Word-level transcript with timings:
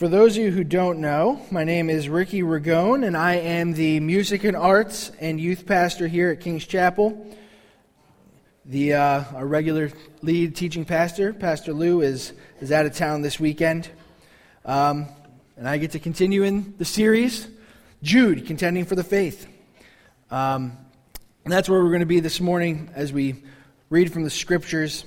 For 0.00 0.08
those 0.08 0.38
of 0.38 0.44
you 0.44 0.50
who 0.50 0.64
don't 0.64 1.02
know, 1.02 1.42
my 1.50 1.64
name 1.64 1.90
is 1.90 2.08
Ricky 2.08 2.40
Ragone, 2.40 3.06
and 3.06 3.14
I 3.14 3.34
am 3.34 3.74
the 3.74 4.00
music 4.00 4.44
and 4.44 4.56
arts 4.56 5.12
and 5.20 5.38
youth 5.38 5.66
pastor 5.66 6.08
here 6.08 6.30
at 6.30 6.40
King's 6.40 6.64
Chapel. 6.64 7.36
The 8.64 8.94
uh, 8.94 9.24
our 9.34 9.46
regular 9.46 9.92
lead 10.22 10.56
teaching 10.56 10.86
pastor, 10.86 11.34
Pastor 11.34 11.74
Lou, 11.74 12.00
is 12.00 12.32
is 12.62 12.72
out 12.72 12.86
of 12.86 12.96
town 12.96 13.20
this 13.20 13.38
weekend, 13.38 13.90
um, 14.64 15.04
and 15.58 15.68
I 15.68 15.76
get 15.76 15.90
to 15.90 15.98
continue 15.98 16.44
in 16.44 16.76
the 16.78 16.86
series, 16.86 17.46
Jude, 18.02 18.46
contending 18.46 18.86
for 18.86 18.94
the 18.94 19.04
faith. 19.04 19.46
Um, 20.30 20.78
and 21.44 21.52
that's 21.52 21.68
where 21.68 21.78
we're 21.82 21.90
going 21.90 22.00
to 22.00 22.06
be 22.06 22.20
this 22.20 22.40
morning 22.40 22.88
as 22.94 23.12
we 23.12 23.42
read 23.90 24.10
from 24.14 24.24
the 24.24 24.30
scriptures. 24.30 25.04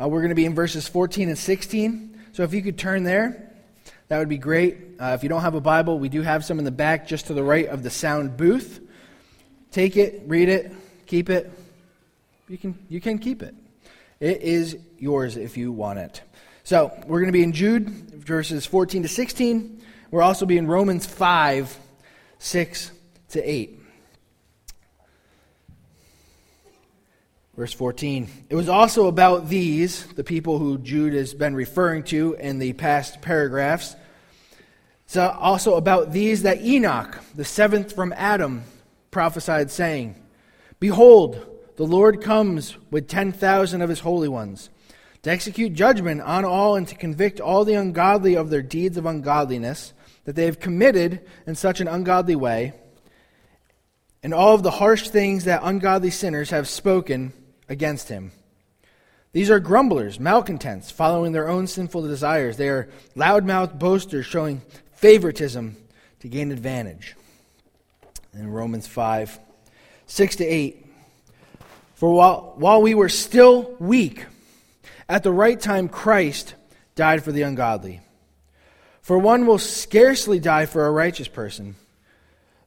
Uh, 0.00 0.08
we're 0.08 0.20
going 0.20 0.30
to 0.30 0.34
be 0.34 0.46
in 0.46 0.54
verses 0.54 0.88
14 0.88 1.28
and 1.28 1.36
16. 1.36 2.20
So 2.32 2.42
if 2.42 2.54
you 2.54 2.62
could 2.62 2.78
turn 2.78 3.04
there. 3.04 3.49
That 4.10 4.18
would 4.18 4.28
be 4.28 4.38
great. 4.38 4.76
Uh, 4.98 5.12
if 5.14 5.22
you 5.22 5.28
don't 5.28 5.42
have 5.42 5.54
a 5.54 5.60
Bible, 5.60 6.00
we 6.00 6.08
do 6.08 6.22
have 6.22 6.44
some 6.44 6.58
in 6.58 6.64
the 6.64 6.72
back 6.72 7.06
just 7.06 7.28
to 7.28 7.32
the 7.32 7.44
right 7.44 7.68
of 7.68 7.84
the 7.84 7.90
sound 7.90 8.36
booth. 8.36 8.80
Take 9.70 9.96
it, 9.96 10.24
read 10.26 10.48
it, 10.48 10.72
keep 11.06 11.30
it. 11.30 11.48
You 12.48 12.58
can, 12.58 12.76
you 12.88 13.00
can 13.00 13.20
keep 13.20 13.40
it. 13.40 13.54
It 14.18 14.42
is 14.42 14.76
yours 14.98 15.36
if 15.36 15.56
you 15.56 15.70
want 15.70 16.00
it. 16.00 16.22
So 16.64 16.92
we're 17.06 17.20
going 17.20 17.28
to 17.28 17.32
be 17.32 17.44
in 17.44 17.52
Jude, 17.52 17.88
verses 17.88 18.66
14 18.66 19.02
to 19.02 19.08
16. 19.08 19.80
We'll 20.10 20.24
also 20.24 20.44
be 20.44 20.58
in 20.58 20.66
Romans 20.66 21.06
5, 21.06 21.78
6 22.40 22.90
to 23.28 23.48
8. 23.48 23.80
Verse 27.56 27.72
14. 27.72 28.28
It 28.48 28.56
was 28.56 28.68
also 28.68 29.06
about 29.06 29.48
these, 29.48 30.04
the 30.14 30.24
people 30.24 30.58
who 30.58 30.78
Jude 30.78 31.14
has 31.14 31.32
been 31.32 31.54
referring 31.54 32.02
to 32.04 32.34
in 32.40 32.58
the 32.58 32.72
past 32.72 33.20
paragraphs, 33.20 33.94
it's 35.10 35.16
also 35.16 35.74
about 35.74 36.12
these 36.12 36.42
that 36.42 36.62
Enoch, 36.62 37.18
the 37.34 37.44
seventh 37.44 37.92
from 37.96 38.14
Adam, 38.16 38.62
prophesied, 39.10 39.68
saying, 39.68 40.14
Behold, 40.78 41.44
the 41.74 41.84
Lord 41.84 42.22
comes 42.22 42.76
with 42.92 43.08
10,000 43.08 43.82
of 43.82 43.88
his 43.88 43.98
holy 43.98 44.28
ones 44.28 44.70
to 45.22 45.30
execute 45.32 45.72
judgment 45.72 46.20
on 46.20 46.44
all 46.44 46.76
and 46.76 46.86
to 46.86 46.94
convict 46.94 47.40
all 47.40 47.64
the 47.64 47.74
ungodly 47.74 48.36
of 48.36 48.50
their 48.50 48.62
deeds 48.62 48.96
of 48.96 49.04
ungodliness 49.04 49.94
that 50.26 50.36
they 50.36 50.44
have 50.44 50.60
committed 50.60 51.26
in 51.44 51.56
such 51.56 51.80
an 51.80 51.88
ungodly 51.88 52.36
way, 52.36 52.72
and 54.22 54.32
all 54.32 54.54
of 54.54 54.62
the 54.62 54.70
harsh 54.70 55.08
things 55.08 55.42
that 55.42 55.62
ungodly 55.64 56.10
sinners 56.10 56.50
have 56.50 56.68
spoken 56.68 57.32
against 57.68 58.10
him. 58.10 58.30
These 59.32 59.50
are 59.50 59.58
grumblers, 59.58 60.20
malcontents, 60.20 60.92
following 60.92 61.32
their 61.32 61.48
own 61.48 61.66
sinful 61.66 62.02
desires. 62.02 62.56
They 62.56 62.68
are 62.68 62.88
loudmouthed 63.16 63.76
boasters, 63.76 64.26
showing 64.26 64.62
favoritism 65.00 65.76
to 66.20 66.28
gain 66.28 66.52
advantage. 66.52 67.16
In 68.34 68.52
Romans 68.52 68.86
5 68.86 69.38
6 70.06 70.36
to 70.36 70.44
8. 70.44 70.86
For 71.94 72.12
while, 72.12 72.54
while 72.56 72.82
we 72.82 72.94
were 72.94 73.08
still 73.08 73.74
weak, 73.78 74.26
at 75.08 75.22
the 75.22 75.32
right 75.32 75.58
time 75.58 75.88
Christ 75.88 76.54
died 76.96 77.24
for 77.24 77.32
the 77.32 77.42
ungodly. 77.42 78.00
For 79.00 79.18
one 79.18 79.46
will 79.46 79.58
scarcely 79.58 80.38
die 80.38 80.66
for 80.66 80.86
a 80.86 80.90
righteous 80.90 81.28
person, 81.28 81.76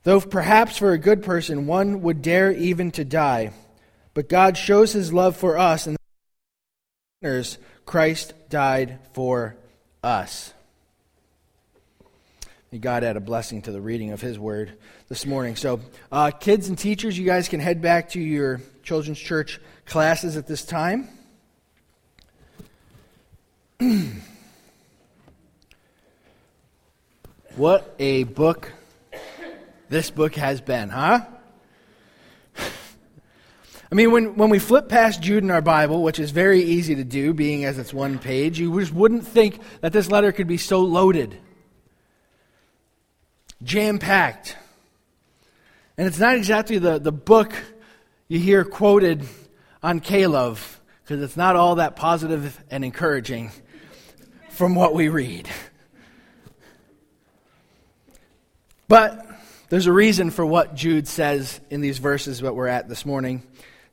though 0.01 0.19
perhaps 0.19 0.77
for 0.77 0.91
a 0.91 0.97
good 0.97 1.21
person 1.21 1.67
one 1.67 2.01
would 2.01 2.23
dare 2.23 2.51
even 2.51 2.89
to 2.91 3.05
die. 3.05 3.51
But 4.15 4.27
God 4.27 4.57
shows 4.57 4.91
his 4.91 5.13
love 5.13 5.37
for 5.37 5.57
us, 5.57 5.85
and 5.85 5.97
sinners 7.21 7.59
Christ 7.85 8.33
died 8.49 8.97
for 9.13 9.55
us. 10.03 10.53
God 12.79 13.03
add 13.03 13.17
a 13.17 13.19
blessing 13.21 13.61
to 13.63 13.71
the 13.71 13.81
reading 13.81 14.11
of 14.11 14.21
His 14.21 14.39
Word 14.39 14.73
this 15.07 15.25
morning. 15.25 15.55
So, 15.55 15.79
uh, 16.11 16.31
kids 16.31 16.69
and 16.69 16.77
teachers, 16.77 17.17
you 17.17 17.25
guys 17.25 17.47
can 17.47 17.59
head 17.59 17.81
back 17.81 18.09
to 18.09 18.19
your 18.19 18.61
children's 18.83 19.19
church 19.19 19.59
classes 19.85 20.37
at 20.37 20.47
this 20.47 20.65
time. 20.65 21.07
what 27.55 27.95
a 27.99 28.23
book 28.23 28.71
this 29.89 30.09
book 30.09 30.35
has 30.35 30.59
been, 30.61 30.89
huh? 30.89 31.21
I 33.91 33.95
mean, 33.95 34.11
when, 34.11 34.35
when 34.35 34.49
we 34.49 34.57
flip 34.57 34.89
past 34.89 35.21
Jude 35.21 35.43
in 35.43 35.51
our 35.51 35.61
Bible, 35.61 36.01
which 36.01 36.17
is 36.17 36.31
very 36.31 36.63
easy 36.63 36.95
to 36.95 37.03
do, 37.03 37.33
being 37.33 37.65
as 37.65 37.77
it's 37.77 37.93
one 37.93 38.17
page, 38.17 38.59
you 38.59 38.79
just 38.79 38.91
wouldn't 38.91 39.27
think 39.27 39.59
that 39.81 39.93
this 39.93 40.09
letter 40.09 40.31
could 40.31 40.47
be 40.47 40.57
so 40.57 40.79
loaded 40.79 41.37
jam 43.63 43.99
packed. 43.99 44.55
And 45.97 46.07
it's 46.07 46.19
not 46.19 46.35
exactly 46.35 46.79
the, 46.79 46.99
the 46.99 47.11
book 47.11 47.53
you 48.27 48.39
hear 48.39 48.63
quoted 48.63 49.25
on 49.81 49.99
Caleb, 49.99 50.57
because 51.03 51.21
it's 51.21 51.37
not 51.37 51.55
all 51.55 51.75
that 51.75 51.95
positive 51.95 52.59
and 52.71 52.83
encouraging 52.83 53.51
from 54.49 54.75
what 54.75 54.93
we 54.93 55.09
read. 55.09 55.49
But 58.87 59.27
there's 59.69 59.87
a 59.87 59.93
reason 59.93 60.29
for 60.29 60.45
what 60.45 60.75
Jude 60.75 61.07
says 61.07 61.59
in 61.69 61.81
these 61.81 61.97
verses 61.97 62.39
that 62.39 62.55
we're 62.55 62.67
at 62.67 62.87
this 62.89 63.05
morning. 63.05 63.43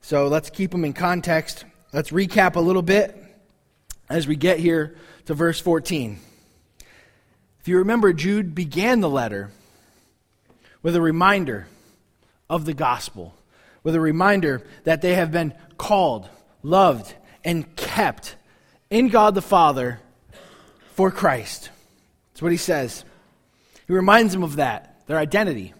So 0.00 0.28
let's 0.28 0.50
keep 0.50 0.70
them 0.70 0.84
in 0.84 0.92
context. 0.92 1.64
Let's 1.92 2.10
recap 2.10 2.56
a 2.56 2.60
little 2.60 2.82
bit 2.82 3.16
as 4.08 4.26
we 4.26 4.36
get 4.36 4.58
here 4.58 4.96
to 5.26 5.34
verse 5.34 5.60
14. 5.60 6.18
If 7.60 7.68
you 7.68 7.78
remember, 7.78 8.12
Jude 8.12 8.54
began 8.54 9.00
the 9.00 9.08
letter 9.08 9.50
with 10.82 10.96
a 10.96 11.00
reminder 11.00 11.66
of 12.48 12.64
the 12.64 12.74
gospel, 12.74 13.34
with 13.82 13.94
a 13.94 14.00
reminder 14.00 14.66
that 14.84 15.02
they 15.02 15.14
have 15.14 15.30
been 15.30 15.54
called, 15.78 16.28
loved, 16.62 17.14
and 17.44 17.76
kept 17.76 18.36
in 18.90 19.08
God 19.08 19.34
the 19.34 19.42
Father 19.42 20.00
for 20.94 21.10
Christ. 21.10 21.70
That's 22.32 22.42
what 22.42 22.52
he 22.52 22.58
says. 22.58 23.04
He 23.86 23.92
reminds 23.92 24.32
them 24.32 24.42
of 24.42 24.56
that, 24.56 25.06
their 25.06 25.18
identity. 25.18 25.72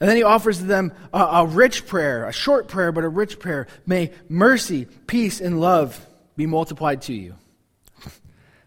And 0.00 0.08
then 0.08 0.16
he 0.16 0.22
offers 0.22 0.60
them 0.60 0.92
a, 1.12 1.18
a, 1.20 1.46
rich 1.46 1.86
prayer, 1.86 2.26
a 2.26 2.32
short 2.32 2.68
prayer, 2.68 2.92
but 2.92 3.04
a 3.04 3.08
rich 3.08 3.38
prayer. 3.38 3.66
May 3.86 4.12
mercy, 4.28 4.86
peace, 5.06 5.40
and 5.40 5.60
love 5.60 6.04
be 6.36 6.46
multiplied 6.46 7.02
to 7.02 7.14
you. 7.14 7.36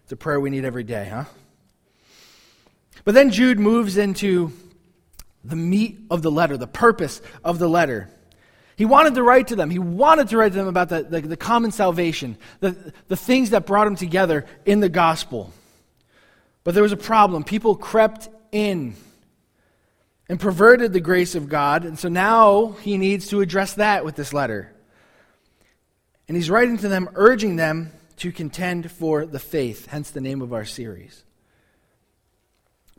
It's 0.02 0.12
a 0.12 0.16
prayer 0.16 0.40
we 0.40 0.48
need 0.48 0.64
every 0.64 0.84
day, 0.84 1.06
huh? 1.12 1.24
But 3.04 3.14
then 3.14 3.30
Jude 3.30 3.58
moves 3.58 3.98
into 3.98 4.52
the 5.48 5.56
meat 5.56 5.98
of 6.10 6.22
the 6.22 6.30
letter, 6.30 6.56
the 6.56 6.66
purpose 6.66 7.20
of 7.42 7.58
the 7.58 7.68
letter. 7.68 8.10
He 8.76 8.84
wanted 8.84 9.14
to 9.14 9.22
write 9.22 9.48
to 9.48 9.56
them. 9.56 9.70
He 9.70 9.78
wanted 9.78 10.28
to 10.28 10.36
write 10.36 10.52
to 10.52 10.58
them 10.58 10.68
about 10.68 10.88
the, 10.88 11.02
the, 11.02 11.20
the, 11.20 11.36
common 11.36 11.72
salvation, 11.72 12.36
the, 12.60 12.92
the 13.08 13.16
things 13.16 13.50
that 13.50 13.66
brought 13.66 13.86
them 13.86 13.96
together 13.96 14.46
in 14.64 14.80
the 14.80 14.88
gospel. 14.88 15.52
But 16.62 16.74
there 16.74 16.82
was 16.82 16.92
a 16.92 16.96
problem. 16.96 17.42
People 17.42 17.74
crept 17.74 18.28
in 18.52 18.94
and 20.28 20.38
perverted 20.38 20.92
the 20.92 21.00
grace 21.00 21.34
of 21.34 21.48
God, 21.48 21.84
and 21.84 21.98
so 21.98 22.08
now 22.08 22.76
he 22.82 22.98
needs 22.98 23.28
to 23.28 23.40
address 23.40 23.74
that 23.74 24.04
with 24.04 24.14
this 24.14 24.32
letter. 24.32 24.72
And 26.28 26.36
he's 26.36 26.50
writing 26.50 26.76
to 26.78 26.88
them, 26.88 27.08
urging 27.14 27.56
them 27.56 27.90
to 28.18 28.30
contend 28.30 28.90
for 28.90 29.24
the 29.24 29.38
faith, 29.38 29.86
hence 29.86 30.10
the 30.10 30.20
name 30.20 30.42
of 30.42 30.52
our 30.52 30.66
series. 30.66 31.24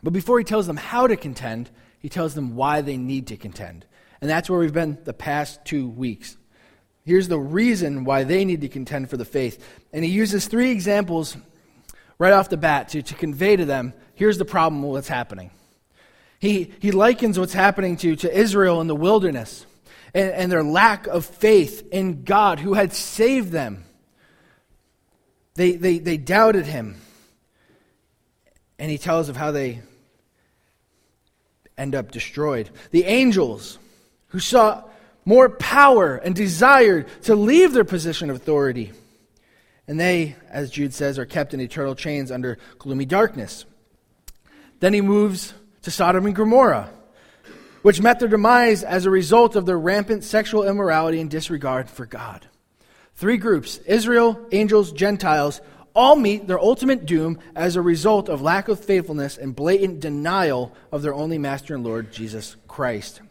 But 0.02 0.14
before 0.14 0.40
he 0.40 0.46
tells 0.46 0.66
them 0.66 0.78
how 0.78 1.08
to 1.08 1.16
contend, 1.16 1.70
he 2.00 2.10
tells 2.10 2.34
them 2.34 2.56
why 2.56 2.82
they 2.82 2.98
need 2.98 3.28
to 3.28 3.38
contend. 3.38 3.86
And 4.22 4.30
that's 4.30 4.50
where 4.50 4.60
we've 4.60 4.74
been 4.74 4.98
the 5.04 5.14
past 5.14 5.64
two 5.66 5.88
weeks. 5.88 6.38
Here's 7.06 7.28
the 7.28 7.40
reason 7.40 8.04
why 8.04 8.24
they 8.24 8.46
need 8.46 8.62
to 8.62 8.68
contend 8.68 9.10
for 9.10 9.18
the 9.18 9.26
faith. 9.26 9.64
And 9.94 10.04
he 10.04 10.12
uses 10.12 10.48
three 10.48 10.72
examples 10.72 11.38
right 12.18 12.34
off 12.34 12.50
the 12.50 12.57
bat 12.57 12.90
to, 12.90 13.01
to 13.01 13.16
convey 13.16 13.56
to 13.56 13.66
them 13.66 13.94
here's 14.19 14.38
the 14.38 14.46
problem 14.46 14.84
with 14.84 14.92
what's 14.92 15.07
happening. 15.07 15.50
He, 16.40 16.74
he 16.80 16.92
likens 16.92 17.40
what's 17.40 17.54
happening 17.54 17.96
to, 17.98 18.18
to 18.18 18.38
Israel 18.38 18.81
in 18.81 18.88
the 18.88 18.96
wilderness 18.96 19.66
and, 20.13 20.31
and 20.31 20.51
their 20.51 20.63
lack 20.63 21.07
of 21.07 21.25
faith 21.25 21.88
in 21.92 22.24
God 22.25 22.60
who 22.60 22.74
had 22.74 22.94
saved 22.94 23.51
them. 23.51 23.86
They, 25.56 25.72
they, 25.72 26.00
they 26.00 26.18
doubted 26.18 26.66
him. 26.66 27.00
And 28.78 28.92
he 28.92 28.98
tells 28.98 29.30
of 29.30 29.38
how 29.38 29.51
they 29.51 29.81
end 31.80 31.96
up 31.96 32.12
destroyed. 32.12 32.70
The 32.92 33.06
angels, 33.06 33.80
who 34.28 34.40
saw 34.40 34.84
more 35.26 35.50
power 35.50 36.16
and 36.16 36.36
desired 36.36 37.08
to 37.24 37.36
leave 37.36 37.74
their 37.74 37.84
position 37.84 38.30
of 38.30 38.36
authority. 38.36 38.92
And 39.88 40.00
they, 40.00 40.36
as 40.50 40.70
Jude 40.70 40.94
says, 40.94 41.18
are 41.18 41.26
kept 41.26 41.54
in 41.54 41.60
eternal 41.60 41.96
chains 41.96 42.31
under 42.31 42.58
gloomy 42.78 43.06
darkness. 43.06 43.66
Then 44.80 44.94
he 44.94 45.02
moves 45.02 45.54
to 45.84 45.92
Sodom 45.92 46.26
and 46.26 46.36
Gomorrah, 46.36 46.90
which 47.82 48.02
met 48.02 48.20
their 48.20 48.30
demise 48.30 48.84
as 48.84 49.06
a 49.06 49.10
result 49.10 49.56
of 49.56 49.66
their 49.66 49.80
rampant 49.80 50.24
sexual 50.24 50.68
immorality 50.68 51.20
and 51.20 51.30
disregard 51.30 51.90
for 51.90 52.06
God. 52.06 52.48
Three 53.16 53.38
groups 53.38 53.78
Israel, 53.80 54.40
angels, 54.52 54.92
Gentiles 54.92 55.60
all 55.95 56.15
meet 56.15 56.47
their 56.47 56.59
ultimate 56.59 57.06
doom 57.06 57.39
as 57.56 57.75
a 57.75 57.81
result 57.81 58.30
of 58.30 58.41
lack 58.41 58.68
of 58.68 58.83
faithfulness 58.83 59.38
and 59.38 59.56
blatant 59.56 60.00
denial 60.00 60.75
of 60.91 61.01
their 61.01 61.13
only 61.13 61.38
Master 61.38 61.75
and 61.75 61.83
Lord, 61.83 62.12
Jesus 62.12 62.56
Christ. 62.68 63.21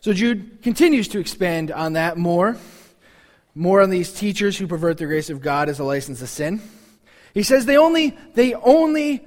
So 0.00 0.12
Jude 0.12 0.62
continues 0.62 1.08
to 1.08 1.18
expand 1.18 1.70
on 1.70 1.94
that 1.94 2.16
more, 2.16 2.56
more 3.54 3.82
on 3.82 3.90
these 3.90 4.12
teachers 4.12 4.56
who 4.56 4.66
pervert 4.66 4.98
the 4.98 5.06
grace 5.06 5.30
of 5.30 5.40
God 5.40 5.68
as 5.68 5.80
a 5.80 5.84
license 5.84 6.20
to 6.20 6.26
sin. 6.26 6.62
He 7.34 7.42
says 7.42 7.66
they 7.66 7.76
only, 7.76 8.16
they 8.34 8.54
only 8.54 9.26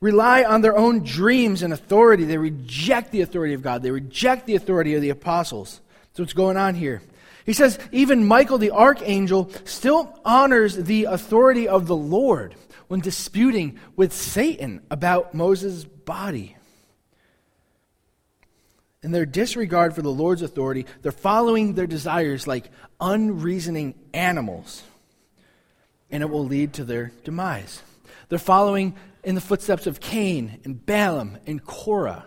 rely 0.00 0.44
on 0.44 0.60
their 0.60 0.76
own 0.76 1.04
dreams 1.04 1.62
and 1.62 1.72
authority. 1.72 2.24
They 2.24 2.38
reject 2.38 3.12
the 3.12 3.20
authority 3.20 3.54
of 3.54 3.62
God. 3.62 3.82
They 3.82 3.90
reject 3.90 4.46
the 4.46 4.56
authority 4.56 4.94
of 4.94 5.02
the 5.02 5.10
apostles. 5.10 5.80
That's 6.08 6.20
what's 6.20 6.32
going 6.32 6.56
on 6.56 6.74
here. 6.74 7.02
He 7.44 7.52
says 7.52 7.78
even 7.90 8.26
Michael 8.26 8.58
the 8.58 8.70
archangel 8.70 9.50
still 9.64 10.18
honors 10.24 10.76
the 10.76 11.04
authority 11.04 11.66
of 11.66 11.86
the 11.86 11.96
Lord 11.96 12.54
when 12.88 13.00
disputing 13.00 13.78
with 13.96 14.12
Satan 14.12 14.82
about 14.90 15.34
Moses' 15.34 15.84
body. 15.84 16.56
In 19.02 19.10
their 19.10 19.26
disregard 19.26 19.94
for 19.94 20.02
the 20.02 20.12
Lord's 20.12 20.42
authority, 20.42 20.86
they're 21.00 21.10
following 21.10 21.74
their 21.74 21.88
desires 21.88 22.46
like 22.46 22.70
unreasoning 23.00 23.94
animals, 24.14 24.82
and 26.10 26.22
it 26.22 26.30
will 26.30 26.44
lead 26.44 26.74
to 26.74 26.84
their 26.84 27.10
demise. 27.24 27.82
They're 28.28 28.38
following 28.38 28.94
in 29.24 29.34
the 29.34 29.40
footsteps 29.40 29.86
of 29.86 29.98
Cain 29.98 30.60
and 30.64 30.84
Balaam 30.84 31.38
and 31.46 31.64
Korah, 31.64 32.26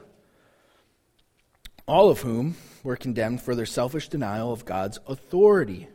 all 1.88 2.10
of 2.10 2.22
whom 2.22 2.56
were 2.86 2.96
condemned 2.96 3.42
for 3.42 3.56
their 3.56 3.66
selfish 3.66 4.08
denial 4.08 4.54
of 4.54 4.64
God's 4.64 5.00
authority. 5.08 5.90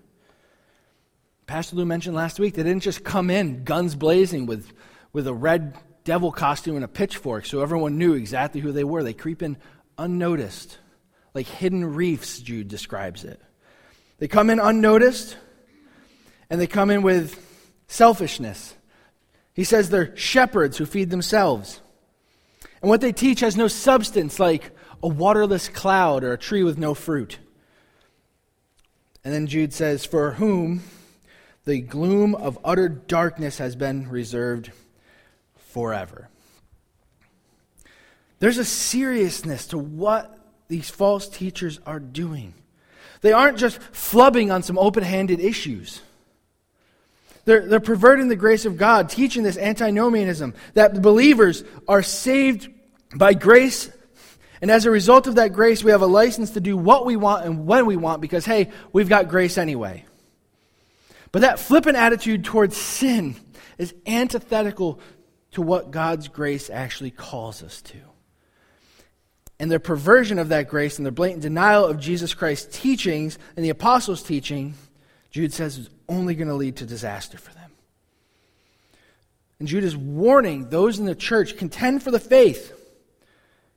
Pastor 1.47 1.77
Lou 1.77 1.85
mentioned 1.87 2.17
last 2.17 2.39
week 2.39 2.55
they 2.55 2.63
didn't 2.63 2.83
just 2.83 3.05
come 3.05 3.31
in 3.31 3.65
guns 3.65 3.95
blazing 3.95 4.47
with, 4.47 4.73
with 5.13 5.27
a 5.27 5.33
red 5.33 5.77
devil 6.05 6.33
costume 6.33 6.77
and 6.77 6.85
a 6.85 6.89
pitchfork 6.89 7.47
so 7.47 7.61
everyone 7.61 7.97
knew 7.97 8.15
exactly 8.15 8.61
who 8.61 8.73
they 8.73 8.85
were. 8.85 9.03
They 9.03 9.15
creep 9.15 9.43
in 9.43 9.57
unnoticed, 9.97 10.79
like 11.33 11.47
hidden 11.47 11.95
reefs, 11.95 12.41
Jude 12.41 12.69
describes 12.69 13.25
it. 13.25 13.41
They 14.19 14.29
come 14.29 14.51
in 14.51 14.59
unnoticed, 14.59 15.37
and 16.51 16.61
they 16.61 16.67
come 16.67 16.91
in 16.91 17.03
with 17.03 17.39
selfishness. 17.87 18.75
He 19.55 19.65
says 19.65 19.89
they're 19.89 20.17
shepherds 20.17 20.77
who 20.77 20.87
feed 20.87 21.11
themselves. 21.11 21.81
And 22.83 22.89
what 22.89 23.01
they 23.01 23.13
teach 23.13 23.41
has 23.41 23.57
no 23.57 23.69
substance, 23.69 24.39
like 24.41 24.73
a 25.03 25.09
waterless 25.09 25.69
cloud 25.69 26.25
or 26.25 26.33
a 26.33 26.39
tree 26.39 26.63
with 26.63 26.79
no 26.79 26.95
fruit. 26.95 27.39
And 29.25 29.35
then 29.35 29.47
Jude 29.47 29.73
says, 29.73 30.05
For 30.05 30.33
whom 30.33 30.83
the 31.65 31.81
gloom 31.81 32.35
of 32.35 32.59
utter 32.65 32.89
darkness 32.89 33.59
has 33.59 33.77
been 33.77 34.09
reserved 34.09 34.73
forever. 35.57 36.29
There's 38.39 38.59
a 38.59 38.65
seriousness 38.65 39.69
to 39.69 39.79
what 39.79 40.39
these 40.69 40.89
false 40.89 41.29
teachers 41.29 41.79
are 41.87 42.01
doing. 42.01 42.55
They 43.21 43.33
aren't 43.33 43.59
just 43.59 43.79
flubbing 43.93 44.53
on 44.53 44.63
some 44.63 44.79
open 44.79 45.03
handed 45.03 45.41
issues. 45.41 46.01
They're, 47.45 47.67
they're 47.67 47.81
perverting 47.81 48.29
the 48.29 48.37
grace 48.37 48.65
of 48.65 48.77
God, 48.77 49.11
teaching 49.11 49.43
this 49.43 49.59
antinomianism 49.59 50.55
that 50.75 51.03
believers 51.03 51.65
are 51.87 52.03
saved 52.03 52.69
by 53.15 53.35
grace 53.35 53.91
and 54.61 54.71
as 54.71 54.85
a 54.85 54.91
result 54.91 55.27
of 55.27 55.37
that 55.37 55.53
grace, 55.53 55.83
we 55.83 55.91
have 55.91 56.03
a 56.03 56.07
license 56.07 56.51
to 56.51 56.61
do 56.61 56.77
what 56.77 57.07
we 57.07 57.17
want 57.17 57.47
and 57.47 57.67
when 57.67 57.87
we 57.87 57.97
want 57.97 58.21
because, 58.21 58.45
hey, 58.45 58.71
we've 58.93 59.09
got 59.09 59.29
grace 59.29 59.57
anyway. 59.57 60.05
But 61.33 61.43
that 61.43 61.59
flippant 61.59 61.97
attitude 61.97 62.45
towards 62.45 62.77
sin 62.77 63.37
is 63.79 63.95
antithetical 64.07 65.01
to 65.53 65.63
what 65.63 65.91
God's 65.91 66.29
grace 66.29 66.69
actually 66.69 67.11
calls 67.11 67.63
us 67.63 67.81
to. 67.83 67.99
And 69.59 69.71
their 69.71 69.79
perversion 69.79 70.39
of 70.39 70.51
that 70.51 70.69
grace 70.69 70.99
and 70.99 71.07
their 71.07 71.13
blatant 71.13 71.43
denial 71.43 71.87
of 71.87 71.99
Jesus 71.99 72.35
Christ's 72.35 72.79
teachings 72.79 73.39
and 73.57 73.65
the 73.65 73.71
apostles' 73.71 74.23
teaching, 74.23 74.75
Jude 75.31 75.53
says, 75.53 75.79
is 75.79 75.91
only 76.09 76.35
going 76.35 76.49
to 76.49 76.55
lead 76.55 76.77
to 76.77 76.87
disaster 76.87 77.39
for 77.39 77.53
them. 77.55 77.71
And 79.59 79.69
Jude 79.69 79.85
is 79.85 79.97
warning 79.97 80.71
those 80.71 80.99
in 80.99 81.05
the 81.05 81.15
church 81.15 81.57
contend 81.57 82.03
for 82.03 82.11
the 82.11 82.21
faith 82.21 82.80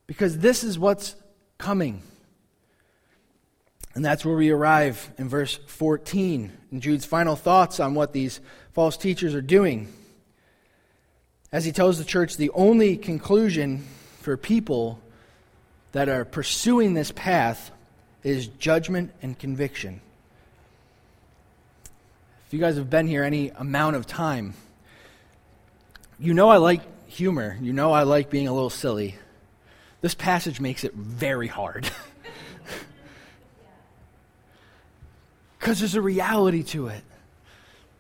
because 0.08 0.38
this 0.40 0.64
is 0.64 0.78
what's 0.78 1.16
coming. 1.58 2.02
And 3.96 4.04
that's 4.04 4.26
where 4.26 4.36
we 4.36 4.50
arrive 4.50 5.12
in 5.18 5.30
verse 5.30 5.60
14, 5.68 6.52
in 6.72 6.82
Jude's 6.82 7.06
final 7.06 7.36
thoughts 7.36 7.80
on 7.80 7.94
what 7.94 8.12
these 8.12 8.40
false 8.74 8.98
teachers 8.98 9.36
are 9.36 9.42
doing. 9.42 9.94
As 11.52 11.64
he 11.66 11.72
tells 11.72 12.00
the 12.00 12.04
church, 12.04 12.38
the 12.38 12.50
only 12.52 12.98
conclusion 12.98 13.86
for 14.22 14.36
people 14.36 15.00
that 15.92 16.10
are 16.10 16.26
pursuing 16.26 16.96
this 16.96 17.12
path 17.12 17.72
is 18.24 18.48
judgment 18.48 19.12
and 19.22 19.38
conviction. 19.38 20.02
If 22.48 22.54
you 22.54 22.60
guys 22.60 22.78
have 22.78 22.90
been 22.90 23.08
here 23.08 23.24
any 23.24 23.50
amount 23.50 23.96
of 23.96 24.08
time, 24.08 24.56
you 26.20 26.34
know 26.34 26.50
I 26.50 26.58
like 26.58 26.82
humor. 27.08 27.58
You 27.62 27.74
know 27.74 27.92
I 27.92 28.04
like 28.04 28.32
being 28.32 28.48
a 28.48 28.54
little 28.54 28.70
silly. 28.72 29.16
This 30.04 30.14
passage 30.16 30.60
makes 30.60 30.84
it 30.84 30.94
very 30.94 31.48
hard. 31.48 31.90
Because 35.58 35.80
there's 35.80 35.96
a 35.96 36.02
reality 36.02 36.62
to 36.62 36.88
it. 36.88 37.02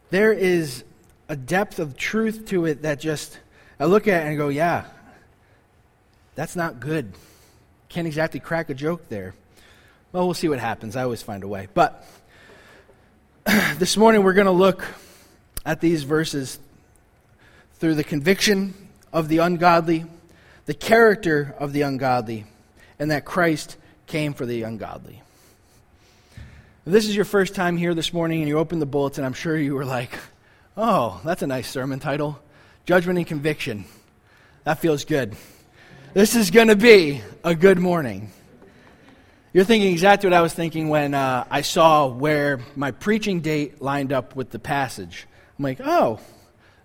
There 0.10 0.34
is 0.34 0.84
a 1.30 1.38
depth 1.38 1.80
of 1.80 1.96
truth 1.96 2.48
to 2.48 2.66
it 2.66 2.82
that 2.82 3.00
just, 3.00 3.40
I 3.80 3.86
look 3.86 4.06
at 4.06 4.24
it 4.24 4.28
and 4.28 4.38
go, 4.38 4.50
yeah, 4.50 4.84
that's 6.36 6.58
not 6.58 6.82
good. 6.82 7.14
Can't 7.88 8.06
exactly 8.06 8.42
crack 8.42 8.70
a 8.70 8.74
joke 8.74 9.08
there. 9.08 9.34
Well, 10.12 10.26
we'll 10.26 10.34
see 10.34 10.50
what 10.50 10.60
happens. 10.60 10.98
I 10.98 11.04
always 11.04 11.22
find 11.22 11.42
a 11.42 11.48
way. 11.48 11.70
But 11.74 12.06
this 13.78 13.96
morning 13.96 14.24
we're 14.24 14.34
going 14.34 14.44
to 14.44 14.52
look 14.52 14.86
at 15.66 15.80
these 15.80 16.04
verses 16.04 16.60
through 17.76 17.96
the 17.96 18.04
conviction 18.04 18.74
of 19.14 19.30
the 19.30 19.38
ungodly 19.38 20.04
the 20.66 20.74
character 20.74 21.56
of 21.60 21.74
the 21.74 21.82
ungodly, 21.82 22.46
and 23.00 23.12
that 23.12 23.26
Christ 23.26 23.78
came 24.08 24.34
for 24.34 24.46
the 24.46 24.64
ungodly. 24.64 25.22
If 26.86 26.92
this 26.92 27.08
is 27.08 27.16
your 27.16 27.26
first 27.26 27.56
time 27.56 27.78
here 27.78 27.94
this 27.94 28.12
morning 28.12 28.42
and 28.42 28.48
you 28.48 28.58
opened 28.58 28.82
the 28.82 28.86
bulletin, 28.86 29.24
I'm 29.24 29.34
sure 29.34 29.56
you 29.56 29.74
were 29.74 29.86
like, 29.86 30.12
oh, 30.76 31.22
that's 31.24 31.42
a 31.42 31.48
nice 31.48 31.70
sermon 31.70 32.00
title 32.00 32.40
Judgment 32.86 33.18
and 33.18 33.28
Conviction. 33.28 33.86
That 34.66 34.80
feels 34.80 35.06
good. 35.06 35.36
This 36.14 36.36
is 36.36 36.52
going 36.52 36.68
to 36.68 36.76
be 36.76 37.22
a 37.44 37.56
good 37.56 37.80
morning. 37.80 38.32
You're 39.54 39.64
thinking 39.64 39.92
exactly 39.92 40.30
what 40.30 40.38
I 40.38 40.42
was 40.42 40.54
thinking 40.54 40.90
when 40.90 41.14
uh, 41.14 41.46
I 41.50 41.62
saw 41.62 42.08
where 42.08 42.60
my 42.76 42.92
preaching 42.92 43.40
date 43.40 43.82
lined 43.82 44.12
up 44.12 44.36
with 44.36 44.50
the 44.50 44.60
passage. 44.60 45.28
I'm 45.58 45.64
like, 45.64 45.80
oh, 45.82 46.20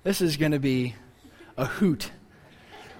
this 0.02 0.20
is 0.20 0.36
going 0.36 0.52
to 0.52 0.60
be 0.60 0.94
a 1.56 1.64
hoot. 1.64 2.10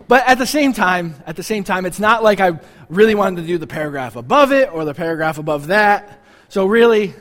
But 0.09 0.27
at 0.27 0.39
the 0.39 0.47
same 0.47 0.73
time, 0.73 1.15
at 1.27 1.37
the 1.37 1.43
same 1.43 1.65
time, 1.65 1.85
it's 1.85 2.01
not 2.01 2.23
like 2.23 2.41
I 2.41 2.59
really 2.89 3.15
wanted 3.15 3.43
to 3.43 3.47
do 3.47 3.59
the 3.59 3.67
paragraph 3.67 4.17
above 4.17 4.53
it 4.53 4.73
or 4.73 4.87
the 4.87 4.95
paragraph 4.95 5.39
above 5.39 5.67
that. 5.67 6.21
So 6.49 6.65
really, 6.65 7.15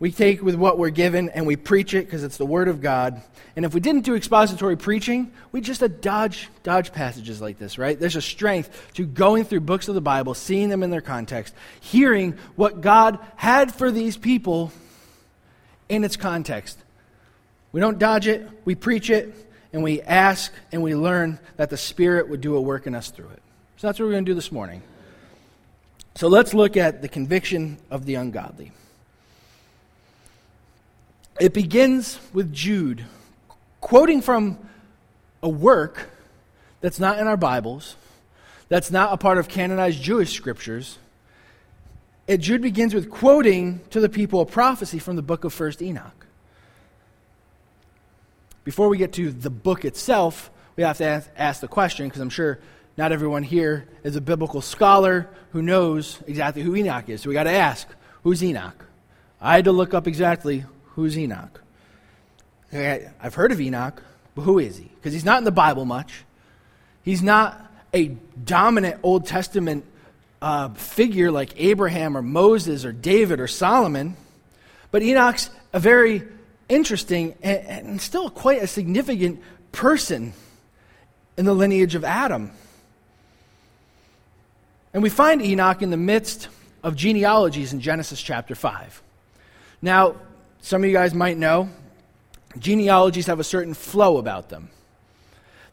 we 0.00 0.10
take 0.10 0.42
with 0.42 0.54
what 0.54 0.78
we're 0.78 0.90
given 0.90 1.28
and 1.28 1.46
we 1.46 1.56
preach 1.56 1.92
it 1.92 2.06
because 2.06 2.24
it's 2.24 2.38
the 2.38 2.46
Word 2.46 2.68
of 2.68 2.80
God. 2.80 3.22
And 3.54 3.66
if 3.66 3.74
we 3.74 3.80
didn't 3.80 4.02
do 4.02 4.14
expository 4.14 4.76
preaching, 4.76 5.30
we 5.52 5.60
just 5.60 5.82
dodge 6.00 6.48
dodge 6.62 6.92
passages 6.92 7.40
like 7.40 7.58
this, 7.58 7.78
right? 7.78 8.00
There's 8.00 8.16
a 8.16 8.22
strength 8.22 8.94
to 8.94 9.04
going 9.04 9.44
through 9.44 9.60
books 9.60 9.88
of 9.88 9.94
the 9.94 10.00
Bible, 10.00 10.32
seeing 10.34 10.70
them 10.70 10.82
in 10.82 10.90
their 10.90 11.02
context, 11.02 11.54
hearing 11.80 12.36
what 12.56 12.80
God 12.80 13.18
had 13.36 13.72
for 13.72 13.90
these 13.90 14.16
people 14.16 14.72
in 15.88 16.02
its 16.02 16.16
context. 16.16 16.78
We 17.72 17.80
don't 17.80 17.98
dodge 17.98 18.26
it, 18.26 18.48
we 18.64 18.74
preach 18.74 19.10
it, 19.10 19.34
and 19.74 19.82
we 19.82 20.00
ask 20.02 20.52
and 20.70 20.84
we 20.84 20.94
learn 20.94 21.40
that 21.56 21.68
the 21.68 21.76
Spirit 21.76 22.28
would 22.28 22.40
do 22.40 22.54
a 22.54 22.60
work 22.60 22.86
in 22.86 22.94
us 22.94 23.10
through 23.10 23.28
it. 23.30 23.42
So 23.76 23.88
that's 23.88 23.98
what 23.98 24.06
we're 24.06 24.12
going 24.12 24.24
to 24.24 24.30
do 24.30 24.34
this 24.36 24.52
morning. 24.52 24.82
So 26.14 26.28
let's 26.28 26.54
look 26.54 26.76
at 26.76 27.02
the 27.02 27.08
conviction 27.08 27.78
of 27.90 28.06
the 28.06 28.14
ungodly. 28.14 28.70
It 31.40 31.52
begins 31.52 32.20
with 32.32 32.52
Jude 32.54 33.04
quoting 33.80 34.22
from 34.22 34.58
a 35.42 35.48
work 35.48 36.08
that's 36.80 37.00
not 37.00 37.18
in 37.18 37.26
our 37.26 37.36
Bibles, 37.36 37.96
that's 38.68 38.92
not 38.92 39.12
a 39.12 39.16
part 39.16 39.38
of 39.38 39.48
canonized 39.48 40.00
Jewish 40.00 40.32
scriptures. 40.32 40.98
It, 42.28 42.38
Jude 42.38 42.62
begins 42.62 42.94
with 42.94 43.10
quoting 43.10 43.80
to 43.90 43.98
the 43.98 44.08
people 44.08 44.40
a 44.40 44.46
prophecy 44.46 45.00
from 45.00 45.16
the 45.16 45.22
book 45.22 45.42
of 45.42 45.52
1st 45.52 45.82
Enoch. 45.82 46.23
Before 48.64 48.88
we 48.88 48.96
get 48.98 49.12
to 49.14 49.30
the 49.30 49.50
book 49.50 49.84
itself, 49.84 50.50
we 50.76 50.82
have 50.82 50.96
to 50.98 51.04
ask, 51.04 51.30
ask 51.36 51.60
the 51.60 51.68
question, 51.68 52.08
because 52.08 52.20
I'm 52.20 52.30
sure 52.30 52.58
not 52.96 53.12
everyone 53.12 53.42
here 53.42 53.86
is 54.02 54.16
a 54.16 54.20
biblical 54.20 54.60
scholar 54.62 55.28
who 55.52 55.62
knows 55.62 56.18
exactly 56.26 56.62
who 56.62 56.74
Enoch 56.74 57.08
is. 57.08 57.20
So 57.20 57.28
we 57.28 57.34
got 57.34 57.44
to 57.44 57.52
ask, 57.52 57.86
who's 58.22 58.42
Enoch? 58.42 58.86
I 59.40 59.56
had 59.56 59.66
to 59.66 59.72
look 59.72 59.92
up 59.92 60.06
exactly 60.06 60.64
who's 60.94 61.18
Enoch. 61.18 61.60
I've 62.72 63.34
heard 63.34 63.52
of 63.52 63.60
Enoch, 63.60 64.02
but 64.34 64.42
who 64.42 64.58
is 64.58 64.78
he? 64.78 64.84
Because 64.84 65.12
he's 65.12 65.24
not 65.24 65.38
in 65.38 65.44
the 65.44 65.52
Bible 65.52 65.84
much. 65.84 66.24
He's 67.02 67.22
not 67.22 67.60
a 67.92 68.16
dominant 68.42 68.98
Old 69.02 69.26
Testament 69.26 69.84
uh, 70.40 70.70
figure 70.70 71.30
like 71.30 71.52
Abraham 71.56 72.16
or 72.16 72.22
Moses 72.22 72.84
or 72.84 72.92
David 72.92 73.40
or 73.40 73.46
Solomon. 73.46 74.16
But 74.90 75.02
Enoch's 75.02 75.50
a 75.72 75.78
very 75.78 76.22
interesting 76.68 77.34
and, 77.42 77.88
and 77.88 78.00
still 78.00 78.30
quite 78.30 78.62
a 78.62 78.66
significant 78.66 79.40
person 79.72 80.32
in 81.36 81.44
the 81.44 81.54
lineage 81.54 81.94
of 81.94 82.04
Adam. 82.04 82.52
And 84.92 85.02
we 85.02 85.10
find 85.10 85.42
Enoch 85.42 85.82
in 85.82 85.90
the 85.90 85.96
midst 85.96 86.48
of 86.82 86.94
genealogies 86.94 87.72
in 87.72 87.80
Genesis 87.80 88.22
chapter 88.22 88.54
5. 88.54 89.02
Now, 89.82 90.16
some 90.60 90.82
of 90.82 90.88
you 90.88 90.94
guys 90.94 91.14
might 91.14 91.36
know 91.36 91.68
genealogies 92.58 93.26
have 93.26 93.40
a 93.40 93.44
certain 93.44 93.74
flow 93.74 94.18
about 94.18 94.48
them. 94.48 94.70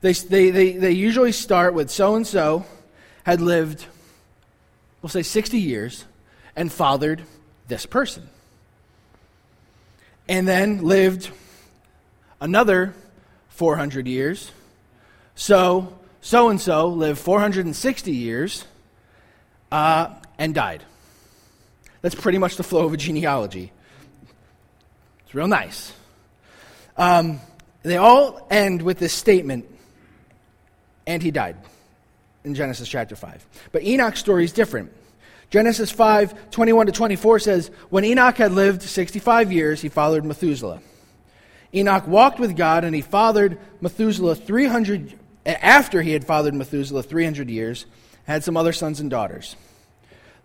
They, 0.02 0.14
they, 0.14 0.50
they, 0.50 0.72
they 0.74 0.92
usually 0.92 1.32
start 1.32 1.74
with 1.76 1.92
so 1.92 2.16
and 2.16 2.26
so 2.26 2.66
had 3.24 3.40
lived, 3.40 3.86
we'll 5.02 5.10
say 5.10 5.22
60 5.22 5.60
years, 5.60 6.06
and 6.56 6.72
fathered 6.72 7.22
this 7.68 7.86
person. 7.86 8.28
And 10.32 10.48
then 10.48 10.86
lived 10.86 11.30
another 12.40 12.94
400 13.50 14.08
years. 14.08 14.50
So, 15.36 16.00
so 16.22 16.48
and 16.48 16.62
so 16.62 16.88
lived 16.88 17.20
460 17.20 18.14
years 18.14 18.64
uh, 19.74 20.16
and 20.40 20.56
died. 20.56 20.86
That's 22.02 22.16
pretty 22.16 22.38
much 22.38 22.56
the 22.56 22.64
flow 22.64 22.86
of 22.86 22.94
a 22.94 22.98
genealogy. 22.98 23.74
It's 25.26 25.36
real 25.36 25.50
nice. 25.50 25.92
Um, 26.96 27.42
they 27.84 27.98
all 27.98 28.48
end 28.50 28.84
with 28.84 29.00
this 29.00 29.12
statement, 29.12 29.66
and 31.06 31.22
he 31.22 31.32
died 31.32 31.58
in 32.46 32.56
Genesis 32.56 32.88
chapter 32.88 33.18
5. 33.18 33.46
But 33.74 33.84
Enoch's 33.84 34.20
story 34.22 34.46
is 34.46 34.54
different. 34.54 34.94
Genesis 35.52 35.92
5 35.92 36.50
21 36.50 36.86
to 36.88 36.92
24 36.94 37.40
says, 37.40 37.68
When 37.90 38.06
Enoch 38.06 38.38
had 38.38 38.54
lived 38.54 38.82
65 38.82 39.52
years, 39.52 39.82
he 39.82 39.90
fathered 39.90 40.26
Methuselah. 40.26 40.82
Enoch 41.76 42.08
walked 42.08 42.40
with 42.40 42.56
God, 42.56 42.84
and 42.84 42.96
he 42.96 43.02
fathered 43.02 43.60
Methuselah 43.82 44.36
300, 44.36 45.14
after 45.46 46.02
he 46.02 46.14
had 46.14 46.26
fathered 46.26 46.54
Methuselah 46.54 47.04
300 47.04 47.50
years, 47.50 47.86
had 48.24 48.44
some 48.44 48.58
other 48.58 48.74
sons 48.74 49.00
and 49.02 49.10
daughters. 49.10 49.56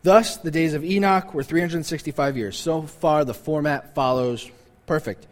Thus, 0.02 0.36
the 0.38 0.50
days 0.50 0.74
of 0.74 0.84
Enoch 0.84 1.34
were 1.34 1.42
365 1.42 2.36
years. 2.36 2.56
So 2.56 2.82
far, 2.82 3.24
the 3.24 3.34
format 3.34 3.94
follows 3.94 4.50
perfect. 4.86 5.26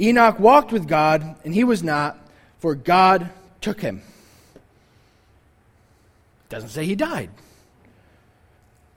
Enoch 0.00 0.38
walked 0.38 0.72
with 0.72 0.86
God, 0.86 1.36
and 1.44 1.54
he 1.54 1.64
was 1.64 1.82
not, 1.82 2.16
for 2.58 2.74
God 2.74 3.30
took 3.60 3.80
him. 3.80 4.02
Doesn't 6.48 6.70
say 6.70 6.84
he 6.84 6.94
died. 6.94 7.30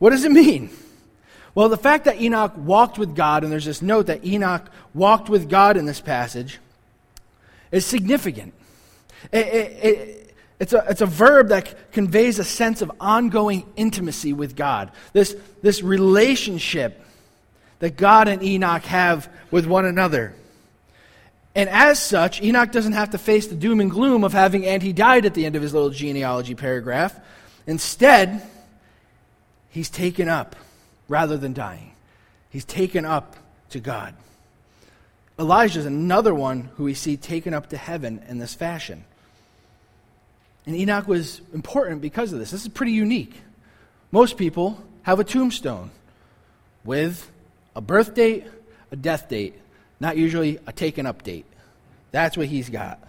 What 0.01 0.09
does 0.09 0.25
it 0.25 0.31
mean? 0.31 0.71
Well, 1.53 1.69
the 1.69 1.77
fact 1.77 2.05
that 2.05 2.19
Enoch 2.19 2.53
walked 2.57 2.97
with 2.97 3.15
God, 3.15 3.43
and 3.43 3.53
there's 3.53 3.65
this 3.65 3.83
note 3.83 4.07
that 4.07 4.25
Enoch 4.25 4.67
walked 4.95 5.29
with 5.29 5.47
God 5.47 5.77
in 5.77 5.85
this 5.85 6.01
passage, 6.01 6.57
is 7.71 7.85
significant. 7.85 8.55
It, 9.31 9.45
it, 9.45 9.85
it, 9.85 10.35
it's, 10.59 10.73
a, 10.73 10.83
it's 10.89 11.01
a 11.01 11.05
verb 11.05 11.49
that 11.49 11.91
conveys 11.91 12.39
a 12.39 12.43
sense 12.43 12.81
of 12.81 12.91
ongoing 12.99 13.63
intimacy 13.75 14.33
with 14.33 14.55
God. 14.55 14.91
This, 15.13 15.35
this 15.61 15.83
relationship 15.83 17.05
that 17.77 17.95
God 17.95 18.27
and 18.27 18.41
Enoch 18.41 18.81
have 18.85 19.29
with 19.51 19.67
one 19.67 19.85
another. 19.85 20.33
And 21.53 21.69
as 21.69 21.99
such, 22.01 22.41
Enoch 22.41 22.71
doesn't 22.71 22.93
have 22.93 23.11
to 23.11 23.19
face 23.19 23.45
the 23.45 23.55
doom 23.55 23.79
and 23.79 23.91
gloom 23.91 24.23
of 24.23 24.33
having 24.33 24.65
and 24.65 24.81
he 24.81 24.93
died 24.93 25.27
at 25.27 25.35
the 25.35 25.45
end 25.45 25.55
of 25.55 25.61
his 25.61 25.75
little 25.75 25.91
genealogy 25.91 26.55
paragraph. 26.55 27.19
Instead, 27.67 28.41
he's 29.71 29.89
taken 29.89 30.29
up 30.29 30.55
rather 31.07 31.37
than 31.37 31.53
dying. 31.53 31.93
He's 32.49 32.65
taken 32.65 33.05
up 33.05 33.35
to 33.69 33.79
God. 33.79 34.13
Elijah 35.39 35.79
is 35.79 35.85
another 35.85 36.35
one 36.35 36.69
who 36.75 36.83
we 36.83 36.93
see 36.93 37.17
taken 37.17 37.53
up 37.53 37.69
to 37.69 37.77
heaven 37.77 38.21
in 38.27 38.37
this 38.37 38.53
fashion. 38.53 39.03
And 40.65 40.75
Enoch 40.75 41.07
was 41.07 41.41
important 41.53 42.01
because 42.01 42.31
of 42.31 42.39
this. 42.39 42.51
This 42.51 42.61
is 42.61 42.67
pretty 42.67 42.91
unique. 42.91 43.33
Most 44.11 44.37
people 44.37 44.81
have 45.01 45.19
a 45.19 45.23
tombstone 45.23 45.89
with 46.83 47.31
a 47.75 47.81
birth 47.81 48.13
date, 48.13 48.45
a 48.91 48.95
death 48.95 49.29
date, 49.29 49.55
not 49.99 50.17
usually 50.17 50.59
a 50.67 50.71
taken 50.71 51.05
up 51.05 51.23
date. 51.23 51.45
That's 52.11 52.37
what 52.37 52.47
he's 52.47 52.69
got. 52.69 52.99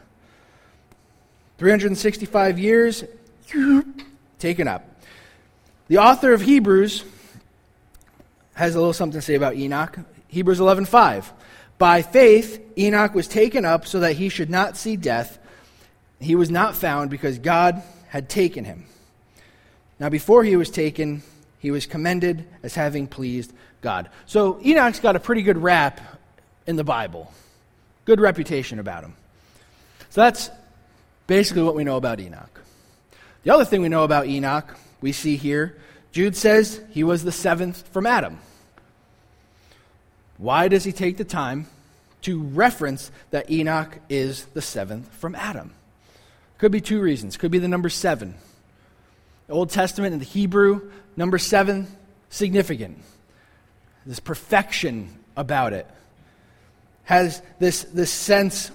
365 1.59 2.59
years, 2.59 3.05
taken 4.39 4.69
up. 4.69 4.92
The 5.93 5.99
author 5.99 6.33
of 6.33 6.41
Hebrews 6.41 7.05
has 8.55 8.75
a 8.75 8.79
little 8.79 8.95
something 8.95 9.21
to 9.21 9.21
say 9.21 9.35
about 9.35 9.57
Enoch. 9.57 9.99
Hebrews 10.27 10.59
11:5. 10.59 11.31
By 11.77 12.01
faith 12.01 12.63
Enoch 12.79 13.15
was 13.15 13.29
taken 13.29 13.67
up 13.67 13.87
so 13.87 14.01
that 14.01 14.15
he 14.15 14.31
should 14.31 14.49
not 14.49 14.79
see 14.79 14.97
death. 14.97 15.39
He 16.19 16.35
was 16.35 16.51
not 16.51 16.75
found 16.75 17.11
because 17.11 17.39
God 17.39 17.83
had 18.09 18.31
taken 18.31 18.65
him. 18.65 18.87
Now 20.01 20.09
before 20.09 20.45
he 20.45 20.57
was 20.57 20.71
taken, 20.71 21.25
he 21.59 21.71
was 21.71 21.85
commended 21.85 22.47
as 22.63 22.75
having 22.75 23.07
pleased 23.07 23.53
God. 23.83 24.09
So 24.25 24.63
Enoch's 24.65 24.99
got 24.99 25.15
a 25.15 25.21
pretty 25.21 25.43
good 25.43 25.59
rap 25.59 26.01
in 26.67 26.77
the 26.77 26.85
Bible, 26.85 27.31
good 28.07 28.19
reputation 28.19 28.79
about 28.79 29.05
him. 29.05 29.13
So 30.09 30.23
that's 30.23 30.49
basically 31.27 31.65
what 31.65 31.75
we 31.75 31.85
know 31.85 31.99
about 31.99 32.19
Enoch. 32.19 32.63
The 33.43 33.51
other 33.51 33.67
thing 33.67 33.83
we 33.83 33.91
know 33.91 34.05
about 34.05 34.27
Enoch, 34.27 34.75
we 35.03 35.13
see 35.13 35.37
here, 35.37 35.77
Jude 36.13 36.37
says 36.37 36.81
he 36.91 37.03
was 37.03 37.25
the 37.25 37.33
seventh 37.33 37.89
from 37.89 38.07
Adam. 38.07 38.39
Why 40.39 40.69
does 40.69 40.85
he 40.85 40.93
take 40.93 41.17
the 41.17 41.25
time 41.25 41.67
to 42.23 42.41
reference 42.41 43.11
that 43.31 43.51
Enoch 43.51 43.99
is 44.09 44.45
the 44.47 44.63
seventh 44.63 45.13
from 45.15 45.35
Adam? 45.35 45.73
Could 46.59 46.73
be 46.73 46.81
two 46.81 47.01
reasons. 47.01 47.37
Could 47.37 47.51
be 47.51 47.59
the 47.59 47.69
number 47.69 47.89
seven. 47.89 48.35
The 49.47 49.55
Old 49.55 49.71
Testament 49.71 50.13
and 50.13 50.21
the 50.21 50.27
Hebrew, 50.27 50.91
number 51.17 51.39
seven, 51.39 51.89
significant 52.29 52.99
this 54.07 54.21
perfection 54.21 55.09
about 55.37 55.73
it, 55.73 55.87
has 57.05 57.43
this, 57.59 57.85
this 57.85 58.11
sense 58.11 58.71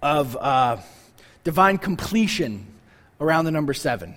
of 0.00 0.36
uh, 0.36 0.78
divine 1.44 1.78
completion 1.78 2.66
around 3.20 3.44
the 3.44 3.50
number 3.50 3.74
seven. 3.74 4.14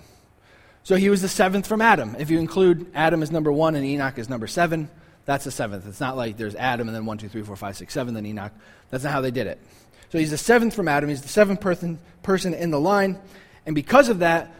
So 0.85 0.95
he 0.95 1.09
was 1.09 1.21
the 1.21 1.27
seventh 1.27 1.67
from 1.67 1.81
Adam. 1.81 2.15
If 2.17 2.29
you 2.29 2.39
include 2.39 2.89
Adam 2.95 3.21
as 3.21 3.31
number 3.31 3.51
one 3.51 3.75
and 3.75 3.83
Enoch 3.83 4.17
as 4.17 4.29
number 4.29 4.47
seven, 4.47 4.89
that's 5.25 5.43
the 5.43 5.51
seventh. 5.51 5.85
It's 5.85 5.99
not 5.99 6.15
like 6.15 6.37
there's 6.37 6.55
Adam 6.55 6.87
and 6.87 6.95
then 6.95 7.05
one, 7.05 7.17
two, 7.17 7.27
three, 7.27 7.41
four, 7.41 7.57
five, 7.57 7.75
six, 7.75 7.93
seven, 7.93 8.13
then 8.13 8.25
Enoch. 8.25 8.53
That's 8.89 9.03
not 9.03 9.11
how 9.11 9.19
they 9.19 9.31
did 9.31 9.47
it. 9.47 9.59
So 10.11 10.17
he's 10.17 10.31
the 10.31 10.37
seventh 10.37 10.73
from 10.73 10.87
Adam. 10.87 11.09
He's 11.09 11.21
the 11.21 11.27
seventh 11.27 11.59
person, 11.59 11.99
person 12.23 12.53
in 12.53 12.71
the 12.71 12.79
line. 12.79 13.19
And 13.65 13.75
because 13.75 14.07
of 14.07 14.19
that, 14.19 14.53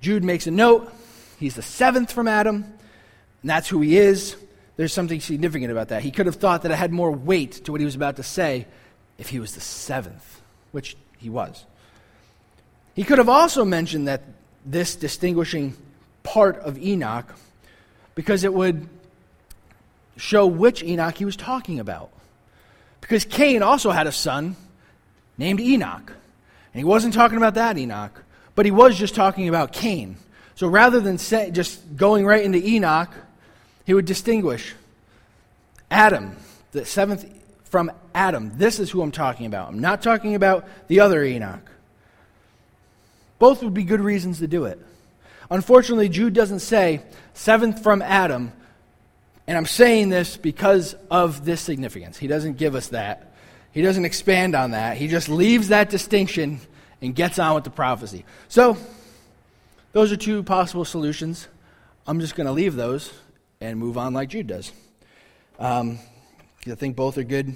Jude 0.00 0.24
makes 0.24 0.48
a 0.48 0.50
note. 0.50 0.92
He's 1.38 1.54
the 1.54 1.62
seventh 1.62 2.10
from 2.10 2.26
Adam, 2.26 2.64
and 2.64 3.50
that's 3.50 3.68
who 3.68 3.80
he 3.80 3.96
is 3.98 4.34
there's 4.76 4.92
something 4.92 5.20
significant 5.20 5.72
about 5.72 5.88
that. 5.88 6.02
He 6.02 6.10
could 6.10 6.26
have 6.26 6.36
thought 6.36 6.62
that 6.62 6.70
it 6.70 6.76
had 6.76 6.92
more 6.92 7.10
weight 7.10 7.52
to 7.64 7.72
what 7.72 7.80
he 7.80 7.84
was 7.84 7.94
about 7.94 8.16
to 8.16 8.22
say 8.22 8.66
if 9.18 9.30
he 9.30 9.40
was 9.40 9.54
the 9.54 9.60
seventh, 9.60 10.42
which 10.72 10.96
he 11.18 11.30
was. 11.30 11.64
He 12.94 13.02
could 13.02 13.18
have 13.18 13.28
also 13.28 13.64
mentioned 13.64 14.08
that 14.08 14.22
this 14.66 14.96
distinguishing 14.96 15.74
part 16.22 16.58
of 16.58 16.76
Enoch 16.78 17.32
because 18.14 18.44
it 18.44 18.52
would 18.52 18.88
show 20.16 20.46
which 20.46 20.82
Enoch 20.82 21.16
he 21.16 21.24
was 21.24 21.36
talking 21.36 21.78
about. 21.80 22.10
Because 23.00 23.24
Cain 23.24 23.62
also 23.62 23.90
had 23.90 24.06
a 24.06 24.12
son 24.12 24.56
named 25.38 25.60
Enoch. 25.60 26.12
And 26.72 26.78
he 26.78 26.84
wasn't 26.84 27.14
talking 27.14 27.36
about 27.36 27.54
that 27.54 27.78
Enoch, 27.78 28.22
but 28.54 28.66
he 28.66 28.72
was 28.72 28.98
just 28.98 29.14
talking 29.14 29.48
about 29.48 29.72
Cain. 29.72 30.16
So 30.56 30.66
rather 30.66 31.00
than 31.00 31.18
say, 31.18 31.50
just 31.50 31.96
going 31.96 32.26
right 32.26 32.42
into 32.42 32.58
Enoch, 32.58 33.10
he 33.84 33.94
would 33.94 34.06
distinguish 34.06 34.74
Adam, 35.90 36.36
the 36.72 36.84
seventh 36.84 37.24
from 37.64 37.92
Adam. 38.14 38.52
This 38.56 38.80
is 38.80 38.90
who 38.90 39.02
I'm 39.02 39.12
talking 39.12 39.46
about. 39.46 39.68
I'm 39.68 39.80
not 39.80 40.02
talking 40.02 40.34
about 40.34 40.66
the 40.88 41.00
other 41.00 41.22
Enoch. 41.22 41.70
Both 43.38 43.62
would 43.62 43.74
be 43.74 43.84
good 43.84 44.00
reasons 44.00 44.38
to 44.38 44.46
do 44.46 44.64
it. 44.64 44.80
Unfortunately, 45.50 46.08
Jude 46.08 46.34
doesn't 46.34 46.60
say 46.60 47.02
seventh 47.34 47.82
from 47.82 48.02
Adam, 48.02 48.52
and 49.46 49.56
I'm 49.56 49.66
saying 49.66 50.08
this 50.08 50.36
because 50.36 50.94
of 51.10 51.44
this 51.44 51.60
significance. 51.60 52.16
He 52.16 52.26
doesn't 52.26 52.56
give 52.56 52.74
us 52.74 52.88
that. 52.88 53.32
He 53.72 53.82
doesn't 53.82 54.04
expand 54.04 54.54
on 54.54 54.72
that. 54.72 54.96
He 54.96 55.06
just 55.06 55.28
leaves 55.28 55.68
that 55.68 55.90
distinction 55.90 56.60
and 57.00 57.14
gets 57.14 57.38
on 57.38 57.54
with 57.54 57.64
the 57.64 57.70
prophecy. 57.70 58.24
So, 58.48 58.76
those 59.92 60.12
are 60.12 60.16
two 60.16 60.42
possible 60.42 60.84
solutions. 60.84 61.46
I'm 62.06 62.20
just 62.20 62.34
going 62.34 62.46
to 62.46 62.52
leave 62.52 62.74
those 62.74 63.12
and 63.60 63.78
move 63.78 63.98
on 63.98 64.14
like 64.14 64.30
Jude 64.30 64.46
does. 64.46 64.72
Um, 65.58 65.98
I 66.66 66.74
think 66.74 66.96
both 66.96 67.18
are 67.18 67.24
good, 67.24 67.54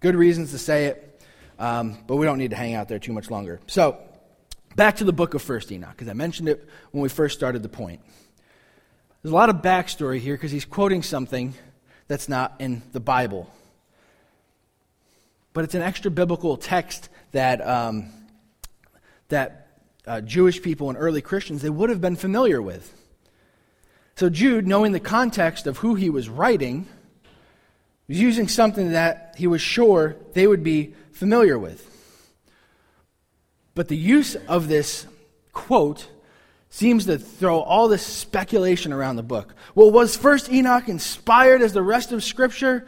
good 0.00 0.14
reasons 0.14 0.50
to 0.50 0.58
say 0.58 0.86
it. 0.86 1.22
Um, 1.58 1.98
but 2.06 2.16
we 2.16 2.26
don't 2.26 2.38
need 2.38 2.50
to 2.50 2.56
hang 2.56 2.74
out 2.74 2.88
there 2.88 2.98
too 2.98 3.12
much 3.12 3.30
longer. 3.30 3.60
So, 3.66 3.98
back 4.76 4.96
to 4.96 5.04
the 5.04 5.12
book 5.12 5.34
of 5.34 5.42
First 5.42 5.72
Enoch, 5.72 5.90
because 5.90 6.08
I 6.08 6.12
mentioned 6.12 6.48
it 6.48 6.68
when 6.90 7.02
we 7.02 7.08
first 7.08 7.36
started 7.36 7.62
the 7.62 7.68
point. 7.68 8.00
There's 9.22 9.32
a 9.32 9.36
lot 9.36 9.50
of 9.50 9.56
backstory 9.56 10.18
here 10.18 10.34
because 10.34 10.50
he's 10.50 10.64
quoting 10.64 11.02
something 11.02 11.54
that's 12.08 12.28
not 12.28 12.54
in 12.58 12.82
the 12.92 13.00
Bible. 13.00 13.50
But 15.52 15.64
it's 15.64 15.74
an 15.74 15.82
extra 15.82 16.10
biblical 16.10 16.56
text 16.56 17.08
that, 17.32 17.66
um, 17.66 18.10
that 19.28 19.68
uh, 20.06 20.20
Jewish 20.20 20.62
people 20.62 20.88
and 20.88 20.98
early 20.98 21.20
Christians 21.20 21.62
they 21.62 21.70
would 21.70 21.90
have 21.90 22.00
been 22.00 22.16
familiar 22.16 22.62
with. 22.62 22.96
So 24.16 24.30
Jude, 24.30 24.66
knowing 24.66 24.92
the 24.92 25.00
context 25.00 25.66
of 25.66 25.78
who 25.78 25.94
he 25.94 26.10
was 26.10 26.28
writing, 26.28 26.86
was 28.08 28.20
using 28.20 28.48
something 28.48 28.92
that 28.92 29.34
he 29.38 29.46
was 29.46 29.60
sure 29.60 30.16
they 30.34 30.46
would 30.46 30.62
be 30.62 30.94
familiar 31.12 31.58
with. 31.58 31.89
But 33.80 33.88
the 33.88 33.96
use 33.96 34.34
of 34.34 34.68
this 34.68 35.06
quote 35.54 36.06
seems 36.68 37.06
to 37.06 37.16
throw 37.16 37.60
all 37.60 37.88
this 37.88 38.04
speculation 38.04 38.92
around 38.92 39.16
the 39.16 39.22
book. 39.22 39.54
Well, 39.74 39.90
was 39.90 40.18
First 40.18 40.52
Enoch 40.52 40.86
inspired 40.86 41.62
as 41.62 41.72
the 41.72 41.82
rest 41.82 42.12
of 42.12 42.22
Scripture? 42.22 42.84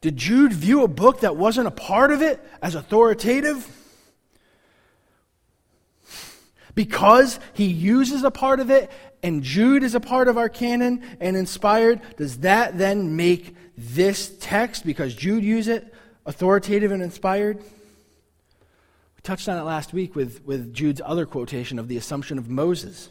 Did 0.00 0.16
Jude 0.16 0.54
view 0.54 0.82
a 0.82 0.88
book 0.88 1.20
that 1.20 1.36
wasn't 1.36 1.66
a 1.66 1.70
part 1.70 2.10
of 2.10 2.22
it 2.22 2.40
as 2.62 2.74
authoritative? 2.74 3.70
Because 6.74 7.38
he 7.52 7.66
uses 7.66 8.24
a 8.24 8.30
part 8.30 8.60
of 8.60 8.70
it 8.70 8.90
and 9.22 9.42
Jude 9.42 9.82
is 9.82 9.94
a 9.94 10.00
part 10.00 10.26
of 10.26 10.38
our 10.38 10.48
canon 10.48 11.02
and 11.20 11.36
inspired, 11.36 12.00
does 12.16 12.38
that 12.38 12.78
then 12.78 13.14
make 13.14 13.54
this 13.76 14.34
text, 14.40 14.86
because 14.86 15.14
Jude 15.14 15.44
used 15.44 15.68
it, 15.68 15.92
authoritative 16.24 16.92
and 16.92 17.02
inspired? 17.02 17.62
We 19.20 19.22
touched 19.22 19.50
on 19.50 19.58
it 19.58 19.64
last 19.64 19.92
week 19.92 20.16
with, 20.16 20.46
with 20.46 20.72
Jude's 20.72 21.02
other 21.04 21.26
quotation 21.26 21.78
of 21.78 21.88
the 21.88 21.98
assumption 21.98 22.38
of 22.38 22.48
Moses. 22.48 23.10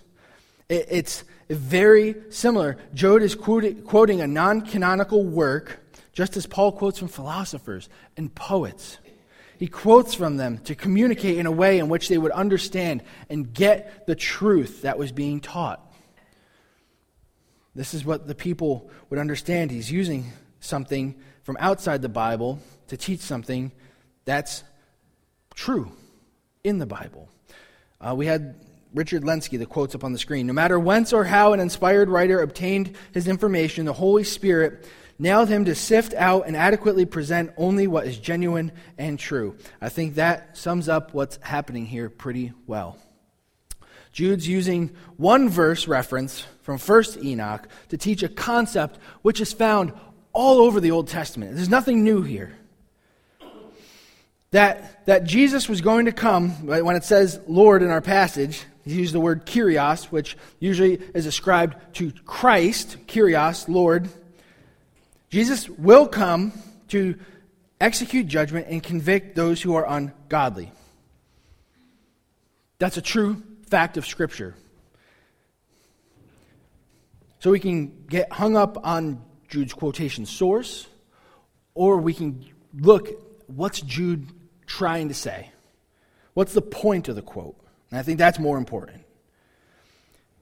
It, 0.67 0.87
it's 0.89 1.23
very 1.51 2.15
similar. 2.31 2.77
Jude 2.95 3.21
is 3.21 3.35
quoting, 3.35 3.83
quoting 3.83 4.19
a 4.19 4.25
non 4.25 4.61
canonical 4.61 5.23
work, 5.23 5.79
just 6.11 6.35
as 6.35 6.47
Paul 6.47 6.71
quotes 6.71 6.97
from 6.97 7.09
philosophers 7.09 7.89
and 8.17 8.33
poets. 8.33 8.97
He 9.59 9.67
quotes 9.67 10.15
from 10.15 10.37
them 10.37 10.57
to 10.63 10.73
communicate 10.73 11.37
in 11.37 11.45
a 11.45 11.51
way 11.51 11.77
in 11.77 11.89
which 11.89 12.07
they 12.07 12.17
would 12.17 12.31
understand 12.31 13.03
and 13.29 13.53
get 13.53 14.07
the 14.07 14.15
truth 14.15 14.81
that 14.81 14.97
was 14.97 15.11
being 15.11 15.39
taught. 15.39 15.93
This 17.75 17.93
is 17.93 18.03
what 18.03 18.25
the 18.25 18.33
people 18.33 18.89
would 19.11 19.19
understand. 19.19 19.69
He's 19.69 19.91
using 19.91 20.33
something 20.59 21.21
from 21.43 21.55
outside 21.59 22.01
the 22.01 22.09
Bible 22.09 22.57
to 22.87 22.97
teach 22.97 23.19
something 23.19 23.71
that's 24.25 24.63
true 25.53 25.91
in 26.63 26.79
the 26.79 26.85
Bible. 26.85 27.29
Uh, 28.01 28.13
we 28.15 28.25
had 28.25 28.55
Richard 28.93 29.23
Lenski, 29.23 29.57
the 29.57 29.65
quotes 29.65 29.95
up 29.95 30.03
on 30.03 30.13
the 30.13 30.19
screen. 30.19 30.47
No 30.47 30.53
matter 30.53 30.79
whence 30.79 31.13
or 31.13 31.23
how 31.23 31.53
an 31.53 31.59
inspired 31.59 32.09
writer 32.09 32.41
obtained 32.41 32.95
his 33.13 33.27
information, 33.27 33.85
the 33.85 33.93
Holy 33.93 34.23
Spirit 34.23 34.87
nailed 35.19 35.49
him 35.49 35.65
to 35.65 35.75
sift 35.75 36.13
out 36.13 36.47
and 36.47 36.55
adequately 36.55 37.05
present 37.05 37.51
only 37.57 37.87
what 37.87 38.07
is 38.07 38.17
genuine 38.17 38.71
and 38.97 39.19
true. 39.19 39.55
I 39.81 39.89
think 39.89 40.15
that 40.15 40.57
sums 40.57 40.89
up 40.89 41.13
what's 41.13 41.37
happening 41.41 41.85
here 41.85 42.09
pretty 42.09 42.53
well. 42.65 42.97
Jude's 44.11 44.47
using 44.47 44.95
one 45.17 45.49
verse 45.49 45.87
reference 45.87 46.45
from 46.63 46.77
1st 46.77 47.23
Enoch 47.23 47.67
to 47.89 47.97
teach 47.97 48.23
a 48.23 48.29
concept 48.29 48.97
which 49.21 49.39
is 49.39 49.53
found 49.53 49.93
all 50.33 50.59
over 50.59 50.79
the 50.79 50.91
Old 50.91 51.07
Testament. 51.07 51.55
There's 51.55 51.69
nothing 51.69 52.03
new 52.03 52.21
here. 52.21 52.55
That, 54.51 55.05
that 55.05 55.25
Jesus 55.25 55.69
was 55.69 55.81
going 55.81 56.05
to 56.05 56.11
come, 56.11 56.49
when 56.65 56.95
it 56.95 57.03
says 57.03 57.39
Lord 57.47 57.83
in 57.83 57.91
our 57.91 58.01
passage, 58.01 58.65
he 58.83 58.95
used 58.95 59.13
the 59.13 59.19
word 59.19 59.45
Kyrios, 59.45 60.05
which 60.05 60.35
usually 60.59 60.95
is 61.13 61.27
ascribed 61.27 61.75
to 61.95 62.11
Christ, 62.25 62.97
Kyrios, 63.05 63.69
Lord. 63.69 64.09
Jesus 65.29 65.69
will 65.69 66.07
come 66.07 66.53
to 66.87 67.19
execute 67.79 68.27
judgment 68.27 68.67
and 68.69 68.81
convict 68.81 69.35
those 69.35 69.61
who 69.61 69.75
are 69.75 69.87
ungodly. 69.87 70.71
That's 72.79 72.97
a 72.97 73.01
true 73.01 73.43
fact 73.69 73.97
of 73.97 74.07
Scripture. 74.07 74.55
So 77.39 77.51
we 77.51 77.59
can 77.59 78.05
get 78.09 78.31
hung 78.31 78.57
up 78.57 78.83
on 78.85 79.23
Jude's 79.47 79.73
quotation 79.73 80.25
source, 80.25 80.87
or 81.75 81.97
we 81.97 82.13
can 82.13 82.43
look 82.73 83.09
what's 83.47 83.81
Jude 83.81 84.27
trying 84.69 85.09
to 85.09 85.13
say? 85.13 85.51
What's 86.33 86.53
the 86.53 86.61
point 86.61 87.09
of 87.09 87.15
the 87.17 87.21
quote? 87.21 87.57
And 87.91 87.99
I 87.99 88.03
think 88.03 88.17
that's 88.17 88.39
more 88.39 88.57
important. 88.57 89.03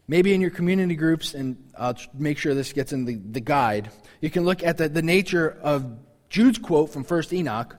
Maybe 0.08 0.34
in 0.34 0.42
your 0.42 0.52
community 0.52 0.96
groups, 0.96 1.34
and 1.34 1.58
I'll 1.78 1.98
make 2.13 2.38
sure 2.38 2.54
this 2.54 2.74
gets 2.74 2.94
in 2.94 3.06
the, 3.06 3.16
the 3.16 3.42
guide, 3.42 3.90
you 4.22 4.30
can 4.30 4.44
look 4.44 4.63
at 4.63 4.78
the, 4.78 4.88
the 4.88 5.02
nature 5.02 5.58
of 5.62 5.98
Jude's 6.30 6.60
quote 6.60 6.92
from 6.92 7.04
1st 7.04 7.34
Enoch 7.34 7.76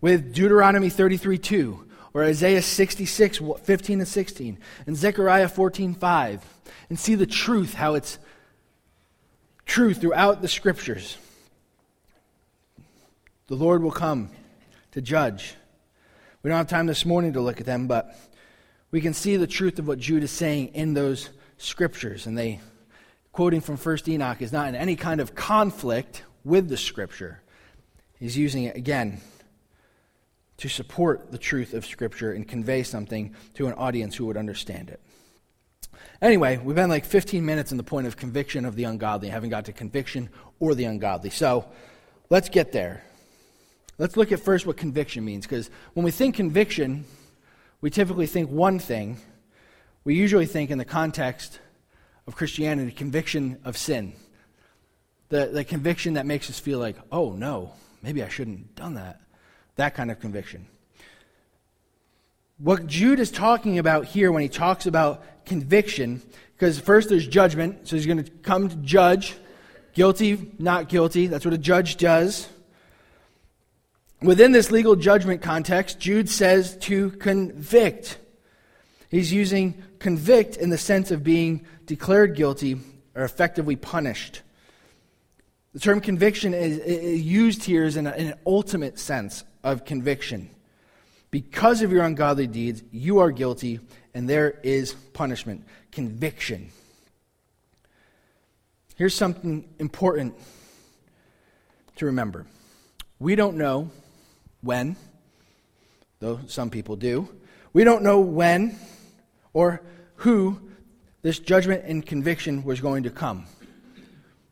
with 0.00 0.34
Deuteronomy 0.34 0.88
33 0.88 1.38
2 1.38 1.86
or 2.12 2.24
Isaiah 2.24 2.62
66, 2.62 3.40
15 3.62 4.00
and 4.00 4.08
16, 4.08 4.58
and 4.86 4.96
Zechariah 4.96 5.48
14, 5.48 5.94
5, 5.94 6.44
and 6.88 6.98
see 6.98 7.14
the 7.14 7.26
truth, 7.26 7.74
how 7.74 7.94
it's 7.94 8.18
true 9.64 9.94
throughout 9.94 10.42
the 10.42 10.48
scriptures. 10.48 11.16
The 13.46 13.54
Lord 13.54 13.82
will 13.82 13.92
come 13.92 14.30
to 14.92 15.00
judge. 15.00 15.54
We 16.42 16.48
don't 16.48 16.58
have 16.58 16.68
time 16.68 16.86
this 16.86 17.04
morning 17.04 17.34
to 17.34 17.40
look 17.40 17.60
at 17.60 17.66
them, 17.66 17.86
but 17.86 18.16
we 18.90 19.00
can 19.00 19.14
see 19.14 19.36
the 19.36 19.46
truth 19.46 19.78
of 19.78 19.86
what 19.86 19.98
Jude 19.98 20.22
is 20.22 20.30
saying 20.30 20.68
in 20.68 20.94
those 20.94 21.28
scriptures. 21.58 22.26
And 22.26 22.36
they, 22.36 22.60
quoting 23.32 23.60
from 23.60 23.76
1st 23.76 24.08
Enoch, 24.08 24.40
is 24.40 24.52
not 24.52 24.68
in 24.68 24.74
any 24.74 24.96
kind 24.96 25.20
of 25.20 25.34
conflict 25.34 26.22
with 26.44 26.68
the 26.68 26.76
scripture. 26.76 27.42
He's 28.18 28.36
using 28.36 28.64
it 28.64 28.76
again 28.76 29.20
to 30.58 30.68
support 30.68 31.32
the 31.32 31.38
truth 31.38 31.72
of 31.72 31.86
Scripture 31.86 32.32
and 32.32 32.46
convey 32.46 32.82
something 32.82 33.34
to 33.54 33.66
an 33.66 33.72
audience 33.72 34.14
who 34.14 34.26
would 34.26 34.36
understand 34.36 34.90
it. 34.90 35.00
Anyway, 36.20 36.58
we've 36.58 36.76
been 36.76 36.90
like 36.90 37.06
15 37.06 37.44
minutes 37.46 37.70
in 37.70 37.78
the 37.78 37.82
point 37.82 38.06
of 38.06 38.18
conviction 38.18 38.66
of 38.66 38.76
the 38.76 38.84
ungodly, 38.84 39.30
haven't 39.30 39.48
got 39.48 39.64
to 39.64 39.72
conviction 39.72 40.28
or 40.58 40.74
the 40.74 40.84
ungodly. 40.84 41.30
So 41.30 41.64
let's 42.28 42.50
get 42.50 42.72
there. 42.72 43.02
Let's 44.00 44.16
look 44.16 44.32
at 44.32 44.40
first 44.40 44.64
what 44.64 44.78
conviction 44.78 45.26
means, 45.26 45.44
because 45.44 45.68
when 45.92 46.04
we 46.04 46.10
think 46.10 46.34
conviction, 46.34 47.04
we 47.82 47.90
typically 47.90 48.26
think 48.26 48.48
one 48.48 48.78
thing. 48.78 49.18
We 50.04 50.14
usually 50.14 50.46
think 50.46 50.70
in 50.70 50.78
the 50.78 50.86
context 50.86 51.60
of 52.26 52.34
Christianity, 52.34 52.92
conviction 52.92 53.58
of 53.62 53.76
sin. 53.76 54.14
The, 55.28 55.50
the 55.52 55.64
conviction 55.64 56.14
that 56.14 56.24
makes 56.24 56.48
us 56.48 56.58
feel 56.58 56.78
like, 56.78 56.96
oh 57.12 57.32
no, 57.32 57.74
maybe 58.00 58.22
I 58.22 58.30
shouldn't 58.30 58.60
have 58.60 58.74
done 58.74 58.94
that. 58.94 59.20
That 59.76 59.94
kind 59.94 60.10
of 60.10 60.18
conviction. 60.18 60.66
What 62.56 62.86
Jude 62.86 63.20
is 63.20 63.30
talking 63.30 63.78
about 63.78 64.06
here 64.06 64.32
when 64.32 64.40
he 64.40 64.48
talks 64.48 64.86
about 64.86 65.44
conviction, 65.44 66.22
because 66.54 66.80
first 66.80 67.10
there's 67.10 67.26
judgment, 67.26 67.86
so 67.86 67.96
he's 67.96 68.06
going 68.06 68.24
to 68.24 68.30
come 68.30 68.70
to 68.70 68.76
judge 68.76 69.34
guilty, 69.92 70.52
not 70.58 70.88
guilty. 70.88 71.26
That's 71.26 71.44
what 71.44 71.52
a 71.52 71.58
judge 71.58 71.98
does. 71.98 72.48
Within 74.22 74.52
this 74.52 74.70
legal 74.70 74.96
judgment 74.96 75.40
context, 75.40 75.98
Jude 75.98 76.28
says 76.28 76.76
to 76.78 77.10
convict. 77.12 78.18
He's 79.08 79.32
using 79.32 79.82
convict 79.98 80.56
in 80.56 80.68
the 80.68 80.78
sense 80.78 81.10
of 81.10 81.24
being 81.24 81.66
declared 81.86 82.36
guilty 82.36 82.78
or 83.14 83.24
effectively 83.24 83.76
punished. 83.76 84.42
The 85.72 85.80
term 85.80 86.00
conviction 86.00 86.52
is, 86.52 86.78
is 86.78 87.22
used 87.22 87.64
here 87.64 87.84
as 87.84 87.96
in, 87.96 88.06
in 88.06 88.28
an 88.28 88.34
ultimate 88.44 88.98
sense 88.98 89.42
of 89.64 89.84
conviction. 89.84 90.50
Because 91.30 91.80
of 91.80 91.90
your 91.90 92.04
ungodly 92.04 92.46
deeds, 92.46 92.82
you 92.90 93.20
are 93.20 93.30
guilty, 93.30 93.80
and 94.12 94.28
there 94.28 94.58
is 94.62 94.92
punishment, 94.92 95.64
conviction. 95.92 96.70
Here's 98.96 99.14
something 99.14 99.66
important 99.78 100.34
to 101.96 102.06
remember 102.06 102.46
we 103.18 103.34
don't 103.34 103.56
know 103.56 103.90
when, 104.62 104.96
though 106.18 106.40
some 106.46 106.70
people 106.70 106.96
do. 106.96 107.28
We 107.72 107.84
don't 107.84 108.02
know 108.02 108.20
when 108.20 108.76
or 109.52 109.82
who 110.16 110.60
this 111.22 111.38
judgment 111.38 111.84
and 111.84 112.04
conviction 112.04 112.64
was 112.64 112.80
going 112.80 113.04
to 113.04 113.10
come. 113.10 113.46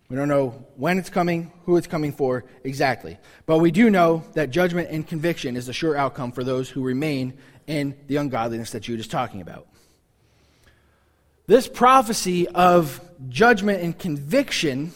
We 0.09 0.16
don't 0.16 0.29
know 0.29 0.64
when 0.77 0.99
it's 0.99 1.11
coming, 1.11 1.53
who 1.64 1.77
it's 1.77 1.87
coming 1.87 2.12
for 2.12 2.44
exactly. 2.64 3.18
But 3.44 3.59
we 3.59 3.71
do 3.71 3.90
know 3.90 4.25
that 4.33 4.51
judgment 4.51 4.88
and 4.90 5.07
conviction 5.07 5.57
is 5.57 5.66
the 5.66 5.73
sure 5.75 5.97
outcome 5.97 6.33
for 6.33 6.42
those 6.42 6.71
who 6.71 6.83
remain 6.83 7.35
in 7.66 7.94
the 8.07 8.16
ungodliness 8.16 8.71
that 8.71 8.81
Jude 8.81 9.01
is 9.01 9.09
talking 9.09 9.42
about. 9.42 9.66
This 11.47 11.68
prophecy 11.68 12.49
of 12.49 13.01
judgment 13.29 13.83
and 13.83 13.99
conviction 13.99 14.92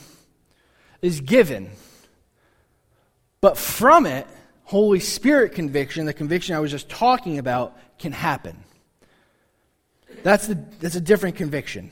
is 1.02 1.20
given, 1.20 1.70
but 3.40 3.58
from 3.58 4.06
it, 4.06 4.26
Holy 4.72 5.00
Spirit 5.00 5.52
conviction, 5.52 6.06
the 6.06 6.14
conviction 6.14 6.56
I 6.56 6.60
was 6.60 6.70
just 6.70 6.88
talking 6.88 7.36
about, 7.38 7.76
can 7.98 8.10
happen. 8.10 8.56
That's, 10.22 10.46
the, 10.46 10.54
that's 10.80 10.94
a 10.94 11.00
different 11.00 11.36
conviction. 11.36 11.90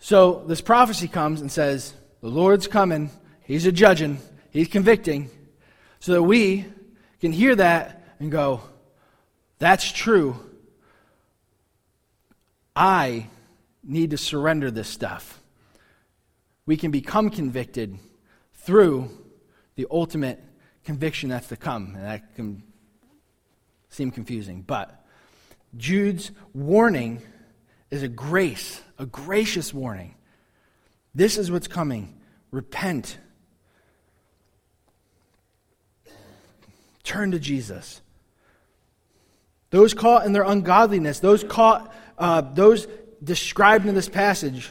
So 0.00 0.42
this 0.48 0.60
prophecy 0.60 1.06
comes 1.06 1.40
and 1.40 1.52
says, 1.52 1.94
The 2.20 2.26
Lord's 2.26 2.66
coming, 2.66 3.12
He's 3.44 3.64
a 3.64 3.70
judging, 3.70 4.18
He's 4.50 4.66
convicting, 4.66 5.30
so 6.00 6.14
that 6.14 6.22
we 6.24 6.64
can 7.20 7.30
hear 7.30 7.54
that 7.54 8.04
and 8.18 8.32
go, 8.32 8.62
That's 9.60 9.92
true. 9.92 10.34
I 12.74 13.28
need 13.84 14.10
to 14.10 14.18
surrender 14.18 14.72
this 14.72 14.88
stuff. 14.88 15.40
We 16.66 16.76
can 16.76 16.90
become 16.90 17.30
convicted 17.30 18.00
through 18.52 19.10
the 19.76 19.86
ultimate 19.92 20.42
conviction 20.86 21.28
that's 21.28 21.48
to 21.48 21.56
come. 21.56 21.94
And 21.96 22.04
that 22.04 22.34
can 22.36 22.62
seem 23.90 24.10
confusing. 24.10 24.62
But 24.62 25.04
Jude's 25.76 26.30
warning 26.54 27.20
is 27.90 28.02
a 28.02 28.08
grace, 28.08 28.80
a 28.98 29.04
gracious 29.04 29.74
warning. 29.74 30.14
This 31.14 31.36
is 31.36 31.50
what's 31.50 31.68
coming. 31.68 32.18
Repent. 32.50 33.18
Turn 37.02 37.32
to 37.32 37.38
Jesus. 37.38 38.00
Those 39.70 39.92
caught 39.92 40.24
in 40.24 40.32
their 40.32 40.44
ungodliness, 40.44 41.18
those 41.18 41.42
caught, 41.42 41.92
uh, 42.18 42.40
those 42.40 42.86
described 43.22 43.86
in 43.86 43.94
this 43.94 44.08
passage, 44.08 44.70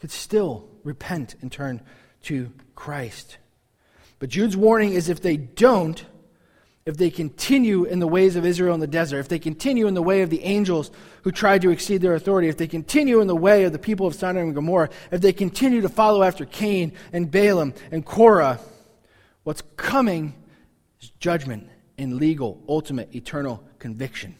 could 0.00 0.10
still 0.10 0.68
repent 0.82 1.36
and 1.40 1.52
turn 1.52 1.80
to 2.24 2.52
Christ. 2.74 3.38
But 4.22 4.30
Jude's 4.30 4.56
warning 4.56 4.92
is 4.92 5.08
if 5.08 5.20
they 5.20 5.36
don't, 5.36 6.00
if 6.86 6.96
they 6.96 7.10
continue 7.10 7.82
in 7.82 7.98
the 7.98 8.06
ways 8.06 8.36
of 8.36 8.46
Israel 8.46 8.72
in 8.72 8.78
the 8.78 8.86
desert, 8.86 9.18
if 9.18 9.26
they 9.26 9.40
continue 9.40 9.88
in 9.88 9.94
the 9.94 10.02
way 10.02 10.22
of 10.22 10.30
the 10.30 10.44
angels 10.44 10.92
who 11.22 11.32
tried 11.32 11.62
to 11.62 11.70
exceed 11.70 12.02
their 12.02 12.14
authority, 12.14 12.46
if 12.46 12.56
they 12.56 12.68
continue 12.68 13.20
in 13.20 13.26
the 13.26 13.34
way 13.34 13.64
of 13.64 13.72
the 13.72 13.80
people 13.80 14.06
of 14.06 14.14
Sodom 14.14 14.42
and 14.44 14.54
Gomorrah, 14.54 14.90
if 15.10 15.20
they 15.20 15.32
continue 15.32 15.80
to 15.80 15.88
follow 15.88 16.22
after 16.22 16.44
Cain 16.44 16.92
and 17.12 17.32
Balaam 17.32 17.74
and 17.90 18.06
Korah, 18.06 18.60
what's 19.42 19.64
coming 19.76 20.34
is 21.00 21.10
judgment 21.18 21.68
and 21.98 22.14
legal, 22.14 22.62
ultimate, 22.68 23.12
eternal 23.16 23.64
conviction. 23.80 24.36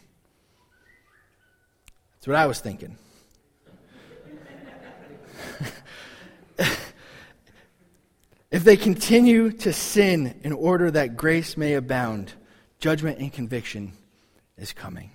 That's 2.13 2.27
what 2.27 2.37
I 2.37 2.45
was 2.45 2.61
thinking. 2.61 2.97
if 8.53 8.63
they 8.63 8.77
continue 8.77 9.51
to 9.51 9.73
sin 9.73 10.39
in 10.43 10.53
order 10.53 10.91
that 10.91 11.17
grace 11.17 11.57
may 11.57 11.73
abound, 11.73 12.31
judgment 12.77 13.17
and 13.17 13.33
conviction 13.33 13.93
is 14.59 14.71
coming. 14.71 15.09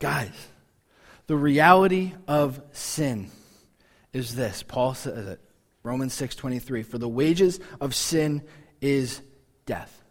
Guys, 0.00 0.34
the 1.28 1.36
reality 1.36 2.12
of 2.26 2.60
sin 2.72 3.30
is 4.12 4.34
this. 4.34 4.64
Paul 4.64 4.94
says 4.94 5.28
it. 5.28 5.40
Romans 5.84 6.12
6:23, 6.12 6.82
for 6.82 6.98
the 6.98 7.08
wages 7.08 7.60
of 7.80 7.94
sin 7.94 8.42
is 8.80 9.20
death. 9.64 10.02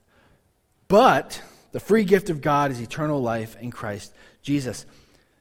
But 0.87 1.41
the 1.73 1.81
free 1.81 2.05
gift 2.05 2.29
of 2.29 2.39
God 2.39 2.71
is 2.71 2.79
eternal 2.79 3.21
life 3.21 3.57
in 3.59 3.69
Christ 3.69 4.13
Jesus. 4.41 4.85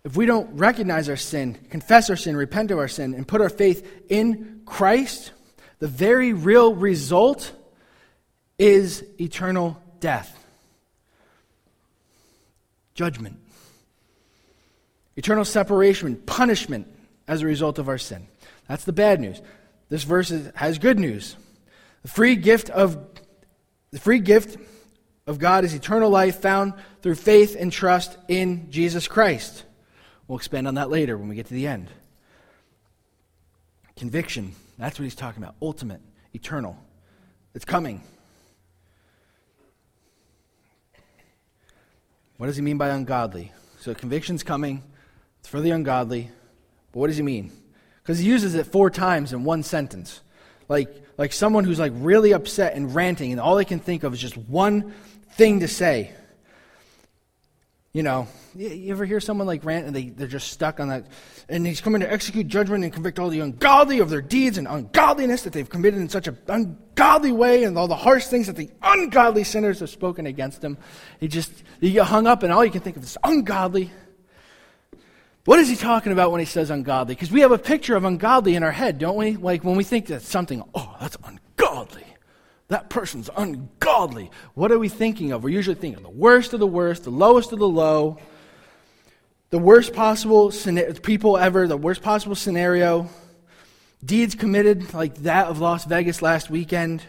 If 0.02 0.16
we 0.16 0.26
don't 0.26 0.56
recognize 0.56 1.08
our 1.08 1.16
sin, 1.16 1.54
confess 1.70 2.10
our 2.10 2.16
sin, 2.16 2.36
repent 2.36 2.72
of 2.72 2.78
our 2.78 2.88
sin, 2.88 3.14
and 3.14 3.26
put 3.26 3.40
our 3.40 3.48
faith 3.48 3.86
in 4.08 4.62
Christ, 4.66 5.30
the 5.78 5.88
very 5.88 6.32
real 6.32 6.74
result 6.74 7.52
is 8.58 9.04
eternal 9.20 9.80
death, 10.00 10.44
judgment, 12.94 13.38
eternal 15.16 15.44
separation, 15.44 16.16
punishment 16.16 16.86
as 17.26 17.42
a 17.42 17.46
result 17.46 17.78
of 17.78 17.88
our 17.88 17.98
sin. 17.98 18.26
That's 18.68 18.84
the 18.84 18.92
bad 18.92 19.20
news. 19.20 19.40
This 19.88 20.04
verse 20.04 20.32
has 20.54 20.78
good 20.78 20.98
news. 20.98 21.36
The 22.02 22.08
free 22.08 22.36
gift 22.36 22.70
of 22.70 22.98
the 23.90 24.00
free 24.00 24.18
gift 24.18 24.56
of 25.26 25.38
God 25.38 25.64
is 25.64 25.72
eternal 25.72 26.10
life 26.10 26.40
found 26.40 26.74
through 27.00 27.14
faith 27.14 27.56
and 27.58 27.72
trust 27.72 28.16
in 28.28 28.70
Jesus 28.70 29.08
Christ. 29.08 29.64
We'll 30.26 30.38
expand 30.38 30.66
on 30.66 30.74
that 30.74 30.90
later 30.90 31.16
when 31.16 31.28
we 31.28 31.34
get 31.34 31.46
to 31.46 31.54
the 31.54 31.66
end. 31.66 31.88
Conviction, 33.96 34.54
that's 34.78 34.98
what 34.98 35.04
he's 35.04 35.14
talking 35.14 35.42
about. 35.42 35.54
Ultimate, 35.62 36.00
eternal. 36.32 36.76
It's 37.54 37.64
coming. 37.64 38.02
What 42.36 42.46
does 42.46 42.56
he 42.56 42.62
mean 42.62 42.78
by 42.78 42.88
ungodly? 42.88 43.52
So 43.78 43.94
conviction's 43.94 44.42
coming. 44.42 44.82
It's 45.40 45.48
for 45.48 45.60
the 45.60 45.70
ungodly. 45.70 46.30
But 46.92 47.00
what 47.00 47.06
does 47.06 47.16
he 47.16 47.22
mean? 47.22 47.52
Because 48.02 48.18
he 48.18 48.26
uses 48.26 48.54
it 48.54 48.66
four 48.66 48.90
times 48.90 49.32
in 49.32 49.44
one 49.44 49.62
sentence. 49.62 50.20
Like, 50.68 50.88
like 51.16 51.32
someone 51.32 51.64
who's 51.64 51.78
like 51.78 51.92
really 51.94 52.32
upset 52.32 52.74
and 52.74 52.94
ranting, 52.94 53.30
and 53.32 53.40
all 53.40 53.56
they 53.56 53.64
can 53.64 53.78
think 53.78 54.02
of 54.02 54.12
is 54.12 54.20
just 54.20 54.36
one 54.36 54.92
thing 55.32 55.60
to 55.60 55.68
say. 55.68 56.12
You 57.94 58.02
know, 58.02 58.26
you 58.56 58.90
ever 58.90 59.04
hear 59.04 59.20
someone 59.20 59.46
like 59.46 59.64
rant 59.64 59.86
and 59.86 59.94
they, 59.94 60.08
they're 60.08 60.26
just 60.26 60.50
stuck 60.50 60.80
on 60.80 60.88
that? 60.88 61.06
And 61.48 61.64
he's 61.64 61.80
coming 61.80 62.00
to 62.00 62.12
execute 62.12 62.48
judgment 62.48 62.82
and 62.82 62.92
convict 62.92 63.20
all 63.20 63.28
the 63.28 63.38
ungodly 63.38 64.00
of 64.00 64.10
their 64.10 64.20
deeds 64.20 64.58
and 64.58 64.66
ungodliness 64.66 65.42
that 65.42 65.52
they've 65.52 65.68
committed 65.68 66.00
in 66.00 66.08
such 66.08 66.26
an 66.26 66.36
ungodly 66.48 67.30
way 67.30 67.62
and 67.62 67.78
all 67.78 67.86
the 67.86 67.94
harsh 67.94 68.26
things 68.26 68.48
that 68.48 68.56
the 68.56 68.68
ungodly 68.82 69.44
sinners 69.44 69.78
have 69.78 69.90
spoken 69.90 70.26
against 70.26 70.60
him. 70.60 70.76
He 71.20 71.28
just, 71.28 71.52
you 71.78 71.92
get 71.92 72.08
hung 72.08 72.26
up 72.26 72.42
and 72.42 72.52
all 72.52 72.64
you 72.64 72.72
can 72.72 72.80
think 72.80 72.96
of 72.96 73.04
is 73.04 73.16
ungodly. 73.22 73.92
What 75.44 75.60
is 75.60 75.68
he 75.68 75.76
talking 75.76 76.10
about 76.10 76.32
when 76.32 76.40
he 76.40 76.46
says 76.46 76.70
ungodly? 76.70 77.14
Because 77.14 77.30
we 77.30 77.42
have 77.42 77.52
a 77.52 77.58
picture 77.58 77.94
of 77.94 78.02
ungodly 78.02 78.56
in 78.56 78.64
our 78.64 78.72
head, 78.72 78.98
don't 78.98 79.16
we? 79.16 79.36
Like 79.36 79.62
when 79.62 79.76
we 79.76 79.84
think 79.84 80.06
that 80.06 80.22
something, 80.22 80.64
oh, 80.74 80.96
that's 81.00 81.16
ungodly. 81.22 82.06
That 82.68 82.88
person's 82.88 83.28
ungodly. 83.36 84.30
What 84.54 84.72
are 84.72 84.78
we 84.78 84.88
thinking 84.88 85.32
of? 85.32 85.44
We're 85.44 85.50
usually 85.50 85.74
thinking 85.74 85.98
of 85.98 86.02
the 86.02 86.18
worst 86.18 86.54
of 86.54 86.60
the 86.60 86.66
worst, 86.66 87.04
the 87.04 87.10
lowest 87.10 87.52
of 87.52 87.58
the 87.58 87.68
low, 87.68 88.18
the 89.50 89.58
worst 89.58 89.92
possible 89.92 90.50
people 91.02 91.36
ever, 91.36 91.68
the 91.68 91.76
worst 91.76 92.02
possible 92.02 92.34
scenario, 92.34 93.08
deeds 94.04 94.34
committed 94.34 94.94
like 94.94 95.14
that 95.16 95.46
of 95.46 95.60
Las 95.60 95.84
Vegas 95.84 96.22
last 96.22 96.50
weekend. 96.50 97.02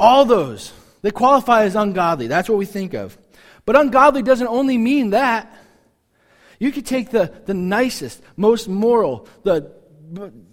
All 0.00 0.24
those, 0.24 0.72
they 1.02 1.10
qualify 1.10 1.64
as 1.64 1.76
ungodly. 1.76 2.26
That's 2.26 2.48
what 2.48 2.58
we 2.58 2.66
think 2.66 2.94
of. 2.94 3.16
But 3.66 3.76
ungodly 3.76 4.22
doesn't 4.22 4.48
only 4.48 4.78
mean 4.78 5.10
that. 5.10 5.54
You 6.58 6.72
could 6.72 6.86
take 6.86 7.10
the, 7.10 7.32
the 7.46 7.54
nicest, 7.54 8.22
most 8.36 8.68
moral, 8.68 9.28
the 9.42 9.72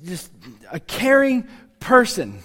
just 0.03 0.31
a 0.71 0.79
caring 0.79 1.47
person 1.79 2.41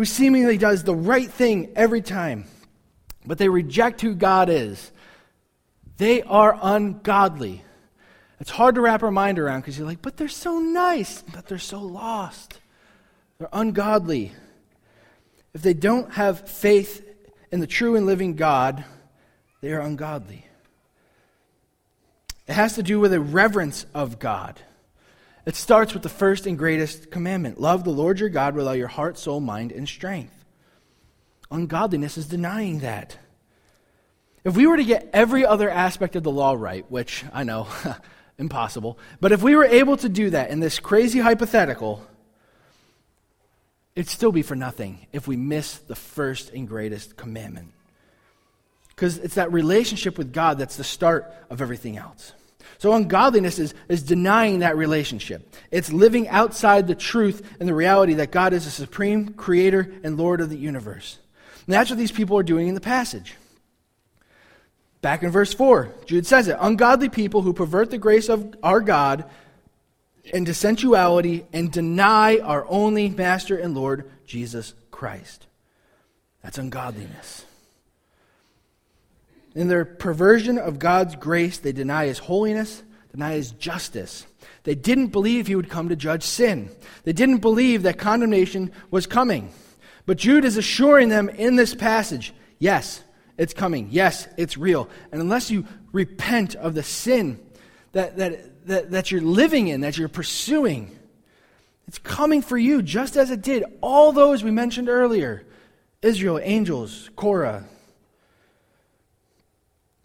who 0.00 0.06
seemingly 0.06 0.56
does 0.56 0.82
the 0.82 0.94
right 0.94 1.30
thing 1.30 1.70
every 1.76 2.00
time, 2.00 2.46
but 3.26 3.36
they 3.36 3.50
reject 3.50 4.00
who 4.00 4.14
God 4.14 4.48
is, 4.48 4.92
they 5.98 6.22
are 6.22 6.58
ungodly. 6.62 7.62
It's 8.40 8.48
hard 8.48 8.76
to 8.76 8.80
wrap 8.80 9.02
our 9.02 9.10
mind 9.10 9.38
around 9.38 9.60
because 9.60 9.76
you're 9.76 9.86
like, 9.86 10.00
but 10.00 10.16
they're 10.16 10.26
so 10.26 10.58
nice, 10.58 11.20
but 11.34 11.44
they're 11.48 11.58
so 11.58 11.80
lost. 11.82 12.60
They're 13.36 13.50
ungodly. 13.52 14.32
If 15.52 15.60
they 15.60 15.74
don't 15.74 16.10
have 16.12 16.48
faith 16.48 17.06
in 17.52 17.60
the 17.60 17.66
true 17.66 17.94
and 17.94 18.06
living 18.06 18.36
God, 18.36 18.82
they 19.60 19.70
are 19.70 19.82
ungodly. 19.82 20.46
It 22.48 22.54
has 22.54 22.76
to 22.76 22.82
do 22.82 23.00
with 23.00 23.12
a 23.12 23.20
reverence 23.20 23.84
of 23.92 24.18
God. 24.18 24.62
It 25.46 25.56
starts 25.56 25.94
with 25.94 26.02
the 26.02 26.08
first 26.08 26.46
and 26.46 26.58
greatest 26.58 27.10
commandment 27.10 27.60
love 27.60 27.84
the 27.84 27.90
Lord 27.90 28.20
your 28.20 28.28
God 28.28 28.54
with 28.54 28.66
all 28.66 28.74
your 28.74 28.88
heart, 28.88 29.18
soul, 29.18 29.40
mind, 29.40 29.72
and 29.72 29.88
strength. 29.88 30.44
Ungodliness 31.50 32.18
is 32.18 32.26
denying 32.26 32.80
that. 32.80 33.16
If 34.44 34.56
we 34.56 34.66
were 34.66 34.76
to 34.76 34.84
get 34.84 35.10
every 35.12 35.44
other 35.44 35.68
aspect 35.68 36.16
of 36.16 36.22
the 36.22 36.30
law 36.30 36.54
right, 36.54 36.88
which 36.90 37.24
I 37.32 37.44
know, 37.44 37.68
impossible, 38.38 38.98
but 39.20 39.32
if 39.32 39.42
we 39.42 39.56
were 39.56 39.64
able 39.64 39.96
to 39.98 40.08
do 40.08 40.30
that 40.30 40.50
in 40.50 40.60
this 40.60 40.78
crazy 40.78 41.18
hypothetical, 41.18 42.06
it'd 43.94 44.08
still 44.08 44.32
be 44.32 44.42
for 44.42 44.54
nothing 44.54 45.06
if 45.12 45.26
we 45.28 45.36
miss 45.36 45.78
the 45.78 45.96
first 45.96 46.50
and 46.50 46.68
greatest 46.68 47.16
commandment. 47.16 47.72
Because 48.88 49.18
it's 49.18 49.34
that 49.34 49.52
relationship 49.52 50.16
with 50.16 50.32
God 50.32 50.58
that's 50.58 50.76
the 50.76 50.84
start 50.84 51.32
of 51.50 51.60
everything 51.60 51.96
else. 51.96 52.32
So 52.78 52.92
ungodliness 52.92 53.58
is, 53.58 53.74
is 53.88 54.02
denying 54.02 54.60
that 54.60 54.76
relationship. 54.76 55.54
It's 55.70 55.92
living 55.92 56.28
outside 56.28 56.86
the 56.86 56.94
truth 56.94 57.56
and 57.60 57.68
the 57.68 57.74
reality 57.74 58.14
that 58.14 58.30
God 58.30 58.52
is 58.52 58.64
the 58.64 58.70
supreme 58.70 59.34
creator 59.34 59.92
and 60.02 60.16
Lord 60.16 60.40
of 60.40 60.50
the 60.50 60.56
universe. 60.56 61.18
And 61.66 61.74
that's 61.74 61.90
what 61.90 61.98
these 61.98 62.12
people 62.12 62.38
are 62.38 62.42
doing 62.42 62.68
in 62.68 62.74
the 62.74 62.80
passage. 62.80 63.34
Back 65.02 65.22
in 65.22 65.30
verse 65.30 65.54
4, 65.54 65.92
Jude 66.06 66.26
says 66.26 66.48
it 66.48 66.56
Ungodly 66.60 67.08
people 67.08 67.42
who 67.42 67.52
pervert 67.52 67.90
the 67.90 67.98
grace 67.98 68.28
of 68.28 68.54
our 68.62 68.80
God 68.80 69.24
into 70.24 70.52
sensuality 70.52 71.46
and 71.52 71.72
deny 71.72 72.38
our 72.38 72.66
only 72.68 73.08
Master 73.08 73.56
and 73.56 73.74
Lord, 73.74 74.10
Jesus 74.26 74.74
Christ. 74.90 75.46
That's 76.42 76.58
ungodliness. 76.58 77.44
In 79.54 79.68
their 79.68 79.84
perversion 79.84 80.58
of 80.58 80.78
God's 80.78 81.16
grace, 81.16 81.58
they 81.58 81.72
deny 81.72 82.06
his 82.06 82.18
holiness, 82.18 82.82
deny 83.10 83.32
his 83.32 83.52
justice. 83.52 84.26
They 84.62 84.74
didn't 84.74 85.08
believe 85.08 85.46
he 85.46 85.56
would 85.56 85.70
come 85.70 85.88
to 85.88 85.96
judge 85.96 86.22
sin. 86.22 86.70
They 87.04 87.12
didn't 87.12 87.38
believe 87.38 87.82
that 87.82 87.98
condemnation 87.98 88.70
was 88.90 89.06
coming. 89.06 89.52
But 90.06 90.18
Jude 90.18 90.44
is 90.44 90.56
assuring 90.56 91.08
them 91.08 91.28
in 91.28 91.56
this 91.56 91.74
passage 91.74 92.32
yes, 92.58 93.02
it's 93.38 93.54
coming. 93.54 93.88
Yes, 93.90 94.28
it's 94.36 94.56
real. 94.56 94.88
And 95.10 95.20
unless 95.20 95.50
you 95.50 95.64
repent 95.92 96.54
of 96.54 96.74
the 96.74 96.82
sin 96.82 97.40
that, 97.92 98.18
that, 98.18 98.66
that, 98.66 98.90
that 98.90 99.10
you're 99.10 99.22
living 99.22 99.68
in, 99.68 99.80
that 99.80 99.96
you're 99.96 100.08
pursuing, 100.08 100.96
it's 101.88 101.98
coming 101.98 102.42
for 102.42 102.58
you 102.58 102.82
just 102.82 103.16
as 103.16 103.30
it 103.30 103.40
did 103.42 103.64
all 103.80 104.12
those 104.12 104.44
we 104.44 104.50
mentioned 104.50 104.88
earlier 104.88 105.44
Israel, 106.02 106.38
angels, 106.42 107.10
Korah. 107.16 107.64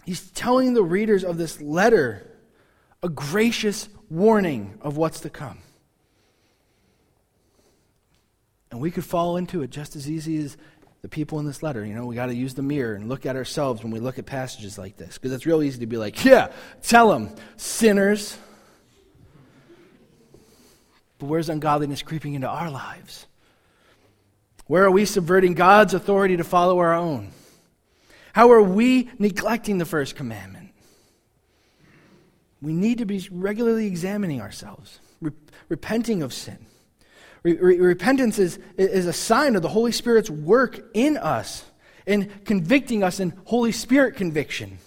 He's 0.06 0.30
telling 0.32 0.76
the 0.76 0.84
readers 0.84 1.24
of 1.24 1.38
this 1.38 1.60
letter 1.60 2.30
a 3.02 3.10
gracious 3.10 3.90
warning 4.10 4.78
of 4.82 4.98
what's 4.98 5.22
to 5.22 5.30
come. 5.30 5.60
And 8.70 8.80
we 8.80 8.92
could 8.92 9.06
fall 9.06 9.38
into 9.38 9.64
it 9.64 9.70
just 9.72 9.96
as 9.96 10.10
easy 10.10 10.38
as 10.38 10.58
the 11.02 11.10
people 11.10 11.40
in 11.40 11.46
this 11.46 11.64
letter. 11.64 11.84
You 11.84 11.96
know, 11.96 12.06
we 12.06 12.16
got 12.16 12.28
to 12.28 12.36
use 12.36 12.54
the 12.54 12.62
mirror 12.62 12.94
and 12.94 13.10
look 13.10 13.26
at 13.26 13.36
ourselves 13.36 13.82
when 13.84 13.92
we 13.92 14.00
look 14.00 14.20
at 14.20 14.26
passages 14.26 14.78
like 14.78 14.98
this. 14.98 15.18
Because 15.18 15.32
it's 15.32 15.46
real 15.46 15.64
easy 15.64 15.80
to 15.80 15.86
be 15.88 15.98
like, 15.98 16.24
yeah, 16.24 16.52
tell 16.84 17.10
them, 17.10 17.30
sinners. 17.58 18.38
But 21.18 21.28
where's 21.28 21.50
ungodliness 21.50 22.02
creeping 22.02 22.34
into 22.34 22.48
our 22.48 22.70
lives? 22.70 23.26
Where 24.68 24.84
are 24.84 24.92
we 24.92 25.06
subverting 25.06 25.54
God's 25.54 25.94
authority 25.94 26.38
to 26.38 26.44
follow 26.44 26.80
our 26.80 26.94
own? 26.94 27.32
How 28.36 28.52
are 28.52 28.62
we 28.62 29.10
neglecting 29.18 29.78
the 29.78 29.86
first 29.86 30.18
commandment? 30.18 30.72
We 32.62 32.74
need 32.74 32.98
to 32.98 33.06
be 33.06 33.26
regularly 33.32 33.88
examining 33.88 34.42
ourselves, 34.42 35.00
re- 35.22 35.32
repenting 35.70 36.22
of 36.22 36.34
sin. 36.34 36.58
Re- 37.44 37.58
re- 37.58 37.80
repentance 37.80 38.38
is, 38.38 38.60
is 38.76 39.06
a 39.06 39.14
sign 39.14 39.56
of 39.56 39.62
the 39.62 39.70
Holy 39.70 39.94
Spirit's 39.94 40.30
work 40.30 40.86
in 40.94 41.16
us 41.16 41.64
in 42.06 42.30
convicting 42.44 43.04
us 43.04 43.22
in 43.22 43.32
Holy 43.46 43.72
Spirit 43.72 44.18
conviction. 44.18 44.80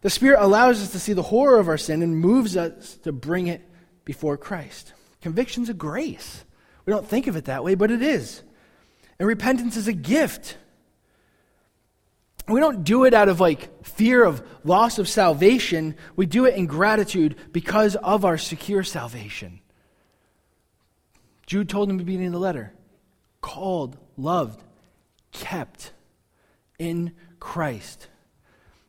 The 0.00 0.10
Spirit 0.10 0.42
allows 0.42 0.82
us 0.82 0.90
to 0.90 0.98
see 0.98 1.12
the 1.12 1.22
horror 1.22 1.60
of 1.60 1.68
our 1.68 1.78
sin 1.78 2.02
and 2.02 2.18
moves 2.18 2.56
us 2.56 2.96
to 3.04 3.12
bring 3.12 3.46
it 3.46 3.62
before 4.04 4.36
Christ. 4.36 4.94
Conviction's 5.22 5.68
a 5.68 5.74
grace. 5.74 6.42
We 6.86 6.92
don't 6.92 7.06
think 7.06 7.28
of 7.28 7.36
it 7.36 7.44
that 7.44 7.62
way, 7.62 7.76
but 7.76 7.92
it 7.92 8.02
is. 8.02 8.42
And 9.20 9.28
repentance 9.28 9.76
is 9.76 9.86
a 9.86 9.92
gift. 9.92 10.56
We 12.50 12.60
don't 12.60 12.84
do 12.84 13.04
it 13.04 13.14
out 13.14 13.28
of 13.28 13.40
like 13.40 13.84
fear 13.84 14.24
of 14.24 14.42
loss 14.64 14.98
of 14.98 15.08
salvation. 15.08 15.96
We 16.16 16.26
do 16.26 16.46
it 16.46 16.54
in 16.54 16.66
gratitude 16.66 17.36
because 17.52 17.96
of 17.96 18.24
our 18.24 18.38
secure 18.38 18.82
salvation. 18.82 19.60
Jude 21.46 21.68
told 21.68 21.88
him 21.88 21.96
at 21.96 21.98
the 21.98 22.04
beginning 22.04 22.28
of 22.28 22.32
the 22.32 22.38
letter 22.38 22.72
called, 23.40 23.96
loved, 24.16 24.62
kept 25.32 25.92
in 26.78 27.12
Christ. 27.38 28.08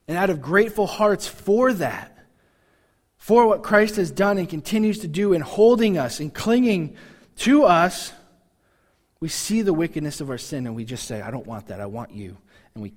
And 0.07 0.17
out 0.17 0.29
of 0.29 0.41
grateful 0.41 0.87
hearts 0.87 1.27
for 1.27 1.73
that, 1.73 2.17
for 3.17 3.47
what 3.47 3.63
Christ 3.63 3.95
has 3.95 4.11
done 4.11 4.37
and 4.37 4.49
continues 4.49 4.99
to 4.99 5.07
do 5.07 5.33
in 5.33 5.41
holding 5.41 5.97
us 5.97 6.19
and 6.19 6.33
clinging 6.33 6.95
to 7.37 7.63
us, 7.63 8.11
we 9.19 9.29
see 9.29 9.61
the 9.61 9.73
wickedness 9.73 10.21
of 10.21 10.29
our 10.29 10.37
sin 10.37 10.65
and 10.65 10.75
we 10.75 10.83
just 10.83 11.07
say, 11.07 11.21
I 11.21 11.31
don't 11.31 11.45
want 11.45 11.67
that. 11.67 11.79
I 11.79 11.85
want 11.85 12.11
you. 12.11 12.37
And 12.73 12.83
we, 12.83 12.93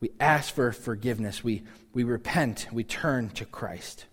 we 0.00 0.10
ask 0.20 0.54
for 0.54 0.72
forgiveness. 0.72 1.42
We, 1.42 1.62
we 1.92 2.04
repent. 2.04 2.68
We 2.72 2.84
turn 2.84 3.30
to 3.30 3.44
Christ. 3.44 4.06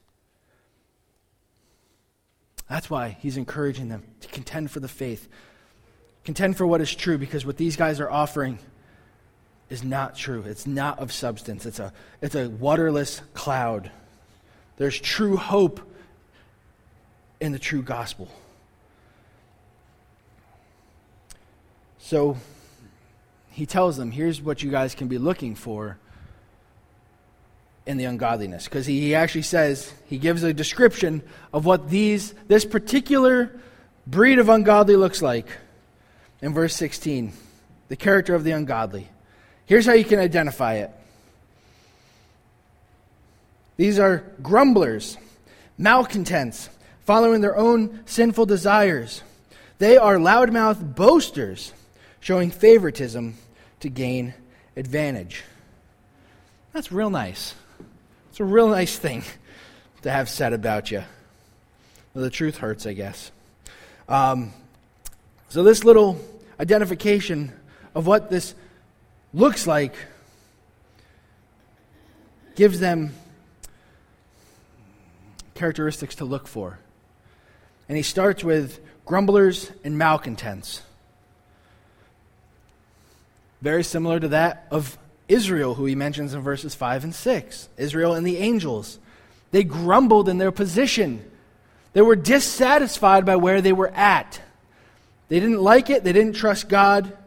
That's 2.69 2.89
why 2.89 3.17
he's 3.19 3.37
encouraging 3.37 3.89
them 3.89 4.03
to 4.21 4.27
contend 4.29 4.71
for 4.71 4.79
the 4.79 4.87
faith, 4.87 5.27
contend 6.23 6.57
for 6.57 6.65
what 6.65 6.81
is 6.81 6.93
true, 6.95 7.17
because 7.17 7.45
what 7.45 7.57
these 7.57 7.75
guys 7.75 7.99
are 7.99 8.09
offering 8.09 8.57
is 9.69 9.83
not 9.83 10.15
true. 10.15 10.43
It's 10.45 10.65
not 10.65 10.99
of 10.99 11.11
substance, 11.11 11.65
it's 11.65 11.79
a, 11.79 11.91
it's 12.21 12.35
a 12.35 12.49
waterless 12.49 13.21
cloud. 13.33 13.91
There's 14.77 14.99
true 14.99 15.37
hope 15.37 15.81
in 17.39 17.51
the 17.51 17.59
true 17.59 17.83
gospel. 17.83 18.29
So 21.99 22.37
he 23.53 23.67
tells 23.67 23.97
them, 23.97 24.09
here's 24.09 24.41
what 24.41 24.63
you 24.63 24.71
guys 24.71 24.95
can 24.95 25.07
be 25.07 25.19
looking 25.19 25.53
for 25.53 25.99
in 27.85 27.97
the 27.97 28.05
ungodliness. 28.05 28.63
Because 28.65 28.87
he, 28.87 29.13
actually 29.13 29.43
says, 29.43 29.93
he 30.07 30.17
gives 30.17 30.41
a 30.41 30.53
description 30.53 31.21
of 31.53 31.63
what 31.63 31.87
these, 31.87 32.33
this 32.47 32.65
particular 32.65 33.51
breed 34.07 34.39
of 34.39 34.49
ungodly 34.49 34.95
looks 34.95 35.21
like 35.21 35.47
in 36.41 36.51
verse 36.51 36.75
16. 36.75 37.31
The 37.89 37.95
character 37.95 38.33
of 38.33 38.43
the 38.43 38.51
ungodly. 38.51 39.07
Here's 39.67 39.85
how 39.85 39.93
you 39.93 40.05
can 40.05 40.17
identify 40.17 40.75
it. 40.75 40.89
These 43.77 43.99
are 43.99 44.23
grumblers, 44.41 45.17
malcontents, 45.77 46.69
following 47.05 47.41
their 47.41 47.55
own 47.55 48.01
sinful 48.07 48.47
desires. 48.47 49.21
They 49.77 49.97
are 49.97 50.15
loudmouth 50.15 50.95
boasters, 50.95 51.71
showing 52.23 52.49
favoritism 52.49 53.35
to 53.81 53.89
gain 53.89 54.33
advantage. 54.77 55.43
That's 56.71 56.89
real 56.89 57.09
nice. 57.09 57.53
It's 58.29 58.39
a 58.39 58.45
real 58.45 58.69
nice 58.69 58.97
thing 58.97 59.23
to 60.03 60.09
have 60.09 60.29
said 60.29 60.53
about 60.53 60.89
you. 60.89 61.03
The 62.13 62.29
truth 62.29 62.59
hurts, 62.59 62.85
I 62.85 62.93
guess. 62.93 63.29
Um, 64.07 64.53
so, 65.49 65.63
this 65.63 65.83
little 65.83 66.17
identification 66.61 67.51
of 67.93 68.07
what 68.07 68.29
this 68.29 68.55
looks 69.33 69.67
like 69.67 69.93
gives 72.55 72.79
them 72.79 73.13
characteristics 75.55 76.15
to 76.15 76.25
look 76.25 76.47
for. 76.47 76.79
And 77.89 77.97
he 77.97 78.03
starts 78.03 78.45
with 78.45 78.79
grumblers 79.05 79.71
and 79.83 79.97
malcontents. 79.97 80.83
Very 83.63 83.85
similar 83.85 84.19
to 84.19 84.27
that 84.27 84.67
of 84.71 84.97
Israel, 85.29 85.75
who 85.75 85.85
he 85.85 85.95
mentions 85.95 86.33
in 86.33 86.41
verses 86.41 86.75
5 86.75 87.05
and 87.05 87.15
6. 87.15 87.69
Israel 87.77 88.13
and 88.13 88.27
the 88.27 88.35
angels. 88.39 88.99
They 89.51 89.63
grumbled 89.63 90.27
in 90.27 90.37
their 90.37 90.51
position. 90.51 91.23
They 91.93 92.01
were 92.01 92.17
dissatisfied 92.17 93.25
by 93.25 93.37
where 93.37 93.61
they 93.61 93.71
were 93.71 93.87
at. 93.91 94.41
They 95.29 95.39
didn't 95.39 95.61
like 95.61 95.89
it, 95.89 96.03
they 96.03 96.11
didn't 96.11 96.35
trust 96.35 96.67
God. 96.67 97.17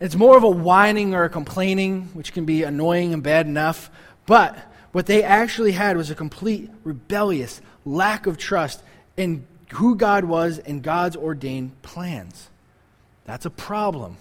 It's 0.00 0.14
more 0.14 0.38
of 0.38 0.42
a 0.42 0.48
whining 0.48 1.14
or 1.14 1.24
a 1.24 1.28
complaining, 1.28 2.04
which 2.14 2.32
can 2.32 2.46
be 2.46 2.62
annoying 2.62 3.12
and 3.12 3.22
bad 3.22 3.46
enough. 3.46 3.90
But 4.24 4.56
what 4.92 5.04
they 5.04 5.22
actually 5.22 5.72
had 5.72 5.98
was 5.98 6.10
a 6.10 6.14
complete 6.14 6.70
rebellious 6.82 7.60
lack 7.84 8.26
of 8.26 8.38
trust 8.38 8.82
in 9.18 9.46
who 9.74 9.96
God 9.96 10.24
was 10.24 10.58
and 10.60 10.82
God's 10.82 11.14
ordained 11.14 11.82
plans. 11.82 12.48
That's 13.26 13.44
a 13.44 13.50
problem. 13.50 14.16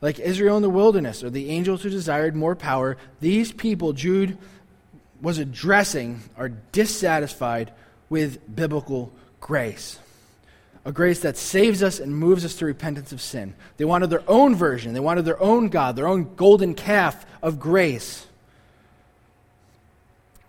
Like 0.00 0.18
Israel 0.18 0.56
in 0.56 0.62
the 0.62 0.70
wilderness 0.70 1.22
or 1.22 1.30
the 1.30 1.50
angels 1.50 1.82
who 1.82 1.90
desired 1.90 2.34
more 2.34 2.56
power, 2.56 2.96
these 3.20 3.52
people 3.52 3.92
Jude 3.92 4.38
was 5.20 5.38
addressing 5.38 6.20
are 6.36 6.48
dissatisfied 6.48 7.72
with 8.08 8.54
biblical 8.54 9.12
grace. 9.40 9.98
A 10.86 10.92
grace 10.92 11.20
that 11.20 11.36
saves 11.36 11.82
us 11.82 12.00
and 12.00 12.16
moves 12.16 12.44
us 12.44 12.54
to 12.56 12.64
repentance 12.64 13.12
of 13.12 13.20
sin. 13.20 13.54
They 13.76 13.84
wanted 13.84 14.08
their 14.08 14.24
own 14.26 14.54
version. 14.54 14.94
They 14.94 15.00
wanted 15.00 15.26
their 15.26 15.40
own 15.40 15.68
God, 15.68 15.94
their 15.94 16.08
own 16.08 16.34
golden 16.36 16.74
calf 16.74 17.26
of 17.42 17.60
grace. 17.60 18.26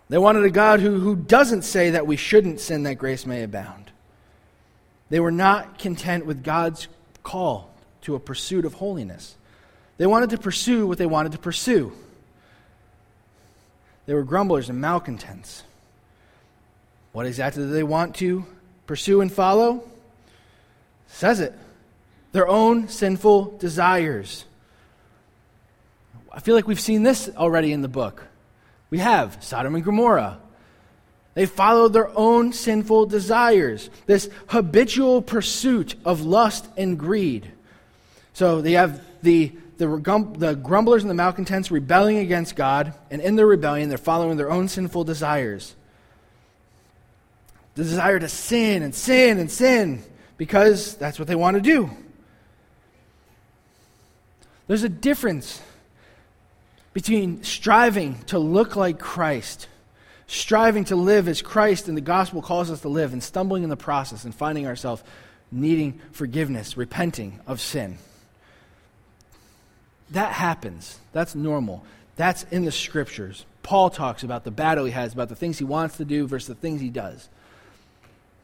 They 0.08 0.18
wanted 0.18 0.44
a 0.44 0.50
God 0.50 0.80
who, 0.80 0.98
who 1.00 1.16
doesn't 1.16 1.62
say 1.62 1.90
that 1.90 2.06
we 2.06 2.16
shouldn't 2.16 2.60
sin 2.60 2.84
that 2.84 2.94
grace 2.94 3.26
may 3.26 3.42
abound. 3.42 3.90
They 5.10 5.20
were 5.20 5.30
not 5.30 5.78
content 5.78 6.24
with 6.24 6.42
God's 6.42 6.88
call 7.22 7.70
to 8.02 8.14
a 8.14 8.20
pursuit 8.20 8.64
of 8.64 8.74
holiness. 8.74 9.36
They 10.02 10.06
wanted 10.06 10.30
to 10.30 10.38
pursue 10.38 10.88
what 10.88 10.98
they 10.98 11.06
wanted 11.06 11.30
to 11.30 11.38
pursue. 11.38 11.92
They 14.06 14.14
were 14.14 14.24
grumblers 14.24 14.68
and 14.68 14.80
malcontents. 14.80 15.62
What 17.12 17.24
exactly 17.24 17.62
do 17.62 17.70
they 17.70 17.84
want 17.84 18.16
to 18.16 18.44
pursue 18.88 19.20
and 19.20 19.32
follow? 19.32 19.84
says 21.06 21.38
it. 21.38 21.54
Their 22.32 22.48
own 22.48 22.88
sinful 22.88 23.58
desires. 23.58 24.44
I 26.32 26.40
feel 26.40 26.56
like 26.56 26.66
we've 26.66 26.80
seen 26.80 27.04
this 27.04 27.30
already 27.36 27.72
in 27.72 27.82
the 27.82 27.86
book. 27.86 28.24
We 28.90 28.98
have 28.98 29.38
Sodom 29.38 29.76
and 29.76 29.84
Gomorrah. 29.84 30.40
They 31.34 31.46
follow 31.46 31.86
their 31.86 32.10
own 32.18 32.52
sinful 32.52 33.06
desires, 33.06 33.88
this 34.06 34.28
habitual 34.48 35.22
pursuit 35.22 35.94
of 36.04 36.22
lust 36.22 36.66
and 36.76 36.98
greed. 36.98 37.52
So 38.32 38.62
they 38.62 38.72
have 38.72 39.00
the, 39.22 39.52
the, 39.78 40.34
the 40.36 40.54
grumblers 40.54 41.02
and 41.02 41.10
the 41.10 41.14
malcontents 41.14 41.70
rebelling 41.70 42.18
against 42.18 42.56
God, 42.56 42.94
and 43.10 43.20
in 43.20 43.36
their 43.36 43.46
rebellion, 43.46 43.88
they're 43.88 43.98
following 43.98 44.36
their 44.36 44.50
own 44.50 44.68
sinful 44.68 45.04
desires. 45.04 45.74
The 47.74 47.84
desire 47.84 48.18
to 48.18 48.28
sin 48.28 48.82
and 48.82 48.94
sin 48.94 49.38
and 49.38 49.50
sin 49.50 50.02
because 50.36 50.94
that's 50.96 51.18
what 51.18 51.28
they 51.28 51.34
want 51.34 51.56
to 51.56 51.62
do. 51.62 51.90
There's 54.66 54.82
a 54.82 54.88
difference 54.88 55.60
between 56.92 57.42
striving 57.42 58.22
to 58.24 58.38
look 58.38 58.76
like 58.76 58.98
Christ 58.98 59.68
striving 60.32 60.84
to 60.84 60.96
live 60.96 61.28
as 61.28 61.42
Christ 61.42 61.88
and 61.88 61.96
the 61.96 62.02
gospel 62.02 62.40
calls 62.40 62.70
us 62.70 62.80
to 62.80 62.88
live, 62.88 63.12
and 63.12 63.22
stumbling 63.22 63.64
in 63.64 63.68
the 63.68 63.76
process 63.76 64.24
and 64.24 64.34
finding 64.34 64.66
ourselves 64.66 65.02
needing 65.50 66.00
forgiveness, 66.12 66.76
repenting 66.76 67.38
of 67.46 67.60
sin. 67.60 67.98
That 70.12 70.32
happens. 70.32 70.98
That's 71.12 71.34
normal. 71.34 71.84
That's 72.16 72.44
in 72.44 72.64
the 72.64 72.72
scriptures. 72.72 73.44
Paul 73.62 73.90
talks 73.90 74.22
about 74.22 74.44
the 74.44 74.50
battle 74.50 74.84
he 74.84 74.92
has, 74.92 75.12
about 75.12 75.28
the 75.28 75.36
things 75.36 75.58
he 75.58 75.64
wants 75.64 75.96
to 75.98 76.04
do 76.04 76.26
versus 76.26 76.48
the 76.48 76.54
things 76.54 76.80
he 76.80 76.90
does. 76.90 77.28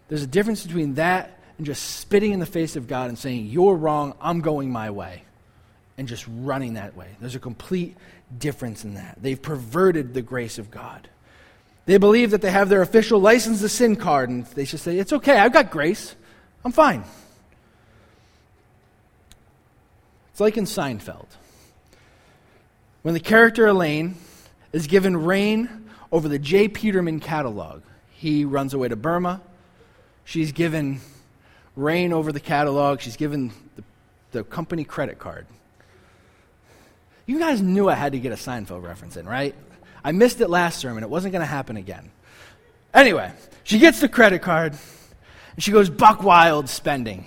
There's 0.09 0.22
a 0.22 0.28
difference 0.28 0.64
between 0.64 0.94
that 0.94 1.38
and 1.59 1.66
just 1.66 1.96
spitting 1.96 2.33
in 2.33 2.40
the 2.40 2.46
face 2.46 2.76
of 2.76 2.87
God 2.87 3.09
and 3.09 3.18
saying, 3.18 3.46
You're 3.46 3.74
wrong, 3.74 4.14
I'm 4.20 4.40
going 4.40 4.70
my 4.70 4.90
way, 4.90 5.24
and 5.98 6.09
just 6.09 6.24
running 6.28 6.74
that 6.74 6.96
way. 6.96 7.09
There's 7.20 7.35
a 7.35 7.40
complete 7.40 7.96
difference 8.37 8.85
in 8.85 8.94
that. 8.94 9.18
They've 9.20 9.40
perverted 9.40 10.14
the 10.14 10.22
grace 10.22 10.59
of 10.59 10.70
God. 10.70 11.09
They 11.85 11.98
believe 11.98 12.31
that 12.31 12.42
they 12.42 12.50
have 12.50 12.68
their 12.68 12.83
official 12.83 13.20
license 13.20 13.61
to 13.61 13.68
sin 13.68 13.96
card, 13.96 14.31
and 14.31 14.46
they 14.46 14.64
just 14.64 14.85
say, 14.85 14.98
It's 14.98 15.12
okay, 15.12 15.38
I've 15.38 15.52
got 15.52 15.70
grace. 15.70 16.14
I'm 16.64 16.72
fine. 16.72 17.04
It's 20.31 20.40
like 20.40 20.57
in 20.57 20.64
Seinfeld. 20.64 21.26
When 23.03 23.15
the 23.15 23.21
character 23.21 23.67
Elaine 23.67 24.17
is 24.73 24.87
given 24.87 25.17
reign 25.17 25.91
over 26.11 26.29
the 26.29 26.39
J. 26.39 26.69
Peterman 26.69 27.21
catalog, 27.21 27.83
he 28.11 28.45
runs 28.45 28.75
away 28.75 28.89
to 28.89 28.97
Burma. 28.97 29.41
She's 30.25 30.53
given 30.53 31.01
reign 31.77 32.13
over 32.13 32.33
the 32.33 32.41
catalog. 32.41 33.01
She's 33.01 33.17
given 33.17 33.53
the, 33.77 33.85
the 34.33 34.45
company 34.45 34.85
credit 34.85 35.19
card. 35.19 35.47
You 37.25 37.39
guys 37.39 37.63
knew 37.63 37.89
I 37.89 37.95
had 37.95 38.13
to 38.13 38.19
get 38.19 38.33
a 38.33 38.37
Seinfeld 38.37 38.83
reference 38.83 39.17
in, 39.17 39.27
right? 39.27 39.55
I 40.03 40.13
missed 40.13 40.41
it 40.41 40.49
last 40.49 40.79
sermon. 40.79 41.03
It 41.03 41.11
wasn't 41.11 41.33
going 41.33 41.43
to 41.43 41.47
happen 41.47 41.77
again. 41.77 42.11
Anyway, 42.93 43.31
she 43.65 43.79
gets 43.79 44.01
the 44.01 44.09
credit 44.09 44.43
card 44.43 44.73
and 45.55 45.63
she 45.63 45.71
goes 45.71 45.91
buck 45.91 46.23
wild 46.23 46.69
spending. 46.69 47.27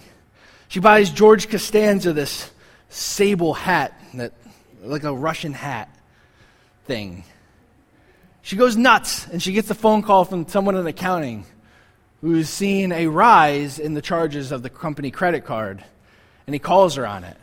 She 0.68 0.80
buys 0.80 1.12
George 1.12 1.50
Costanza 1.50 2.14
this 2.14 2.50
sable 2.90 3.54
hat, 3.54 3.94
that, 4.16 4.34
like 4.82 5.04
a 5.04 5.14
Russian 5.14 5.54
hat 5.54 5.90
thing. 6.86 7.24
She 8.42 8.56
goes 8.56 8.76
nuts 8.76 9.28
and 9.28 9.42
she 9.42 9.54
gets 9.54 9.70
a 9.70 9.76
phone 9.76 10.02
call 10.02 10.26
from 10.26 10.48
someone 10.48 10.76
in 10.76 10.88
accounting 10.88 11.46
who's 12.22 12.50
seen 12.50 12.92
a 12.92 13.08
rise 13.08 13.80
in 13.80 13.94
the 13.94 14.02
charges 14.02 14.52
of 14.52 14.64
the 14.64 14.70
company 14.70 15.12
credit 15.12 15.44
card, 15.46 15.84
and 16.46 16.54
he 16.54 16.60
calls 16.60 16.96
her 16.96 17.06
on 17.06 17.24
it. 17.24 17.38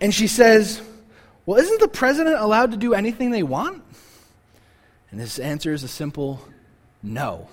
And 0.00 0.14
she 0.14 0.26
says, 0.26 0.80
well, 1.46 1.58
isn't 1.58 1.80
the 1.80 1.88
president 1.88 2.36
allowed 2.36 2.70
to 2.72 2.76
do 2.76 2.94
anything 2.94 3.30
they 3.30 3.42
want? 3.42 3.82
And 5.10 5.20
his 5.20 5.38
answer 5.38 5.72
is 5.72 5.82
a 5.82 5.88
simple 5.88 6.40
no. 7.02 7.48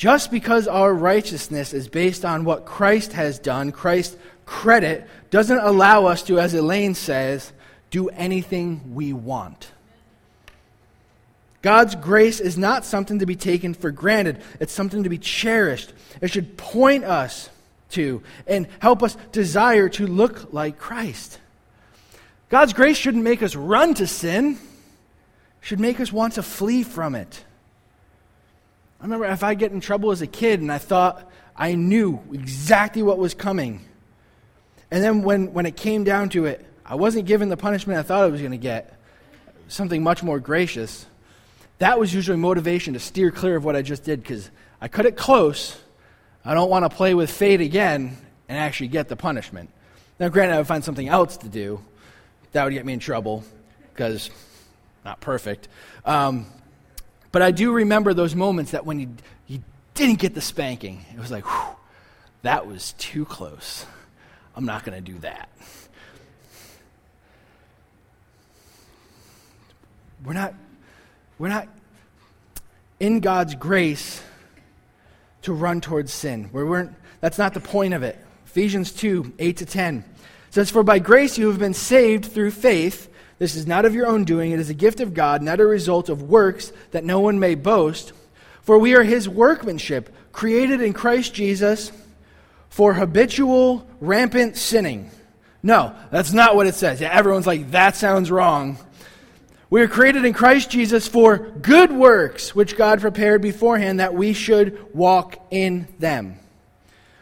Just 0.00 0.30
because 0.30 0.66
our 0.66 0.94
righteousness 0.94 1.74
is 1.74 1.86
based 1.86 2.24
on 2.24 2.46
what 2.46 2.64
Christ 2.64 3.12
has 3.12 3.38
done, 3.38 3.70
Christ's 3.70 4.16
credit, 4.46 5.06
doesn't 5.28 5.58
allow 5.58 6.06
us 6.06 6.22
to, 6.22 6.40
as 6.40 6.54
Elaine 6.54 6.94
says, 6.94 7.52
do 7.90 8.08
anything 8.08 8.94
we 8.94 9.12
want. 9.12 9.70
God's 11.60 11.96
grace 11.96 12.40
is 12.40 12.56
not 12.56 12.86
something 12.86 13.18
to 13.18 13.26
be 13.26 13.36
taken 13.36 13.74
for 13.74 13.90
granted, 13.90 14.40
it's 14.58 14.72
something 14.72 15.02
to 15.02 15.10
be 15.10 15.18
cherished. 15.18 15.92
It 16.22 16.30
should 16.30 16.56
point 16.56 17.04
us 17.04 17.50
to 17.90 18.22
and 18.46 18.68
help 18.78 19.02
us 19.02 19.18
desire 19.32 19.90
to 19.90 20.06
look 20.06 20.50
like 20.50 20.78
Christ. 20.78 21.38
God's 22.48 22.72
grace 22.72 22.96
shouldn't 22.96 23.22
make 23.22 23.42
us 23.42 23.54
run 23.54 23.92
to 23.96 24.06
sin, 24.06 24.58
should 25.60 25.78
make 25.78 26.00
us 26.00 26.10
want 26.10 26.32
to 26.36 26.42
flee 26.42 26.84
from 26.84 27.14
it. 27.14 27.44
I 29.00 29.04
remember 29.04 29.24
if 29.26 29.42
I 29.42 29.54
get 29.54 29.72
in 29.72 29.80
trouble 29.80 30.10
as 30.10 30.20
a 30.20 30.26
kid 30.26 30.60
and 30.60 30.70
I 30.70 30.76
thought 30.76 31.30
I 31.56 31.74
knew 31.74 32.20
exactly 32.32 33.02
what 33.02 33.16
was 33.16 33.32
coming. 33.32 33.80
And 34.90 35.02
then 35.02 35.22
when, 35.22 35.54
when 35.54 35.64
it 35.64 35.76
came 35.76 36.04
down 36.04 36.28
to 36.30 36.44
it, 36.44 36.66
I 36.84 36.96
wasn't 36.96 37.26
given 37.26 37.48
the 37.48 37.56
punishment 37.56 37.98
I 37.98 38.02
thought 38.02 38.24
I 38.24 38.26
was 38.26 38.40
going 38.40 38.52
to 38.52 38.58
get, 38.58 38.98
something 39.68 40.02
much 40.02 40.22
more 40.22 40.38
gracious. 40.38 41.06
That 41.78 41.98
was 41.98 42.12
usually 42.12 42.36
motivation 42.36 42.92
to 42.92 43.00
steer 43.00 43.30
clear 43.30 43.56
of 43.56 43.64
what 43.64 43.74
I 43.74 43.80
just 43.80 44.04
did 44.04 44.22
because 44.22 44.50
I 44.80 44.88
cut 44.88 45.06
it 45.06 45.16
close. 45.16 45.80
I 46.44 46.52
don't 46.52 46.68
want 46.68 46.90
to 46.90 46.94
play 46.94 47.14
with 47.14 47.30
fate 47.30 47.62
again 47.62 48.18
and 48.48 48.58
actually 48.58 48.88
get 48.88 49.08
the 49.08 49.16
punishment. 49.16 49.70
Now, 50.18 50.28
granted, 50.28 50.54
I 50.54 50.58
would 50.58 50.66
find 50.66 50.84
something 50.84 51.08
else 51.08 51.38
to 51.38 51.48
do, 51.48 51.80
that 52.52 52.64
would 52.64 52.74
get 52.74 52.84
me 52.84 52.92
in 52.92 52.98
trouble 52.98 53.44
because 53.94 54.28
not 55.04 55.20
perfect. 55.20 55.68
Um, 56.04 56.46
but 57.32 57.42
I 57.42 57.50
do 57.50 57.72
remember 57.72 58.14
those 58.14 58.34
moments 58.34 58.72
that 58.72 58.84
when 58.84 59.00
you, 59.00 59.08
you 59.46 59.62
didn't 59.94 60.18
get 60.18 60.34
the 60.34 60.40
spanking, 60.40 61.04
it 61.14 61.20
was 61.20 61.30
like, 61.30 61.44
whew, 61.44 61.76
that 62.42 62.66
was 62.66 62.94
too 62.98 63.24
close. 63.24 63.86
I'm 64.56 64.64
not 64.64 64.84
going 64.84 65.02
to 65.02 65.12
do 65.12 65.18
that. 65.20 65.48
We're 70.24 70.34
not, 70.34 70.54
we're 71.38 71.48
not 71.48 71.68
in 72.98 73.20
God's 73.20 73.54
grace 73.54 74.22
to 75.42 75.52
run 75.52 75.80
towards 75.80 76.12
sin. 76.12 76.50
We 76.52 76.62
weren't, 76.62 76.94
that's 77.20 77.38
not 77.38 77.54
the 77.54 77.60
point 77.60 77.94
of 77.94 78.02
it. 78.02 78.18
Ephesians 78.46 78.92
2 78.92 79.34
8 79.38 79.56
to 79.58 79.66
10 79.66 80.04
says, 80.50 80.70
For 80.70 80.82
by 80.82 80.98
grace 80.98 81.38
you 81.38 81.48
have 81.48 81.58
been 81.58 81.74
saved 81.74 82.26
through 82.26 82.50
faith. 82.50 83.09
This 83.40 83.56
is 83.56 83.66
not 83.66 83.86
of 83.86 83.94
your 83.94 84.06
own 84.06 84.24
doing, 84.24 84.52
it 84.52 84.60
is 84.60 84.68
a 84.68 84.74
gift 84.74 85.00
of 85.00 85.14
God, 85.14 85.40
not 85.40 85.60
a 85.60 85.66
result 85.66 86.10
of 86.10 86.22
works, 86.22 86.74
that 86.90 87.04
no 87.04 87.20
one 87.20 87.40
may 87.40 87.54
boast. 87.54 88.12
For 88.60 88.78
we 88.78 88.94
are 88.94 89.02
his 89.02 89.26
workmanship, 89.26 90.14
created 90.30 90.82
in 90.82 90.92
Christ 90.92 91.32
Jesus 91.32 91.90
for 92.68 92.92
habitual, 92.92 93.86
rampant 93.98 94.58
sinning. 94.58 95.10
No, 95.62 95.94
that's 96.10 96.34
not 96.34 96.54
what 96.54 96.66
it 96.66 96.74
says. 96.74 97.00
Yeah, 97.00 97.12
everyone's 97.12 97.46
like, 97.46 97.70
that 97.70 97.96
sounds 97.96 98.30
wrong. 98.30 98.76
We 99.70 99.80
are 99.80 99.88
created 99.88 100.26
in 100.26 100.34
Christ 100.34 100.68
Jesus 100.68 101.08
for 101.08 101.38
good 101.38 101.90
works, 101.90 102.54
which 102.54 102.76
God 102.76 103.00
prepared 103.00 103.40
beforehand 103.40 104.00
that 104.00 104.12
we 104.12 104.34
should 104.34 104.94
walk 104.94 105.40
in 105.50 105.88
them. 105.98 106.38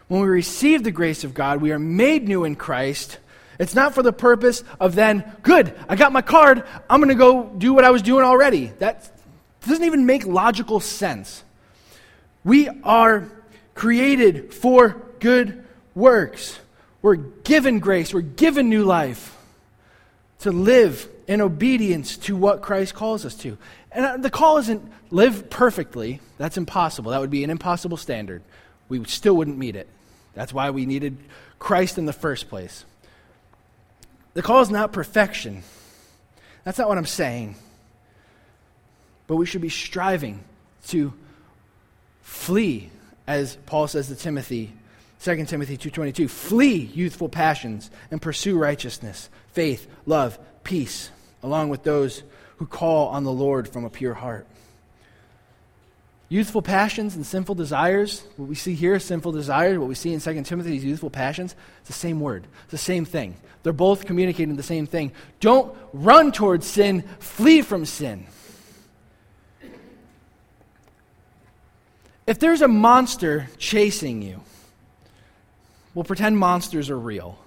When 0.08 0.22
we 0.22 0.28
receive 0.28 0.82
the 0.82 0.90
grace 0.90 1.22
of 1.22 1.32
God, 1.32 1.62
we 1.62 1.70
are 1.70 1.78
made 1.78 2.26
new 2.26 2.42
in 2.42 2.56
Christ. 2.56 3.18
It's 3.58 3.74
not 3.74 3.94
for 3.94 4.02
the 4.02 4.12
purpose 4.12 4.62
of 4.78 4.94
then, 4.94 5.24
good, 5.42 5.74
I 5.88 5.96
got 5.96 6.12
my 6.12 6.22
card, 6.22 6.64
I'm 6.88 7.00
going 7.00 7.08
to 7.08 7.14
go 7.16 7.44
do 7.44 7.74
what 7.74 7.84
I 7.84 7.90
was 7.90 8.02
doing 8.02 8.24
already. 8.24 8.66
That 8.78 9.10
doesn't 9.66 9.84
even 9.84 10.06
make 10.06 10.24
logical 10.24 10.80
sense. 10.80 11.42
We 12.44 12.68
are 12.84 13.28
created 13.74 14.54
for 14.54 15.02
good 15.18 15.64
works. 15.94 16.58
We're 17.02 17.16
given 17.16 17.80
grace, 17.80 18.14
we're 18.14 18.20
given 18.20 18.68
new 18.68 18.84
life 18.84 19.36
to 20.40 20.52
live 20.52 21.08
in 21.26 21.40
obedience 21.40 22.16
to 22.16 22.36
what 22.36 22.62
Christ 22.62 22.94
calls 22.94 23.26
us 23.26 23.34
to. 23.36 23.58
And 23.90 24.04
uh, 24.04 24.16
the 24.16 24.30
call 24.30 24.58
isn't 24.58 24.92
live 25.10 25.50
perfectly. 25.50 26.20
That's 26.38 26.56
impossible. 26.56 27.10
That 27.10 27.20
would 27.20 27.30
be 27.30 27.44
an 27.44 27.50
impossible 27.50 27.96
standard. 27.96 28.42
We 28.88 29.04
still 29.04 29.36
wouldn't 29.36 29.58
meet 29.58 29.76
it. 29.76 29.88
That's 30.34 30.52
why 30.52 30.70
we 30.70 30.86
needed 30.86 31.18
Christ 31.58 31.98
in 31.98 32.06
the 32.06 32.12
first 32.12 32.48
place. 32.48 32.84
The 34.38 34.42
call 34.42 34.60
is 34.60 34.70
not 34.70 34.92
perfection. 34.92 35.64
That's 36.62 36.78
not 36.78 36.88
what 36.88 36.96
I'm 36.96 37.06
saying. 37.06 37.56
But 39.26 39.34
we 39.34 39.46
should 39.46 39.62
be 39.62 39.68
striving 39.68 40.44
to 40.90 41.12
flee, 42.22 42.90
as 43.26 43.56
Paul 43.66 43.88
says 43.88 44.06
to 44.06 44.14
Timothy, 44.14 44.72
2 45.22 45.44
Timothy 45.46 45.76
2.22, 45.76 46.30
flee 46.30 46.76
youthful 46.76 47.28
passions 47.28 47.90
and 48.12 48.22
pursue 48.22 48.56
righteousness, 48.56 49.28
faith, 49.54 49.88
love, 50.06 50.38
peace, 50.62 51.10
along 51.42 51.70
with 51.70 51.82
those 51.82 52.22
who 52.58 52.66
call 52.66 53.08
on 53.08 53.24
the 53.24 53.32
Lord 53.32 53.68
from 53.68 53.84
a 53.84 53.90
pure 53.90 54.14
heart. 54.14 54.46
Youthful 56.28 56.60
passions 56.60 57.16
and 57.16 57.24
sinful 57.24 57.54
desires, 57.54 58.22
what 58.36 58.48
we 58.48 58.54
see 58.54 58.74
here, 58.74 58.98
sinful 58.98 59.32
desires, 59.32 59.78
what 59.78 59.88
we 59.88 59.94
see 59.94 60.12
in 60.12 60.20
2 60.20 60.42
Timothy, 60.42 60.70
these 60.70 60.84
youthful 60.84 61.08
passions, 61.08 61.54
it's 61.80 61.88
the 61.88 61.94
same 61.94 62.20
word. 62.20 62.46
It's 62.64 62.72
the 62.72 62.78
same 62.78 63.06
thing. 63.06 63.36
They're 63.62 63.72
both 63.72 64.04
communicating 64.04 64.56
the 64.56 64.62
same 64.62 64.86
thing. 64.86 65.12
Don't 65.40 65.74
run 65.92 66.32
towards 66.32 66.66
sin, 66.66 67.02
flee 67.18 67.62
from 67.62 67.86
sin. 67.86 68.26
if 72.28 72.38
there's 72.38 72.60
a 72.60 72.68
monster 72.68 73.48
chasing 73.56 74.20
you, 74.20 74.42
we'll 75.94 76.04
pretend 76.04 76.36
monsters 76.36 76.90
are 76.90 76.98
real. 76.98 77.38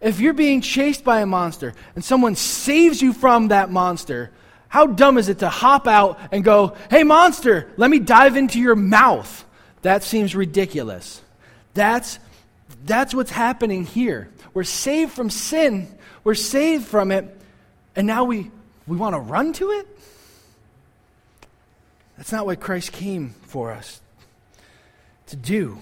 If 0.00 0.20
you're 0.20 0.32
being 0.32 0.62
chased 0.62 1.04
by 1.04 1.20
a 1.20 1.26
monster 1.26 1.74
and 1.94 2.02
someone 2.02 2.34
saves 2.34 3.02
you 3.02 3.12
from 3.12 3.48
that 3.48 3.70
monster, 3.70 4.30
how 4.74 4.88
dumb 4.88 5.18
is 5.18 5.28
it 5.28 5.38
to 5.38 5.48
hop 5.48 5.86
out 5.86 6.18
and 6.32 6.42
go, 6.42 6.74
hey, 6.90 7.04
monster, 7.04 7.70
let 7.76 7.88
me 7.88 8.00
dive 8.00 8.34
into 8.34 8.58
your 8.58 8.74
mouth? 8.74 9.44
That 9.82 10.02
seems 10.02 10.34
ridiculous. 10.34 11.22
That's, 11.74 12.18
that's 12.84 13.14
what's 13.14 13.30
happening 13.30 13.84
here. 13.84 14.30
We're 14.52 14.64
saved 14.64 15.12
from 15.12 15.30
sin, 15.30 15.96
we're 16.24 16.34
saved 16.34 16.88
from 16.88 17.12
it, 17.12 17.38
and 17.94 18.04
now 18.04 18.24
we, 18.24 18.50
we 18.88 18.96
want 18.96 19.14
to 19.14 19.20
run 19.20 19.52
to 19.52 19.70
it? 19.70 19.86
That's 22.16 22.32
not 22.32 22.44
what 22.44 22.58
Christ 22.58 22.90
came 22.90 23.36
for 23.42 23.70
us 23.70 24.00
to 25.28 25.36
do. 25.36 25.78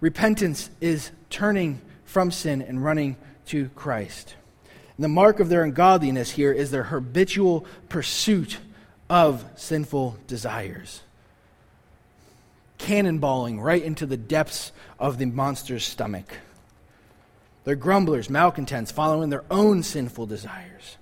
Repentance 0.00 0.70
is 0.80 1.10
turning 1.28 1.82
from 2.06 2.30
sin 2.30 2.62
and 2.62 2.82
running 2.82 3.16
to 3.48 3.68
Christ. 3.76 4.34
And 4.98 5.04
the 5.04 5.08
mark 5.08 5.38
of 5.38 5.48
their 5.48 5.62
ungodliness 5.62 6.32
here 6.32 6.50
is 6.50 6.72
their 6.72 6.82
habitual 6.82 7.64
pursuit 7.88 8.58
of 9.08 9.44
sinful 9.54 10.18
desires. 10.26 11.02
Cannonballing 12.80 13.62
right 13.62 13.82
into 13.82 14.06
the 14.06 14.16
depths 14.16 14.72
of 14.98 15.18
the 15.18 15.26
monster's 15.26 15.84
stomach. 15.84 16.38
They're 17.62 17.76
grumblers, 17.76 18.28
malcontents, 18.28 18.90
following 18.90 19.30
their 19.30 19.44
own 19.52 19.84
sinful 19.84 20.26
desires. 20.26 20.96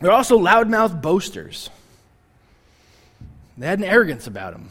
They're 0.00 0.10
also 0.10 0.38
loudmouth 0.38 1.02
boasters. 1.02 1.68
They 3.58 3.66
had 3.66 3.78
an 3.78 3.84
arrogance 3.84 4.26
about 4.26 4.54
them. 4.54 4.70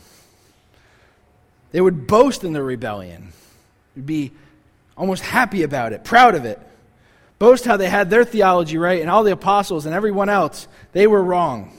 They 1.73 1.81
would 1.81 2.07
boast 2.07 2.43
in 2.43 2.53
their 2.53 2.63
rebellion, 2.63 3.33
They'd 3.95 4.05
be 4.05 4.31
almost 4.97 5.21
happy 5.21 5.61
about 5.61 5.93
it, 5.93 6.03
proud 6.03 6.33
of 6.33 6.45
it. 6.45 6.59
Boast 7.39 7.65
how 7.65 7.77
they 7.77 7.89
had 7.89 8.09
their 8.09 8.25
theology 8.25 8.77
right 8.77 9.01
and 9.01 9.09
all 9.09 9.23
the 9.23 9.31
apostles 9.31 9.85
and 9.85 9.93
everyone 9.93 10.29
else, 10.29 10.67
they 10.91 11.05
were 11.05 11.23
wrong. 11.23 11.71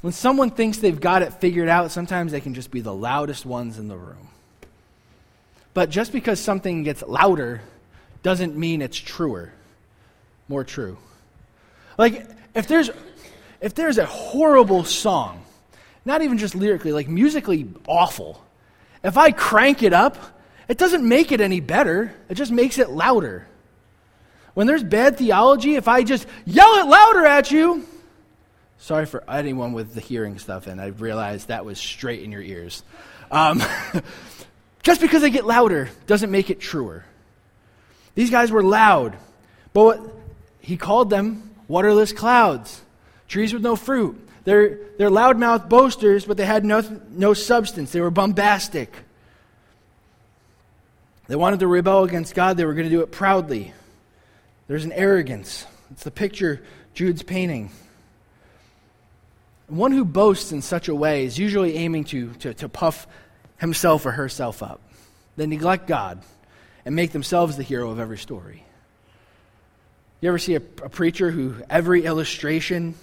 When 0.00 0.12
someone 0.12 0.50
thinks 0.50 0.78
they've 0.78 1.00
got 1.00 1.22
it 1.22 1.34
figured 1.34 1.68
out, 1.68 1.90
sometimes 1.90 2.32
they 2.32 2.40
can 2.40 2.54
just 2.54 2.70
be 2.70 2.80
the 2.80 2.94
loudest 2.94 3.46
ones 3.46 3.78
in 3.78 3.88
the 3.88 3.96
room. 3.96 4.28
But 5.74 5.90
just 5.90 6.12
because 6.12 6.40
something 6.40 6.82
gets 6.82 7.02
louder 7.02 7.62
doesn't 8.22 8.56
mean 8.56 8.82
it's 8.82 8.96
truer, 8.96 9.52
more 10.48 10.64
true. 10.64 10.98
Like, 11.98 12.26
if 12.54 12.66
there's 12.66 12.90
if 13.60 13.74
there's 13.74 13.98
a 13.98 14.06
horrible 14.06 14.84
song, 14.84 15.44
not 16.04 16.20
even 16.22 16.36
just 16.36 16.54
lyrically, 16.54 16.92
like 16.92 17.08
musically 17.08 17.68
awful, 17.86 18.42
if 19.04 19.16
I 19.16 19.30
crank 19.30 19.82
it 19.82 19.92
up, 19.92 20.16
it 20.68 20.78
doesn't 20.78 21.06
make 21.06 21.30
it 21.30 21.40
any 21.40 21.60
better, 21.60 22.12
it 22.28 22.34
just 22.34 22.50
makes 22.50 22.78
it 22.78 22.90
louder. 22.90 23.46
When 24.54 24.66
there's 24.66 24.84
bad 24.84 25.16
theology, 25.16 25.76
if 25.76 25.88
I 25.88 26.02
just 26.02 26.26
yell 26.44 26.74
it 26.74 26.86
louder 26.86 27.26
at 27.26 27.50
you, 27.50 27.86
sorry 28.78 29.06
for 29.06 29.24
anyone 29.30 29.72
with 29.72 29.94
the 29.94 30.00
hearing 30.00 30.38
stuff 30.38 30.66
and 30.66 30.80
I 30.80 30.86
realized 30.88 31.48
that 31.48 31.64
was 31.64 31.78
straight 31.78 32.22
in 32.22 32.32
your 32.32 32.42
ears. 32.42 32.82
Um, 33.30 33.62
just 34.82 35.00
because 35.00 35.22
they 35.22 35.30
get 35.30 35.46
louder 35.46 35.88
doesn't 36.06 36.30
make 36.30 36.50
it 36.50 36.60
truer. 36.60 37.04
These 38.14 38.30
guys 38.30 38.50
were 38.50 38.62
loud, 38.62 39.16
but 39.72 39.84
what, 39.84 40.14
he 40.60 40.76
called 40.76 41.08
them 41.08 41.50
waterless 41.66 42.12
clouds 42.12 42.82
trees 43.32 43.54
with 43.54 43.62
no 43.62 43.74
fruit. 43.74 44.28
They're, 44.44 44.78
they're 44.98 45.08
loudmouth 45.08 45.68
boasters, 45.68 46.26
but 46.26 46.36
they 46.36 46.44
had 46.44 46.64
no, 46.64 46.82
no 47.10 47.32
substance. 47.32 47.90
They 47.92 48.00
were 48.00 48.10
bombastic. 48.10 48.92
They 51.28 51.36
wanted 51.36 51.60
to 51.60 51.66
rebel 51.66 52.04
against 52.04 52.34
God, 52.34 52.56
they 52.56 52.66
were 52.66 52.74
going 52.74 52.88
to 52.88 52.94
do 52.94 53.00
it 53.00 53.10
proudly. 53.10 53.72
There's 54.68 54.84
an 54.84 54.92
arrogance. 54.92 55.66
It's 55.90 56.04
the 56.04 56.10
picture 56.10 56.62
Jude's 56.94 57.22
painting. 57.22 57.70
One 59.66 59.92
who 59.92 60.04
boasts 60.04 60.52
in 60.52 60.62
such 60.62 60.88
a 60.88 60.94
way 60.94 61.24
is 61.24 61.38
usually 61.38 61.76
aiming 61.76 62.04
to, 62.04 62.32
to, 62.34 62.54
to 62.54 62.68
puff 62.68 63.06
himself 63.58 64.04
or 64.06 64.12
herself 64.12 64.62
up. 64.62 64.80
They 65.36 65.46
neglect 65.46 65.86
God 65.86 66.22
and 66.84 66.94
make 66.94 67.12
themselves 67.12 67.56
the 67.56 67.62
hero 67.62 67.90
of 67.90 67.98
every 67.98 68.18
story. 68.18 68.64
You 70.20 70.28
ever 70.28 70.38
see 70.38 70.54
a, 70.54 70.62
a 70.82 70.88
preacher 70.88 71.30
who 71.30 71.56
every 71.70 72.04
illustration 72.04 72.94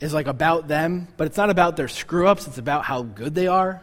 is 0.00 0.14
like 0.14 0.26
about 0.26 0.68
them, 0.68 1.06
but 1.16 1.26
it's 1.26 1.36
not 1.36 1.50
about 1.50 1.76
their 1.76 1.88
screw 1.88 2.26
ups, 2.26 2.46
it's 2.46 2.58
about 2.58 2.84
how 2.84 3.02
good 3.02 3.34
they 3.34 3.46
are. 3.46 3.80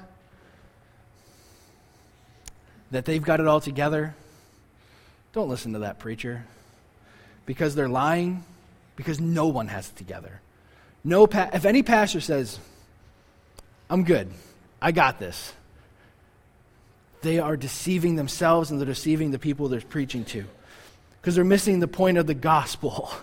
That 2.91 3.05
they've 3.05 3.21
got 3.21 3.39
it 3.39 3.47
all 3.47 3.61
together. 3.61 4.15
Don't 5.33 5.49
listen 5.49 5.73
to 5.73 5.79
that 5.79 5.99
preacher 5.99 6.45
because 7.47 7.73
they're 7.73 7.89
lying, 7.89 8.43
because 8.95 9.19
no 9.19 9.47
one 9.47 9.69
has 9.69 9.89
it 9.89 9.95
together. 9.95 10.41
No 11.03 11.25
pa- 11.25 11.49
if 11.53 11.65
any 11.65 11.81
pastor 11.81 12.19
says, 12.19 12.59
I'm 13.89 14.03
good, 14.03 14.29
I 14.79 14.91
got 14.91 15.17
this, 15.17 15.53
they 17.21 17.39
are 17.39 17.57
deceiving 17.57 18.15
themselves 18.17 18.69
and 18.69 18.79
they're 18.79 18.85
deceiving 18.85 19.31
the 19.31 19.39
people 19.39 19.69
they're 19.69 19.81
preaching 19.81 20.25
to 20.25 20.45
because 21.19 21.33
they're 21.35 21.43
missing 21.43 21.79
the 21.79 21.87
point 21.87 22.19
of 22.19 22.27
the 22.27 22.35
gospel. 22.35 23.09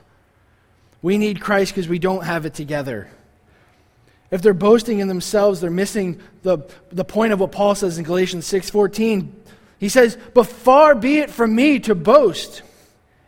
We 1.02 1.18
need 1.18 1.38
Christ 1.38 1.72
because 1.74 1.86
we 1.86 1.98
don't 1.98 2.24
have 2.24 2.46
it 2.46 2.54
together. 2.54 3.10
If 4.30 4.40
they're 4.40 4.54
boasting 4.54 5.00
in 5.00 5.08
themselves, 5.08 5.60
they're 5.60 5.70
missing 5.70 6.18
the, 6.40 6.60
the 6.90 7.04
point 7.04 7.34
of 7.34 7.40
what 7.40 7.52
Paul 7.52 7.74
says 7.74 7.98
in 7.98 8.04
Galatians 8.04 8.46
6:14. 8.50 9.30
He 9.78 9.90
says, 9.90 10.16
"But 10.32 10.44
far 10.44 10.94
be 10.94 11.18
it 11.18 11.30
from 11.30 11.54
me 11.54 11.78
to 11.80 11.94
boast 11.94 12.62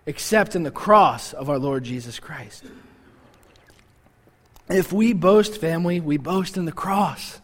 except 0.07 0.57
in 0.57 0.63
the 0.63 0.71
cross 0.71 1.33
of 1.33 1.51
our 1.51 1.59
Lord 1.59 1.85
Jesus 1.85 2.19
Christ." 2.19 2.65
If 4.69 4.93
we 4.93 5.13
boast, 5.13 5.59
family, 5.59 6.01
we 6.01 6.17
boast 6.17 6.57
in 6.57 6.65
the 6.65 6.73
cross. 6.73 7.41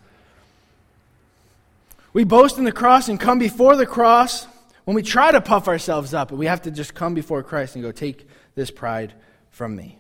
We 2.12 2.24
boast 2.24 2.58
in 2.58 2.64
the 2.64 2.72
cross 2.72 3.08
and 3.08 3.18
come 3.18 3.38
before 3.38 3.76
the 3.76 3.86
cross 3.86 4.46
when 4.84 4.96
we 4.96 5.02
try 5.02 5.30
to 5.30 5.40
puff 5.40 5.68
ourselves 5.68 6.12
up, 6.12 6.32
we 6.32 6.46
have 6.46 6.62
to 6.62 6.70
just 6.70 6.94
come 6.94 7.14
before 7.14 7.42
Christ 7.42 7.76
and 7.76 7.84
go, 7.84 7.92
Take 7.92 8.26
this 8.54 8.70
pride 8.70 9.14
from 9.50 9.76
me. 9.76 9.98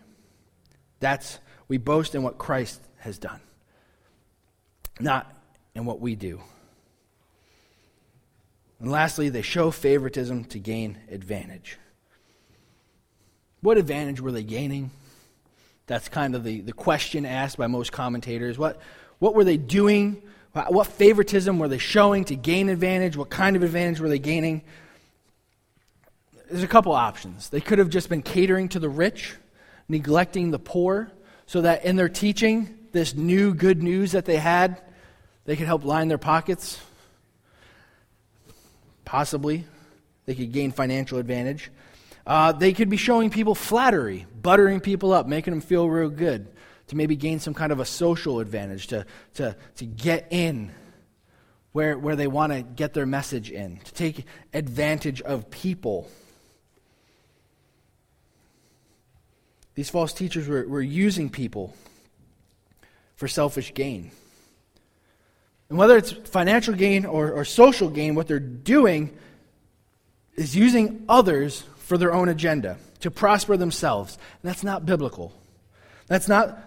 That's, 1.00 1.38
we 1.68 1.78
boast 1.78 2.14
in 2.14 2.22
what 2.22 2.38
Christ 2.38 2.80
has 2.98 3.18
done, 3.18 3.40
not 5.00 5.32
in 5.74 5.84
what 5.84 6.00
we 6.00 6.16
do. 6.16 6.40
And 8.80 8.90
lastly, 8.90 9.28
they 9.28 9.42
show 9.42 9.70
favoritism 9.70 10.44
to 10.46 10.58
gain 10.58 10.98
advantage. 11.10 11.78
What 13.62 13.78
advantage 13.78 14.20
were 14.20 14.32
they 14.32 14.42
gaining? 14.42 14.90
That's 15.86 16.08
kind 16.08 16.34
of 16.34 16.44
the, 16.44 16.60
the 16.60 16.72
question 16.72 17.24
asked 17.24 17.56
by 17.56 17.68
most 17.68 17.92
commentators. 17.92 18.58
What, 18.58 18.80
what 19.18 19.34
were 19.34 19.44
they 19.44 19.56
doing? 19.56 20.22
What 20.52 20.88
favoritism 20.88 21.58
were 21.58 21.68
they 21.68 21.78
showing 21.78 22.24
to 22.26 22.36
gain 22.36 22.68
advantage? 22.68 23.16
What 23.16 23.30
kind 23.30 23.56
of 23.56 23.62
advantage 23.62 24.00
were 24.00 24.08
they 24.08 24.18
gaining? 24.18 24.62
There's 26.50 26.62
a 26.62 26.68
couple 26.68 26.92
options. 26.92 27.48
They 27.48 27.60
could 27.60 27.78
have 27.78 27.88
just 27.88 28.08
been 28.10 28.22
catering 28.22 28.68
to 28.70 28.78
the 28.78 28.88
rich 28.88 29.36
neglecting 29.88 30.50
the 30.50 30.58
poor, 30.58 31.12
so 31.46 31.60
that 31.60 31.84
in 31.84 31.96
their 31.96 32.08
teaching, 32.08 32.78
this 32.92 33.14
new 33.14 33.54
good 33.54 33.82
news 33.82 34.12
that 34.12 34.24
they 34.24 34.36
had, 34.36 34.80
they 35.44 35.56
could 35.56 35.66
help 35.66 35.84
line 35.84 36.08
their 36.08 36.18
pockets. 36.18 36.80
Possibly. 39.04 39.66
They 40.24 40.34
could 40.34 40.52
gain 40.52 40.72
financial 40.72 41.18
advantage. 41.18 41.70
Uh, 42.26 42.52
they 42.52 42.72
could 42.72 42.88
be 42.88 42.96
showing 42.96 43.30
people 43.30 43.54
flattery, 43.54 44.26
buttering 44.40 44.80
people 44.80 45.12
up, 45.12 45.26
making 45.26 45.52
them 45.52 45.60
feel 45.60 45.88
real 45.88 46.08
good, 46.08 46.46
to 46.88 46.96
maybe 46.96 47.16
gain 47.16 47.40
some 47.40 47.54
kind 47.54 47.72
of 47.72 47.80
a 47.80 47.84
social 47.84 48.40
advantage, 48.40 48.88
to, 48.88 49.04
to, 49.34 49.56
to 49.76 49.84
get 49.84 50.28
in 50.30 50.72
where, 51.72 51.98
where 51.98 52.16
they 52.16 52.26
want 52.26 52.52
to 52.52 52.62
get 52.62 52.92
their 52.92 53.06
message 53.06 53.50
in, 53.50 53.78
to 53.78 53.92
take 53.94 54.24
advantage 54.52 55.20
of 55.22 55.50
people. 55.50 56.08
These 59.74 59.90
false 59.90 60.12
teachers 60.12 60.46
were, 60.46 60.68
were 60.68 60.82
using 60.82 61.30
people 61.30 61.74
for 63.16 63.26
selfish 63.26 63.72
gain. 63.72 64.10
And 65.70 65.78
whether 65.78 65.96
it's 65.96 66.12
financial 66.12 66.74
gain 66.74 67.06
or, 67.06 67.32
or 67.32 67.46
social 67.46 67.88
gain, 67.88 68.14
what 68.14 68.28
they're 68.28 68.38
doing 68.38 69.16
is 70.34 70.54
using 70.54 71.04
others 71.08 71.64
for 71.82 71.98
their 71.98 72.12
own 72.12 72.28
agenda, 72.28 72.78
to 73.00 73.10
prosper 73.10 73.56
themselves. 73.56 74.16
And 74.42 74.50
that's 74.50 74.64
not 74.64 74.86
biblical. 74.86 75.32
That's 76.06 76.28
not 76.28 76.58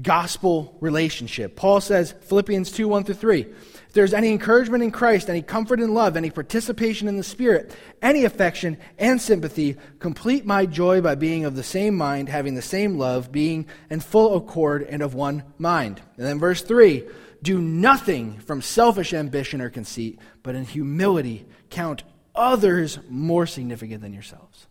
gospel 0.00 0.76
relationship. 0.80 1.56
Paul 1.56 1.80
says, 1.80 2.14
Philippians 2.22 2.70
2 2.72 2.88
1 2.88 3.04
through 3.04 3.14
3, 3.14 3.40
If 3.40 3.92
there's 3.92 4.14
any 4.14 4.30
encouragement 4.30 4.82
in 4.82 4.90
Christ, 4.90 5.28
any 5.28 5.42
comfort 5.42 5.80
in 5.80 5.94
love, 5.94 6.16
any 6.16 6.30
participation 6.30 7.08
in 7.08 7.16
the 7.16 7.22
Spirit, 7.22 7.74
any 8.02 8.24
affection 8.24 8.78
and 8.98 9.20
sympathy, 9.20 9.76
complete 9.98 10.44
my 10.44 10.66
joy 10.66 11.00
by 11.00 11.14
being 11.14 11.44
of 11.44 11.56
the 11.56 11.62
same 11.62 11.96
mind, 11.96 12.28
having 12.28 12.54
the 12.54 12.62
same 12.62 12.98
love, 12.98 13.32
being 13.32 13.66
in 13.90 14.00
full 14.00 14.36
accord 14.36 14.82
and 14.82 15.02
of 15.02 15.14
one 15.14 15.42
mind. 15.58 16.00
And 16.16 16.26
then 16.26 16.38
verse 16.38 16.62
3 16.62 17.04
Do 17.42 17.60
nothing 17.60 18.38
from 18.38 18.62
selfish 18.62 19.12
ambition 19.12 19.60
or 19.60 19.70
conceit, 19.70 20.18
but 20.42 20.54
in 20.54 20.64
humility 20.64 21.46
count 21.70 22.02
others 22.38 22.98
more 23.08 23.46
significant 23.46 24.00
than 24.00 24.12
yourselves. 24.12 24.66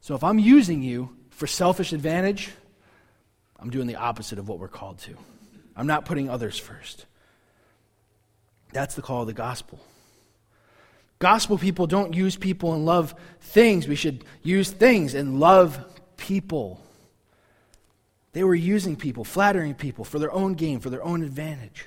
So 0.00 0.14
if 0.14 0.22
I'm 0.22 0.38
using 0.38 0.82
you 0.82 1.16
for 1.30 1.46
selfish 1.46 1.92
advantage, 1.92 2.50
I'm 3.58 3.70
doing 3.70 3.86
the 3.86 3.96
opposite 3.96 4.38
of 4.38 4.48
what 4.48 4.58
we're 4.58 4.68
called 4.68 4.98
to. 5.00 5.16
I'm 5.76 5.86
not 5.86 6.04
putting 6.04 6.28
others 6.28 6.58
first. 6.58 7.06
That's 8.72 8.94
the 8.94 9.02
call 9.02 9.22
of 9.22 9.26
the 9.26 9.32
gospel. 9.32 9.80
Gospel 11.18 11.56
people 11.56 11.86
don't 11.86 12.12
use 12.14 12.36
people 12.36 12.74
and 12.74 12.84
love 12.84 13.14
things. 13.40 13.88
We 13.88 13.94
should 13.94 14.24
use 14.42 14.70
things 14.70 15.14
and 15.14 15.40
love 15.40 15.82
people. 16.16 16.80
They 18.32 18.44
were 18.44 18.54
using 18.54 18.96
people, 18.96 19.24
flattering 19.24 19.74
people 19.74 20.04
for 20.04 20.18
their 20.18 20.32
own 20.32 20.54
gain, 20.54 20.80
for 20.80 20.90
their 20.90 21.02
own 21.02 21.22
advantage. 21.22 21.86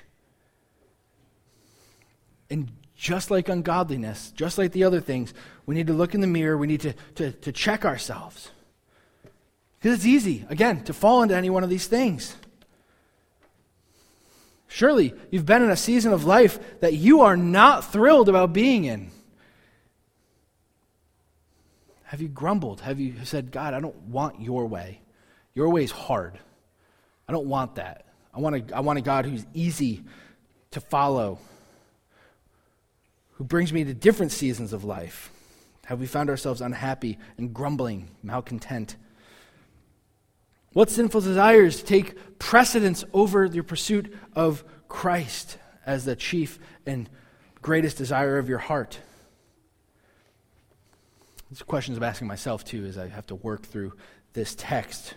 And 2.50 2.72
just 2.98 3.30
like 3.30 3.48
ungodliness, 3.48 4.32
just 4.32 4.58
like 4.58 4.72
the 4.72 4.82
other 4.84 5.00
things, 5.00 5.32
we 5.64 5.76
need 5.76 5.86
to 5.86 5.92
look 5.92 6.14
in 6.14 6.20
the 6.20 6.26
mirror. 6.26 6.58
We 6.58 6.66
need 6.66 6.80
to, 6.80 6.94
to, 7.14 7.30
to 7.30 7.52
check 7.52 7.84
ourselves. 7.84 8.50
Because 9.78 9.98
it's 9.98 10.06
easy, 10.06 10.44
again, 10.50 10.82
to 10.84 10.92
fall 10.92 11.22
into 11.22 11.36
any 11.36 11.48
one 11.48 11.62
of 11.62 11.70
these 11.70 11.86
things. 11.86 12.34
Surely 14.66 15.14
you've 15.30 15.46
been 15.46 15.62
in 15.62 15.70
a 15.70 15.76
season 15.76 16.12
of 16.12 16.24
life 16.24 16.58
that 16.80 16.92
you 16.94 17.20
are 17.20 17.36
not 17.36 17.90
thrilled 17.90 18.28
about 18.28 18.52
being 18.52 18.84
in. 18.84 19.12
Have 22.02 22.20
you 22.20 22.28
grumbled? 22.28 22.80
Have 22.80 22.98
you 22.98 23.14
said, 23.24 23.52
God, 23.52 23.74
I 23.74 23.80
don't 23.80 23.96
want 24.08 24.40
your 24.40 24.66
way? 24.66 25.00
Your 25.54 25.68
way 25.70 25.84
is 25.84 25.92
hard. 25.92 26.38
I 27.28 27.32
don't 27.32 27.46
want 27.46 27.76
that. 27.76 28.06
I 28.34 28.40
want 28.40 28.56
a, 28.56 28.76
I 28.76 28.80
want 28.80 28.98
a 28.98 29.02
God 29.02 29.24
who's 29.24 29.46
easy 29.54 30.02
to 30.72 30.80
follow, 30.80 31.38
who 33.38 33.44
brings 33.44 33.72
me 33.72 33.84
to 33.84 33.94
different 33.94 34.32
seasons 34.32 34.72
of 34.72 34.82
life. 34.82 35.30
Have 35.86 36.00
we 36.00 36.06
found 36.06 36.28
ourselves 36.28 36.60
unhappy 36.60 37.18
and 37.38 37.54
grumbling, 37.54 38.10
malcontent? 38.20 38.96
What 40.72 40.90
sinful 40.90 41.20
desires 41.20 41.80
take 41.80 42.38
precedence 42.40 43.04
over 43.14 43.48
the 43.48 43.62
pursuit 43.62 44.12
of 44.34 44.64
Christ 44.88 45.56
as 45.86 46.04
the 46.04 46.16
chief 46.16 46.58
and 46.84 47.08
greatest 47.62 47.96
desire 47.96 48.38
of 48.38 48.48
your 48.48 48.58
heart? 48.58 48.98
These 51.48 51.62
questions 51.62 51.96
I'm 51.96 52.02
asking 52.02 52.26
myself 52.26 52.64
too 52.64 52.84
as 52.86 52.98
I 52.98 53.06
have 53.06 53.28
to 53.28 53.36
work 53.36 53.62
through 53.62 53.92
this 54.32 54.56
text. 54.56 55.14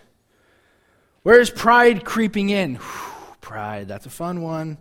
Where 1.23 1.39
is 1.39 1.49
pride 1.49 2.05
creeping 2.05 2.51
in? 2.51 2.75
Whew, 2.75 3.35
pride, 3.41 3.87
that's 3.87 4.05
a 4.05 4.11
fun 4.11 4.43
one. 4.43 4.77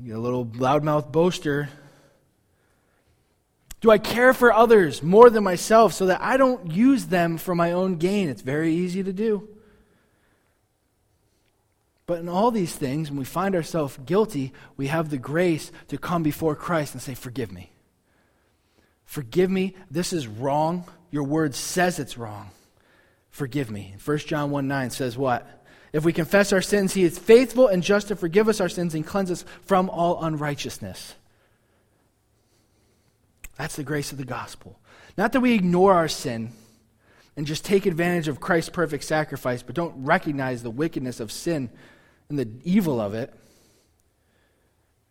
You 0.00 0.16
a 0.16 0.18
little 0.18 0.46
loudmouth 0.46 1.10
boaster 1.10 1.68
do 3.80 3.90
I 3.90 3.98
care 3.98 4.32
for 4.32 4.52
others 4.52 5.02
more 5.02 5.30
than 5.30 5.44
myself 5.44 5.92
so 5.92 6.06
that 6.06 6.22
I 6.22 6.36
don't 6.36 6.72
use 6.72 7.06
them 7.06 7.36
for 7.36 7.54
my 7.54 7.72
own 7.72 7.96
gain? 7.96 8.28
It's 8.28 8.42
very 8.42 8.72
easy 8.72 9.02
to 9.02 9.12
do. 9.12 9.48
But 12.06 12.20
in 12.20 12.28
all 12.28 12.50
these 12.50 12.74
things, 12.74 13.10
when 13.10 13.18
we 13.18 13.24
find 13.24 13.54
ourselves 13.54 13.98
guilty, 14.06 14.52
we 14.76 14.86
have 14.86 15.10
the 15.10 15.18
grace 15.18 15.72
to 15.88 15.98
come 15.98 16.22
before 16.22 16.54
Christ 16.54 16.94
and 16.94 17.02
say, 17.02 17.14
Forgive 17.14 17.50
me. 17.50 17.72
Forgive 19.04 19.50
me. 19.50 19.74
This 19.90 20.12
is 20.12 20.26
wrong. 20.26 20.84
Your 21.10 21.24
word 21.24 21.54
says 21.54 21.98
it's 21.98 22.18
wrong. 22.18 22.50
Forgive 23.30 23.70
me. 23.70 23.94
1 24.04 24.18
John 24.18 24.50
1 24.50 24.68
9 24.68 24.90
says 24.90 25.16
what? 25.16 25.64
If 25.92 26.04
we 26.04 26.12
confess 26.12 26.52
our 26.52 26.62
sins, 26.62 26.94
he 26.94 27.04
is 27.04 27.18
faithful 27.18 27.68
and 27.68 27.82
just 27.82 28.08
to 28.08 28.16
forgive 28.16 28.48
us 28.48 28.60
our 28.60 28.68
sins 28.68 28.94
and 28.94 29.06
cleanse 29.06 29.30
us 29.30 29.44
from 29.62 29.88
all 29.88 30.22
unrighteousness. 30.22 31.14
That's 33.58 33.76
the 33.76 33.84
grace 33.84 34.12
of 34.12 34.18
the 34.18 34.24
gospel. 34.24 34.78
Not 35.16 35.32
that 35.32 35.40
we 35.40 35.54
ignore 35.54 35.94
our 35.94 36.08
sin 36.08 36.52
and 37.36 37.46
just 37.46 37.64
take 37.64 37.86
advantage 37.86 38.28
of 38.28 38.40
Christ's 38.40 38.70
perfect 38.70 39.04
sacrifice, 39.04 39.62
but 39.62 39.74
don't 39.74 40.04
recognize 40.04 40.62
the 40.62 40.70
wickedness 40.70 41.20
of 41.20 41.32
sin 41.32 41.70
and 42.28 42.38
the 42.38 42.48
evil 42.64 43.00
of 43.00 43.14
it, 43.14 43.32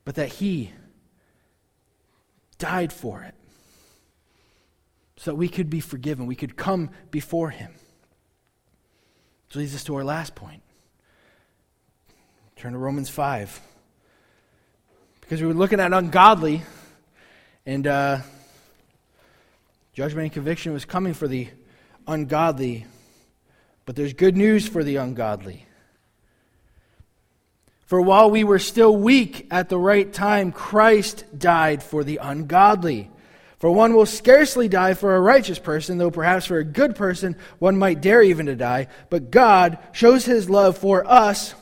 but 0.03 0.15
that 0.15 0.29
He 0.29 0.71
died 2.57 2.93
for 2.93 3.21
it 3.23 3.33
so 5.17 5.31
that 5.31 5.35
we 5.35 5.49
could 5.49 5.69
be 5.69 5.79
forgiven, 5.79 6.25
we 6.25 6.35
could 6.35 6.55
come 6.55 6.89
before 7.09 7.49
Him. 7.49 7.73
Which 9.47 9.55
leads 9.55 9.75
us 9.75 9.83
to 9.85 9.95
our 9.95 10.03
last 10.03 10.35
point. 10.35 10.61
Turn 12.55 12.73
to 12.73 12.77
Romans 12.77 13.09
5. 13.09 13.59
Because 15.21 15.41
we 15.41 15.47
were 15.47 15.53
looking 15.53 15.79
at 15.79 15.93
ungodly, 15.93 16.61
and 17.65 17.87
uh, 17.87 18.19
Judgment 19.95 20.25
and 20.25 20.33
conviction 20.33 20.73
was 20.73 20.83
coming 20.83 21.13
for 21.13 21.25
the 21.25 21.47
ungodly, 22.05 22.85
but 23.85 23.95
there's 23.95 24.11
good 24.11 24.35
news 24.35 24.67
for 24.67 24.83
the 24.83 24.97
ungodly. 24.97 25.65
For 27.85 28.01
while 28.01 28.29
we 28.29 28.43
were 28.43 28.59
still 28.59 28.93
weak 28.93 29.47
at 29.49 29.69
the 29.69 29.77
right 29.77 30.11
time, 30.11 30.51
Christ 30.51 31.23
died 31.37 31.81
for 31.81 32.03
the 32.03 32.17
ungodly. 32.17 33.09
For 33.59 33.71
one 33.71 33.93
will 33.93 34.05
scarcely 34.05 34.67
die 34.67 34.95
for 34.95 35.15
a 35.15 35.21
righteous 35.21 35.59
person, 35.59 35.97
though 35.97 36.11
perhaps 36.11 36.45
for 36.45 36.57
a 36.57 36.65
good 36.65 36.97
person 36.97 37.37
one 37.59 37.77
might 37.77 38.01
dare 38.01 38.21
even 38.21 38.47
to 38.47 38.55
die. 38.57 38.87
But 39.09 39.31
God 39.31 39.77
shows 39.93 40.25
his 40.25 40.49
love 40.49 40.77
for 40.77 41.09
us 41.09 41.55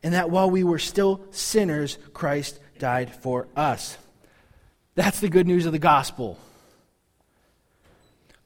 in 0.00 0.12
that 0.12 0.30
while 0.30 0.48
we 0.48 0.62
were 0.62 0.78
still 0.78 1.22
sinners, 1.32 1.98
Christ 2.14 2.60
died 2.78 3.12
for 3.16 3.48
us. 3.56 3.98
That's 4.94 5.18
the 5.18 5.28
good 5.28 5.48
news 5.48 5.66
of 5.66 5.72
the 5.72 5.80
gospel. 5.80 6.38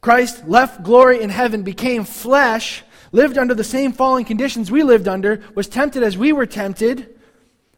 Christ 0.05 0.47
left 0.47 0.83
glory 0.83 1.23
in 1.23 1.31
heaven, 1.31 1.63
became 1.63 2.05
flesh, 2.05 2.83
lived 3.11 3.39
under 3.39 3.55
the 3.55 3.65
same 3.65 3.95
fallen 3.95 4.27
conditions 4.27 4.71
we 4.71 4.83
lived 4.83 5.09
under, 5.09 5.43
was 5.55 5.67
tempted 5.67 6.03
as 6.03 6.19
we 6.19 6.31
were 6.31 6.45
tempted, 6.45 7.19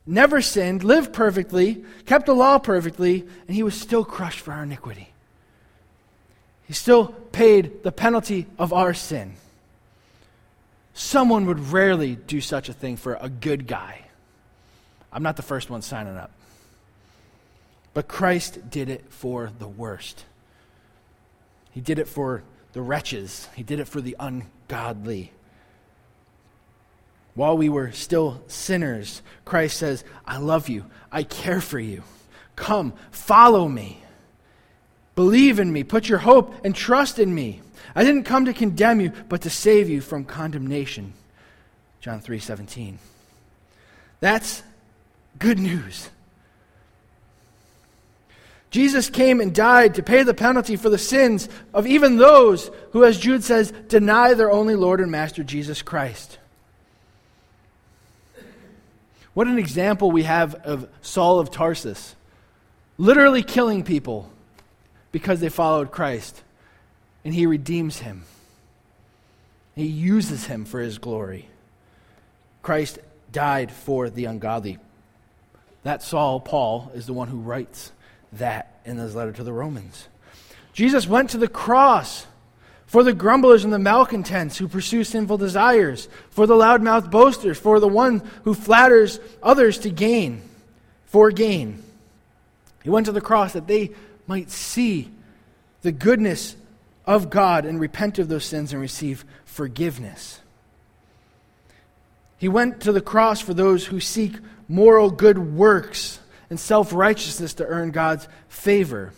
never 0.05 0.43
sinned, 0.43 0.83
lived 0.83 1.13
perfectly, 1.13 1.85
kept 2.05 2.27
the 2.27 2.35
law 2.35 2.59
perfectly, 2.59 3.25
and 3.47 3.55
he 3.55 3.63
was 3.63 3.81
still 3.81 4.05
crushed 4.05 4.41
for 4.41 4.53
our 4.53 4.65
iniquity. 4.65 5.09
He 6.67 6.73
still 6.73 7.15
paid 7.31 7.85
the 7.85 7.93
penalty 7.93 8.49
of 8.59 8.73
our 8.73 8.93
sin. 8.93 9.35
Someone 10.95 11.47
would 11.47 11.71
rarely 11.71 12.17
do 12.17 12.41
such 12.41 12.69
a 12.69 12.73
thing 12.73 12.97
for 12.97 13.17
a 13.21 13.29
good 13.29 13.69
guy. 13.69 14.01
I'm 15.13 15.23
not 15.23 15.37
the 15.37 15.43
first 15.43 15.71
one 15.71 15.81
signing 15.81 16.17
up. 16.17 16.33
But 17.95 18.09
Christ 18.09 18.69
did 18.69 18.89
it 18.89 19.05
for 19.11 19.53
the 19.61 19.69
worst. 19.69 20.25
He 21.77 21.83
did 21.83 21.99
it 21.99 22.09
for 22.09 22.43
the 22.73 22.81
wretches, 22.81 23.51
He 23.55 23.63
did 23.63 23.81
it 23.81 23.87
for 23.87 24.01
the 24.01 24.17
ungodly. 24.19 25.31
While 27.35 27.59
we 27.59 27.69
were 27.69 27.93
still 27.93 28.43
sinners, 28.47 29.21
Christ 29.45 29.77
says, 29.77 30.03
I 30.25 30.39
love 30.39 30.71
you. 30.71 30.87
I 31.13 31.23
care 31.23 31.61
for 31.61 31.79
you. 31.79 32.03
Come, 32.57 32.95
follow 33.11 33.69
me. 33.69 34.03
Believe 35.17 35.61
in 35.61 35.71
me. 35.71 35.85
Put 35.85 36.09
your 36.09 36.21
hope 36.21 36.55
and 36.65 36.75
trust 36.75 37.19
in 37.19 37.35
me. 37.35 37.61
I 37.95 38.05
didn't 38.05 38.25
come 38.25 38.47
to 38.47 38.55
condemn 38.55 39.03
you, 39.03 39.13
but 39.29 39.43
to 39.43 39.51
save 39.51 39.91
you 39.91 40.01
from 40.01 40.25
condemnation. 40.25 41.13
John 42.01 42.21
3 42.21 42.39
17. 42.39 42.99
That's 44.21 44.63
good 45.39 45.59
news. 45.59 46.09
Jesus 48.77 49.09
came 49.09 49.41
and 49.41 49.55
died 49.55 49.95
to 49.95 50.03
pay 50.03 50.23
the 50.23 50.35
penalty 50.35 50.77
for 50.77 50.91
the 50.91 50.99
sins 50.99 51.49
of 51.73 51.87
even 51.87 52.19
those 52.19 52.71
who, 52.91 53.05
as 53.05 53.19
Jude 53.19 53.43
says, 53.43 53.73
deny 53.89 54.35
their 54.35 54.53
only 54.53 54.75
Lord 54.75 55.01
and 55.01 55.11
Master, 55.11 55.43
Jesus 55.43 55.81
Christ. 55.81 56.37
What 59.33 59.47
an 59.47 59.57
example 59.57 60.11
we 60.11 60.25
have 60.25 60.57
of 60.57 60.91
Saul 61.01 61.41
of 61.41 61.51
Tarsus, 61.51 62.15
literally 62.99 63.43
killing 63.43 63.83
people 63.83 64.29
because 65.11 65.41
they 65.41 65.49
followed 65.49 65.91
Christ. 65.91 66.43
And 67.25 67.33
he 67.33 67.47
redeems 67.47 68.01
him, 68.01 68.25
he 69.75 69.87
uses 69.87 70.45
him 70.45 70.67
for 70.67 70.81
his 70.81 70.99
glory. 70.99 71.49
Christ 72.61 72.99
died 73.33 73.73
for 73.73 74.11
the 74.11 74.27
ungodly. 74.27 74.77
That 75.83 76.03
Saul, 76.03 76.41
Paul, 76.41 76.93
is 76.95 77.07
the 77.07 77.15
one 77.15 77.29
who 77.29 77.39
writes 77.39 77.91
that 78.39 78.81
in 78.85 78.99
his 78.99 79.15
letter 79.15 79.33
to 79.33 79.45
the 79.45 79.53
Romans. 79.53 80.09
Jesus 80.73 81.07
went 81.07 81.31
to 81.31 81.39
the 81.39 81.49
cross 81.49 82.27
for 82.87 83.03
the 83.03 83.13
grumblers 83.13 83.65
and 83.65 83.73
the 83.73 83.79
malcontents 83.79 84.59
who 84.59 84.69
pursue 84.69 85.03
sinful 85.03 85.39
desires, 85.39 86.09
for 86.31 86.47
the 86.47 86.55
loudmouth 86.55 87.11
boasters, 87.11 87.59
for 87.59 87.81
the 87.81 87.89
one 87.89 88.23
who 88.45 88.55
flatters 88.55 89.19
others 89.43 89.79
to 89.79 89.91
gain, 89.91 90.43
for 91.07 91.31
gain. 91.31 91.83
He 92.85 92.91
went 92.91 93.07
to 93.07 93.13
the 93.13 93.21
cross 93.21 93.55
that 93.55 93.67
they 93.67 93.91
might 94.27 94.51
see 94.51 95.11
the 95.83 95.93
goodness 95.93 96.57
of 97.05 97.31
God 97.31 97.65
and 97.65 97.81
repent 97.81 98.19
of 98.19 98.29
those 98.29 98.45
sins 98.45 98.73
and 98.73 98.81
receive 98.81 99.25
forgiveness. 99.45 100.41
He 102.39 102.49
went 102.49 102.81
to 102.83 102.93
the 102.93 103.01
cross 103.01 103.41
for 103.41 103.55
those 103.55 103.87
who 103.87 103.99
seek 103.99 104.35
moral 104.69 105.11
good 105.11 105.39
works 105.39 106.21
and 106.51 106.59
self 106.59 106.93
righteousness 106.93 107.55
to 107.55 107.67
earn 107.67 107.91
God's 107.91 108.29
favor, 108.49 109.13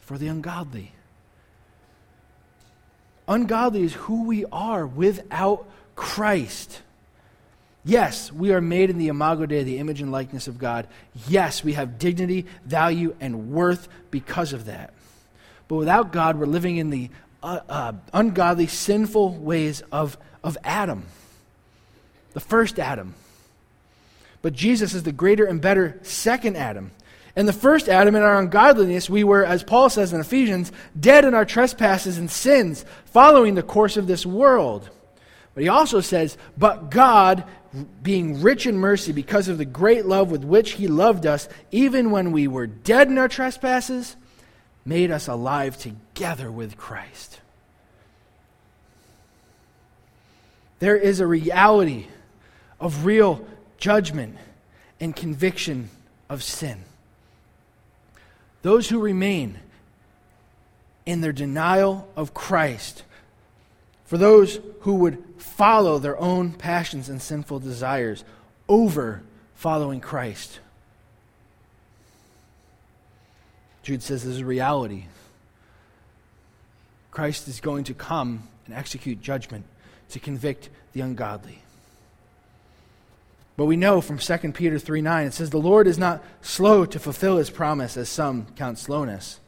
for 0.00 0.18
the 0.18 0.28
ungodly. 0.28 0.92
Ungodly 3.28 3.82
is 3.82 3.94
who 3.94 4.24
we 4.24 4.44
are 4.46 4.86
without 4.86 5.68
Christ. 5.94 6.82
Yes, 7.84 8.30
we 8.30 8.52
are 8.52 8.60
made 8.60 8.90
in 8.90 8.98
the 8.98 9.08
imago 9.08 9.46
Dei, 9.46 9.62
the 9.62 9.78
image 9.78 10.02
and 10.02 10.12
likeness 10.12 10.48
of 10.48 10.58
God. 10.58 10.86
Yes, 11.28 11.64
we 11.64 11.74
have 11.74 11.98
dignity, 11.98 12.46
value, 12.64 13.14
and 13.20 13.52
worth 13.52 13.88
because 14.10 14.52
of 14.52 14.66
that. 14.66 14.92
But 15.68 15.76
without 15.76 16.12
God, 16.12 16.38
we're 16.38 16.46
living 16.46 16.76
in 16.76 16.90
the 16.90 17.08
uh, 17.42 17.60
uh, 17.68 17.92
ungodly, 18.12 18.66
sinful 18.66 19.36
ways 19.36 19.82
of, 19.92 20.18
of 20.44 20.58
Adam, 20.64 21.04
the 22.32 22.40
first 22.40 22.78
Adam. 22.78 23.14
But 24.42 24.54
Jesus 24.54 24.94
is 24.94 25.02
the 25.02 25.12
greater 25.12 25.44
and 25.44 25.60
better 25.60 25.98
second 26.02 26.56
Adam. 26.56 26.92
And 27.36 27.46
the 27.46 27.52
first 27.52 27.88
Adam, 27.88 28.16
in 28.16 28.22
our 28.22 28.38
ungodliness, 28.38 29.08
we 29.08 29.22
were, 29.22 29.44
as 29.44 29.62
Paul 29.62 29.88
says 29.88 30.12
in 30.12 30.20
Ephesians, 30.20 30.72
dead 30.98 31.24
in 31.24 31.34
our 31.34 31.44
trespasses 31.44 32.18
and 32.18 32.30
sins, 32.30 32.84
following 33.06 33.54
the 33.54 33.62
course 33.62 33.96
of 33.96 34.06
this 34.06 34.26
world. 34.26 34.90
But 35.54 35.62
he 35.62 35.68
also 35.68 36.00
says, 36.00 36.36
But 36.58 36.90
God, 36.90 37.44
being 38.02 38.42
rich 38.42 38.66
in 38.66 38.78
mercy 38.78 39.12
because 39.12 39.48
of 39.48 39.58
the 39.58 39.64
great 39.64 40.06
love 40.06 40.30
with 40.30 40.44
which 40.44 40.72
he 40.72 40.88
loved 40.88 41.24
us, 41.26 41.48
even 41.70 42.10
when 42.10 42.32
we 42.32 42.48
were 42.48 42.66
dead 42.66 43.08
in 43.08 43.18
our 43.18 43.28
trespasses, 43.28 44.16
made 44.84 45.10
us 45.10 45.28
alive 45.28 45.76
together 45.78 46.50
with 46.50 46.76
Christ. 46.76 47.40
There 50.80 50.96
is 50.96 51.20
a 51.20 51.26
reality 51.26 52.06
of 52.80 53.04
real 53.04 53.46
judgment 53.80 54.36
and 55.00 55.16
conviction 55.16 55.90
of 56.28 56.42
sin. 56.42 56.84
Those 58.62 58.88
who 58.88 59.00
remain 59.00 59.58
in 61.06 61.22
their 61.22 61.32
denial 61.32 62.08
of 62.14 62.34
Christ, 62.34 63.02
for 64.04 64.18
those 64.18 64.60
who 64.80 64.94
would 64.96 65.22
follow 65.38 65.98
their 65.98 66.18
own 66.18 66.52
passions 66.52 67.08
and 67.08 67.20
sinful 67.20 67.60
desires 67.60 68.22
over 68.68 69.22
following 69.54 70.00
Christ. 70.00 70.60
Jude 73.82 74.02
says 74.02 74.22
this 74.22 74.34
is 74.34 74.40
a 74.40 74.46
reality. 74.46 75.06
Christ 77.10 77.48
is 77.48 77.60
going 77.60 77.84
to 77.84 77.94
come 77.94 78.46
and 78.66 78.74
execute 78.74 79.20
judgment 79.20 79.64
to 80.10 80.20
convict 80.20 80.68
the 80.92 81.00
ungodly. 81.00 81.60
But 83.60 83.66
we 83.66 83.76
know 83.76 84.00
from 84.00 84.16
2 84.16 84.52
Peter 84.52 84.78
3 84.78 85.02
9, 85.02 85.26
it 85.26 85.34
says, 85.34 85.50
The 85.50 85.58
Lord 85.58 85.86
is 85.86 85.98
not 85.98 86.24
slow 86.40 86.86
to 86.86 86.98
fulfill 86.98 87.36
his 87.36 87.50
promise, 87.50 87.98
as 87.98 88.08
some 88.08 88.46
count 88.56 88.78
slowness, 88.78 89.38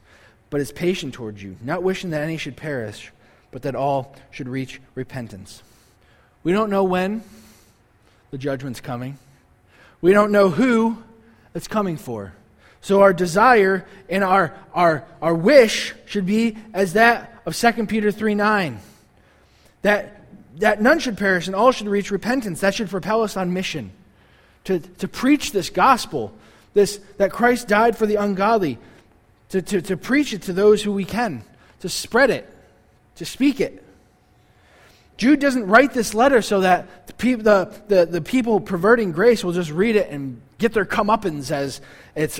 but 0.51 0.61
is 0.61 0.71
patient 0.71 1.15
towards 1.15 1.41
you, 1.41 1.57
not 1.63 1.81
wishing 1.81 2.11
that 2.11 2.21
any 2.21 2.37
should 2.37 2.55
perish, 2.55 3.11
but 3.49 3.63
that 3.63 3.73
all 3.73 4.15
should 4.29 4.47
reach 4.47 4.79
repentance. 4.93 5.63
We 6.43 6.51
don't 6.51 6.69
know 6.69 6.83
when 6.83 7.23
the 8.29 8.37
judgment's 8.37 8.79
coming, 8.79 9.17
we 9.99 10.13
don't 10.13 10.31
know 10.31 10.51
who 10.51 11.01
it's 11.55 11.67
coming 11.67 11.97
for. 11.97 12.33
So 12.81 13.01
our 13.01 13.13
desire 13.13 13.83
and 14.09 14.23
our, 14.23 14.53
our, 14.75 15.07
our 15.23 15.33
wish 15.33 15.95
should 16.05 16.27
be 16.27 16.55
as 16.71 16.93
that 16.93 17.41
of 17.47 17.55
2 17.55 17.87
Peter 17.87 18.11
3 18.11 18.35
9. 18.35 18.79
That, 19.81 20.21
that 20.57 20.83
none 20.83 20.99
should 20.99 21.17
perish 21.17 21.47
and 21.47 21.55
all 21.55 21.71
should 21.71 21.87
reach 21.87 22.11
repentance. 22.11 22.61
That 22.61 22.75
should 22.75 22.91
propel 22.91 23.23
us 23.23 23.35
on 23.35 23.53
mission 23.53 23.91
to, 24.65 24.79
to 24.79 25.07
preach 25.07 25.51
this 25.51 25.69
gospel, 25.69 26.33
this, 26.73 26.99
that 27.17 27.31
Christ 27.31 27.67
died 27.67 27.97
for 27.97 28.05
the 28.05 28.15
ungodly, 28.15 28.77
to, 29.49 29.61
to, 29.61 29.81
to 29.81 29.97
preach 29.97 30.33
it 30.33 30.43
to 30.43 30.53
those 30.53 30.81
who 30.81 30.91
we 30.91 31.05
can, 31.05 31.43
to 31.81 31.89
spread 31.89 32.29
it, 32.29 32.49
to 33.15 33.25
speak 33.25 33.59
it. 33.59 33.83
Jude 35.17 35.39
doesn't 35.39 35.67
write 35.67 35.93
this 35.93 36.13
letter 36.13 36.41
so 36.41 36.61
that 36.61 37.07
the, 37.07 37.35
the, 37.35 37.81
the, 37.87 38.05
the 38.05 38.21
people 38.21 38.59
perverting 38.59 39.11
grace 39.11 39.43
will 39.43 39.53
just 39.53 39.69
read 39.69 39.95
it 39.95 40.09
and 40.09 40.41
get 40.57 40.73
their 40.73 40.85
comeuppance, 40.85 41.51
as 41.51 41.81
it's 42.15 42.39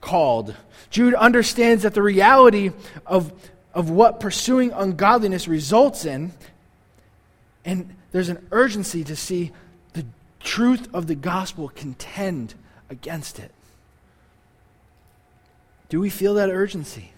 called. 0.00 0.54
Jude 0.90 1.14
understands 1.14 1.84
that 1.84 1.94
the 1.94 2.02
reality 2.02 2.72
of, 3.06 3.32
of 3.72 3.90
what 3.90 4.20
pursuing 4.20 4.72
ungodliness 4.72 5.48
results 5.48 6.04
in, 6.04 6.32
and 7.64 7.94
there's 8.12 8.28
an 8.28 8.46
urgency 8.50 9.04
to 9.04 9.16
see 9.16 9.52
truth 10.40 10.88
of 10.92 11.06
the 11.06 11.14
gospel 11.14 11.68
contend 11.68 12.54
against 12.88 13.38
it. 13.38 13.52
Do 15.88 16.00
we 16.00 16.10
feel 16.10 16.34
that 16.34 16.50
urgency? 16.50 17.12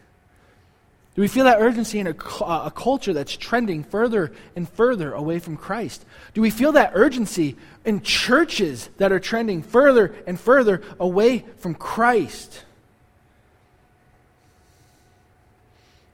Do 1.14 1.20
we 1.20 1.28
feel 1.28 1.44
that 1.44 1.60
urgency 1.60 1.98
in 1.98 2.06
a, 2.06 2.14
uh, 2.40 2.62
a, 2.66 2.70
culture 2.70 3.12
that's 3.12 3.36
trending 3.36 3.84
further 3.84 4.32
and 4.56 4.66
further 4.66 5.12
away 5.12 5.40
from 5.40 5.58
Christ? 5.58 6.06
Do 6.32 6.40
we 6.40 6.48
feel 6.48 6.72
that 6.72 6.92
urgency 6.94 7.56
in 7.84 8.00
churches 8.00 8.88
that 8.96 9.12
are 9.12 9.20
trending 9.20 9.62
further 9.62 10.14
and 10.26 10.40
further 10.40 10.80
away 10.98 11.44
from 11.58 11.74
Christ? 11.74 12.64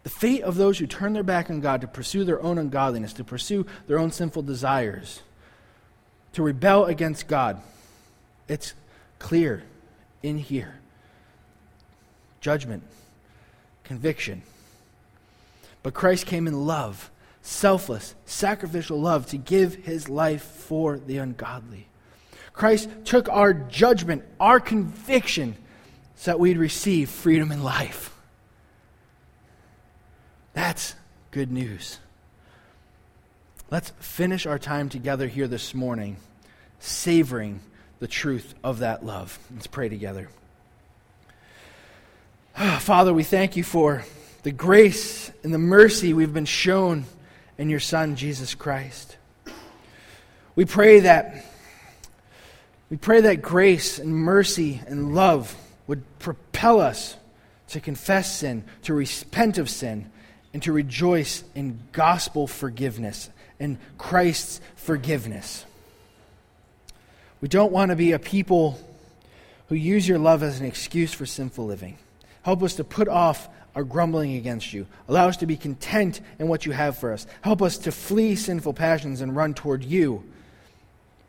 The 0.03 0.11
fate 0.11 0.43
of 0.43 0.57
those 0.57 0.79
who 0.79 0.87
turn 0.89 1.13
their 1.13 1.23
back 1.23 1.49
on 1.49 1.61
God 1.61 1.81
to 1.83 1.87
pursue 1.87 2.25
their 2.25 2.43
own 2.43 2.59
ungodliness, 2.59 3.13
to 3.15 3.25
pursue 3.25 3.67
their 3.87 4.01
own 4.01 4.11
sinful 4.11 4.43
desires, 4.43 5.21
to 6.33 6.43
rebel 6.43 6.85
against 6.85 7.27
God. 7.27 7.61
It's 8.49 8.75
clear 9.19 9.63
in 10.23 10.39
here 10.39 10.75
judgment, 12.41 12.83
conviction. 13.85 14.43
But 15.83 15.95
Christ 15.95 16.27
came 16.27 16.47
in 16.47 16.67
love, 16.67 17.11
selfless, 17.43 18.15
sacrificial 18.27 19.01
love 19.01 19.27
to 19.27 19.37
give 19.37 19.75
his 19.75 20.09
life 20.09 20.43
for 20.43 20.99
the 20.99 21.19
ungodly. 21.19 21.89
Christ 22.53 22.89
took 23.05 23.29
our 23.29 23.53
judgment, 23.53 24.25
our 24.41 24.61
conviction, 24.61 25.57
so 26.17 26.33
that 26.33 26.41
we'd 26.41 26.59
receive 26.59 27.09
freedom 27.09 27.53
and 27.53 27.63
life. 27.63 28.15
That's 30.53 30.95
good 31.31 31.53
news. 31.53 31.99
Let's 33.71 33.91
finish 34.01 34.47
our 34.47 34.59
time 34.59 34.89
together 34.89 35.29
here 35.29 35.47
this 35.47 35.75
morning 35.75 36.17
savoring 36.79 37.61
the 37.99 38.09
truth 38.09 38.55
of 38.65 38.79
that 38.79 39.05
love. 39.05 39.39
Let's 39.53 39.67
pray 39.67 39.91
together. 39.91 40.31
Father, 42.79 43.13
we 43.13 43.25
thank 43.25 43.59
you 43.59 43.65
for 43.65 44.07
the 44.43 44.53
grace 44.53 45.31
and 45.43 45.53
the 45.53 45.59
mercy 45.59 46.15
we've 46.15 46.33
been 46.33 46.47
shown 46.47 47.05
in 47.59 47.69
your 47.69 47.79
Son, 47.79 48.17
Jesus 48.17 48.55
Christ. 48.55 49.19
We 50.57 50.65
pray 50.65 51.01
that 51.01 51.45
we 52.89 52.97
pray 52.97 53.21
that 53.21 53.43
grace 53.43 53.99
and 53.99 54.15
mercy 54.15 54.81
and 54.87 55.15
love 55.15 55.55
would 55.87 56.05
propel 56.21 56.81
us 56.81 57.19
to 57.69 57.81
confess 57.81 58.39
sin, 58.39 58.65
to 58.85 58.95
repent 58.95 59.59
of 59.59 59.69
sin, 59.69 60.11
and 60.55 60.63
to 60.63 60.73
rejoice 60.73 61.45
in 61.55 61.81
gospel 61.93 62.47
forgiveness 62.47 63.29
and 63.61 63.79
Christ's 63.97 64.61
forgiveness. 64.77 65.65
We 67.41 67.49
don't 67.49 67.73
want 67.73 67.91
to 67.91 67.97
be 67.97 68.13
a 68.13 68.19
people 68.19 68.79
who 69.69 69.75
use 69.75 70.09
your 70.09 70.19
love 70.19 70.43
as 70.43 70.61
an 70.61 70.67
excuse 70.67 71.13
for 71.13 71.27
sinful 71.27 71.67
living. 71.67 71.99
Help 72.43 72.63
us 72.63 72.75
to 72.77 72.85
put 72.85 73.09
off 73.09 73.49
our 73.75 73.85
grumbling 73.85 74.35
against 74.35 74.73
you. 74.73 74.87
Allow 75.09 75.29
us 75.29 75.37
to 75.37 75.47
be 75.47 75.57
content 75.57 76.21
in 76.39 76.49
what 76.49 76.67
you 76.67 76.73
have 76.73 76.99
for 76.99 77.13
us. 77.13 77.27
Help 77.43 77.63
us 77.63 77.79
to 77.79 77.93
flee 77.93 78.35
sinful 78.35 78.75
passions 78.75 79.21
and 79.21 79.37
run 79.37 79.55
toward 79.55 79.85
you. 79.85 80.25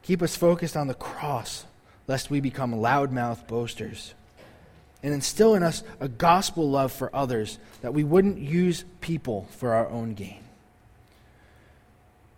Keep 0.03 0.21
us 0.23 0.36
focused 0.36 0.75
on 0.75 0.88
the 0.88 0.93
cross, 0.95 1.65
lest 2.07 2.32
we 2.32 2.39
become 2.39 2.73
loudmouth 2.73 3.45
boasters. 3.47 4.15
And 5.03 5.13
instill 5.13 5.53
in 5.53 5.61
us 5.61 5.84
a 5.99 6.07
gospel 6.07 6.69
love 6.69 6.91
for 6.91 7.15
others, 7.15 7.59
that 7.82 7.93
we 7.93 8.03
wouldn't 8.03 8.39
use 8.39 8.84
people 9.01 9.47
for 9.51 9.73
our 9.73 9.88
own 9.88 10.13
gain. 10.13 10.43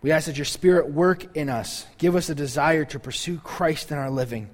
We 0.01 0.11
ask 0.11 0.25
that 0.25 0.37
your 0.37 0.45
Spirit 0.45 0.91
work 0.91 1.35
in 1.35 1.49
us. 1.49 1.85
Give 1.97 2.15
us 2.15 2.29
a 2.29 2.35
desire 2.35 2.85
to 2.85 2.99
pursue 2.99 3.37
Christ 3.37 3.91
in 3.91 3.97
our 3.97 4.09
living. 4.09 4.49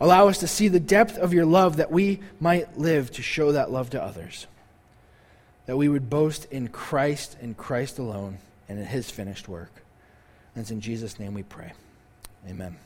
Allow 0.00 0.28
us 0.28 0.38
to 0.38 0.46
see 0.46 0.68
the 0.68 0.80
depth 0.80 1.16
of 1.16 1.32
your 1.32 1.46
love 1.46 1.76
that 1.76 1.90
we 1.90 2.20
might 2.40 2.78
live 2.78 3.10
to 3.12 3.22
show 3.22 3.52
that 3.52 3.70
love 3.70 3.90
to 3.90 4.02
others. 4.02 4.46
That 5.66 5.76
we 5.76 5.88
would 5.88 6.10
boast 6.10 6.46
in 6.50 6.68
Christ 6.68 7.36
and 7.40 7.56
Christ 7.56 7.98
alone 7.98 8.38
and 8.68 8.78
in 8.78 8.84
his 8.84 9.10
finished 9.10 9.48
work. 9.48 9.72
And 10.54 10.62
it's 10.62 10.70
in 10.70 10.80
Jesus' 10.80 11.18
name 11.18 11.32
we 11.32 11.42
pray. 11.42 11.72
Amen. 12.48 12.76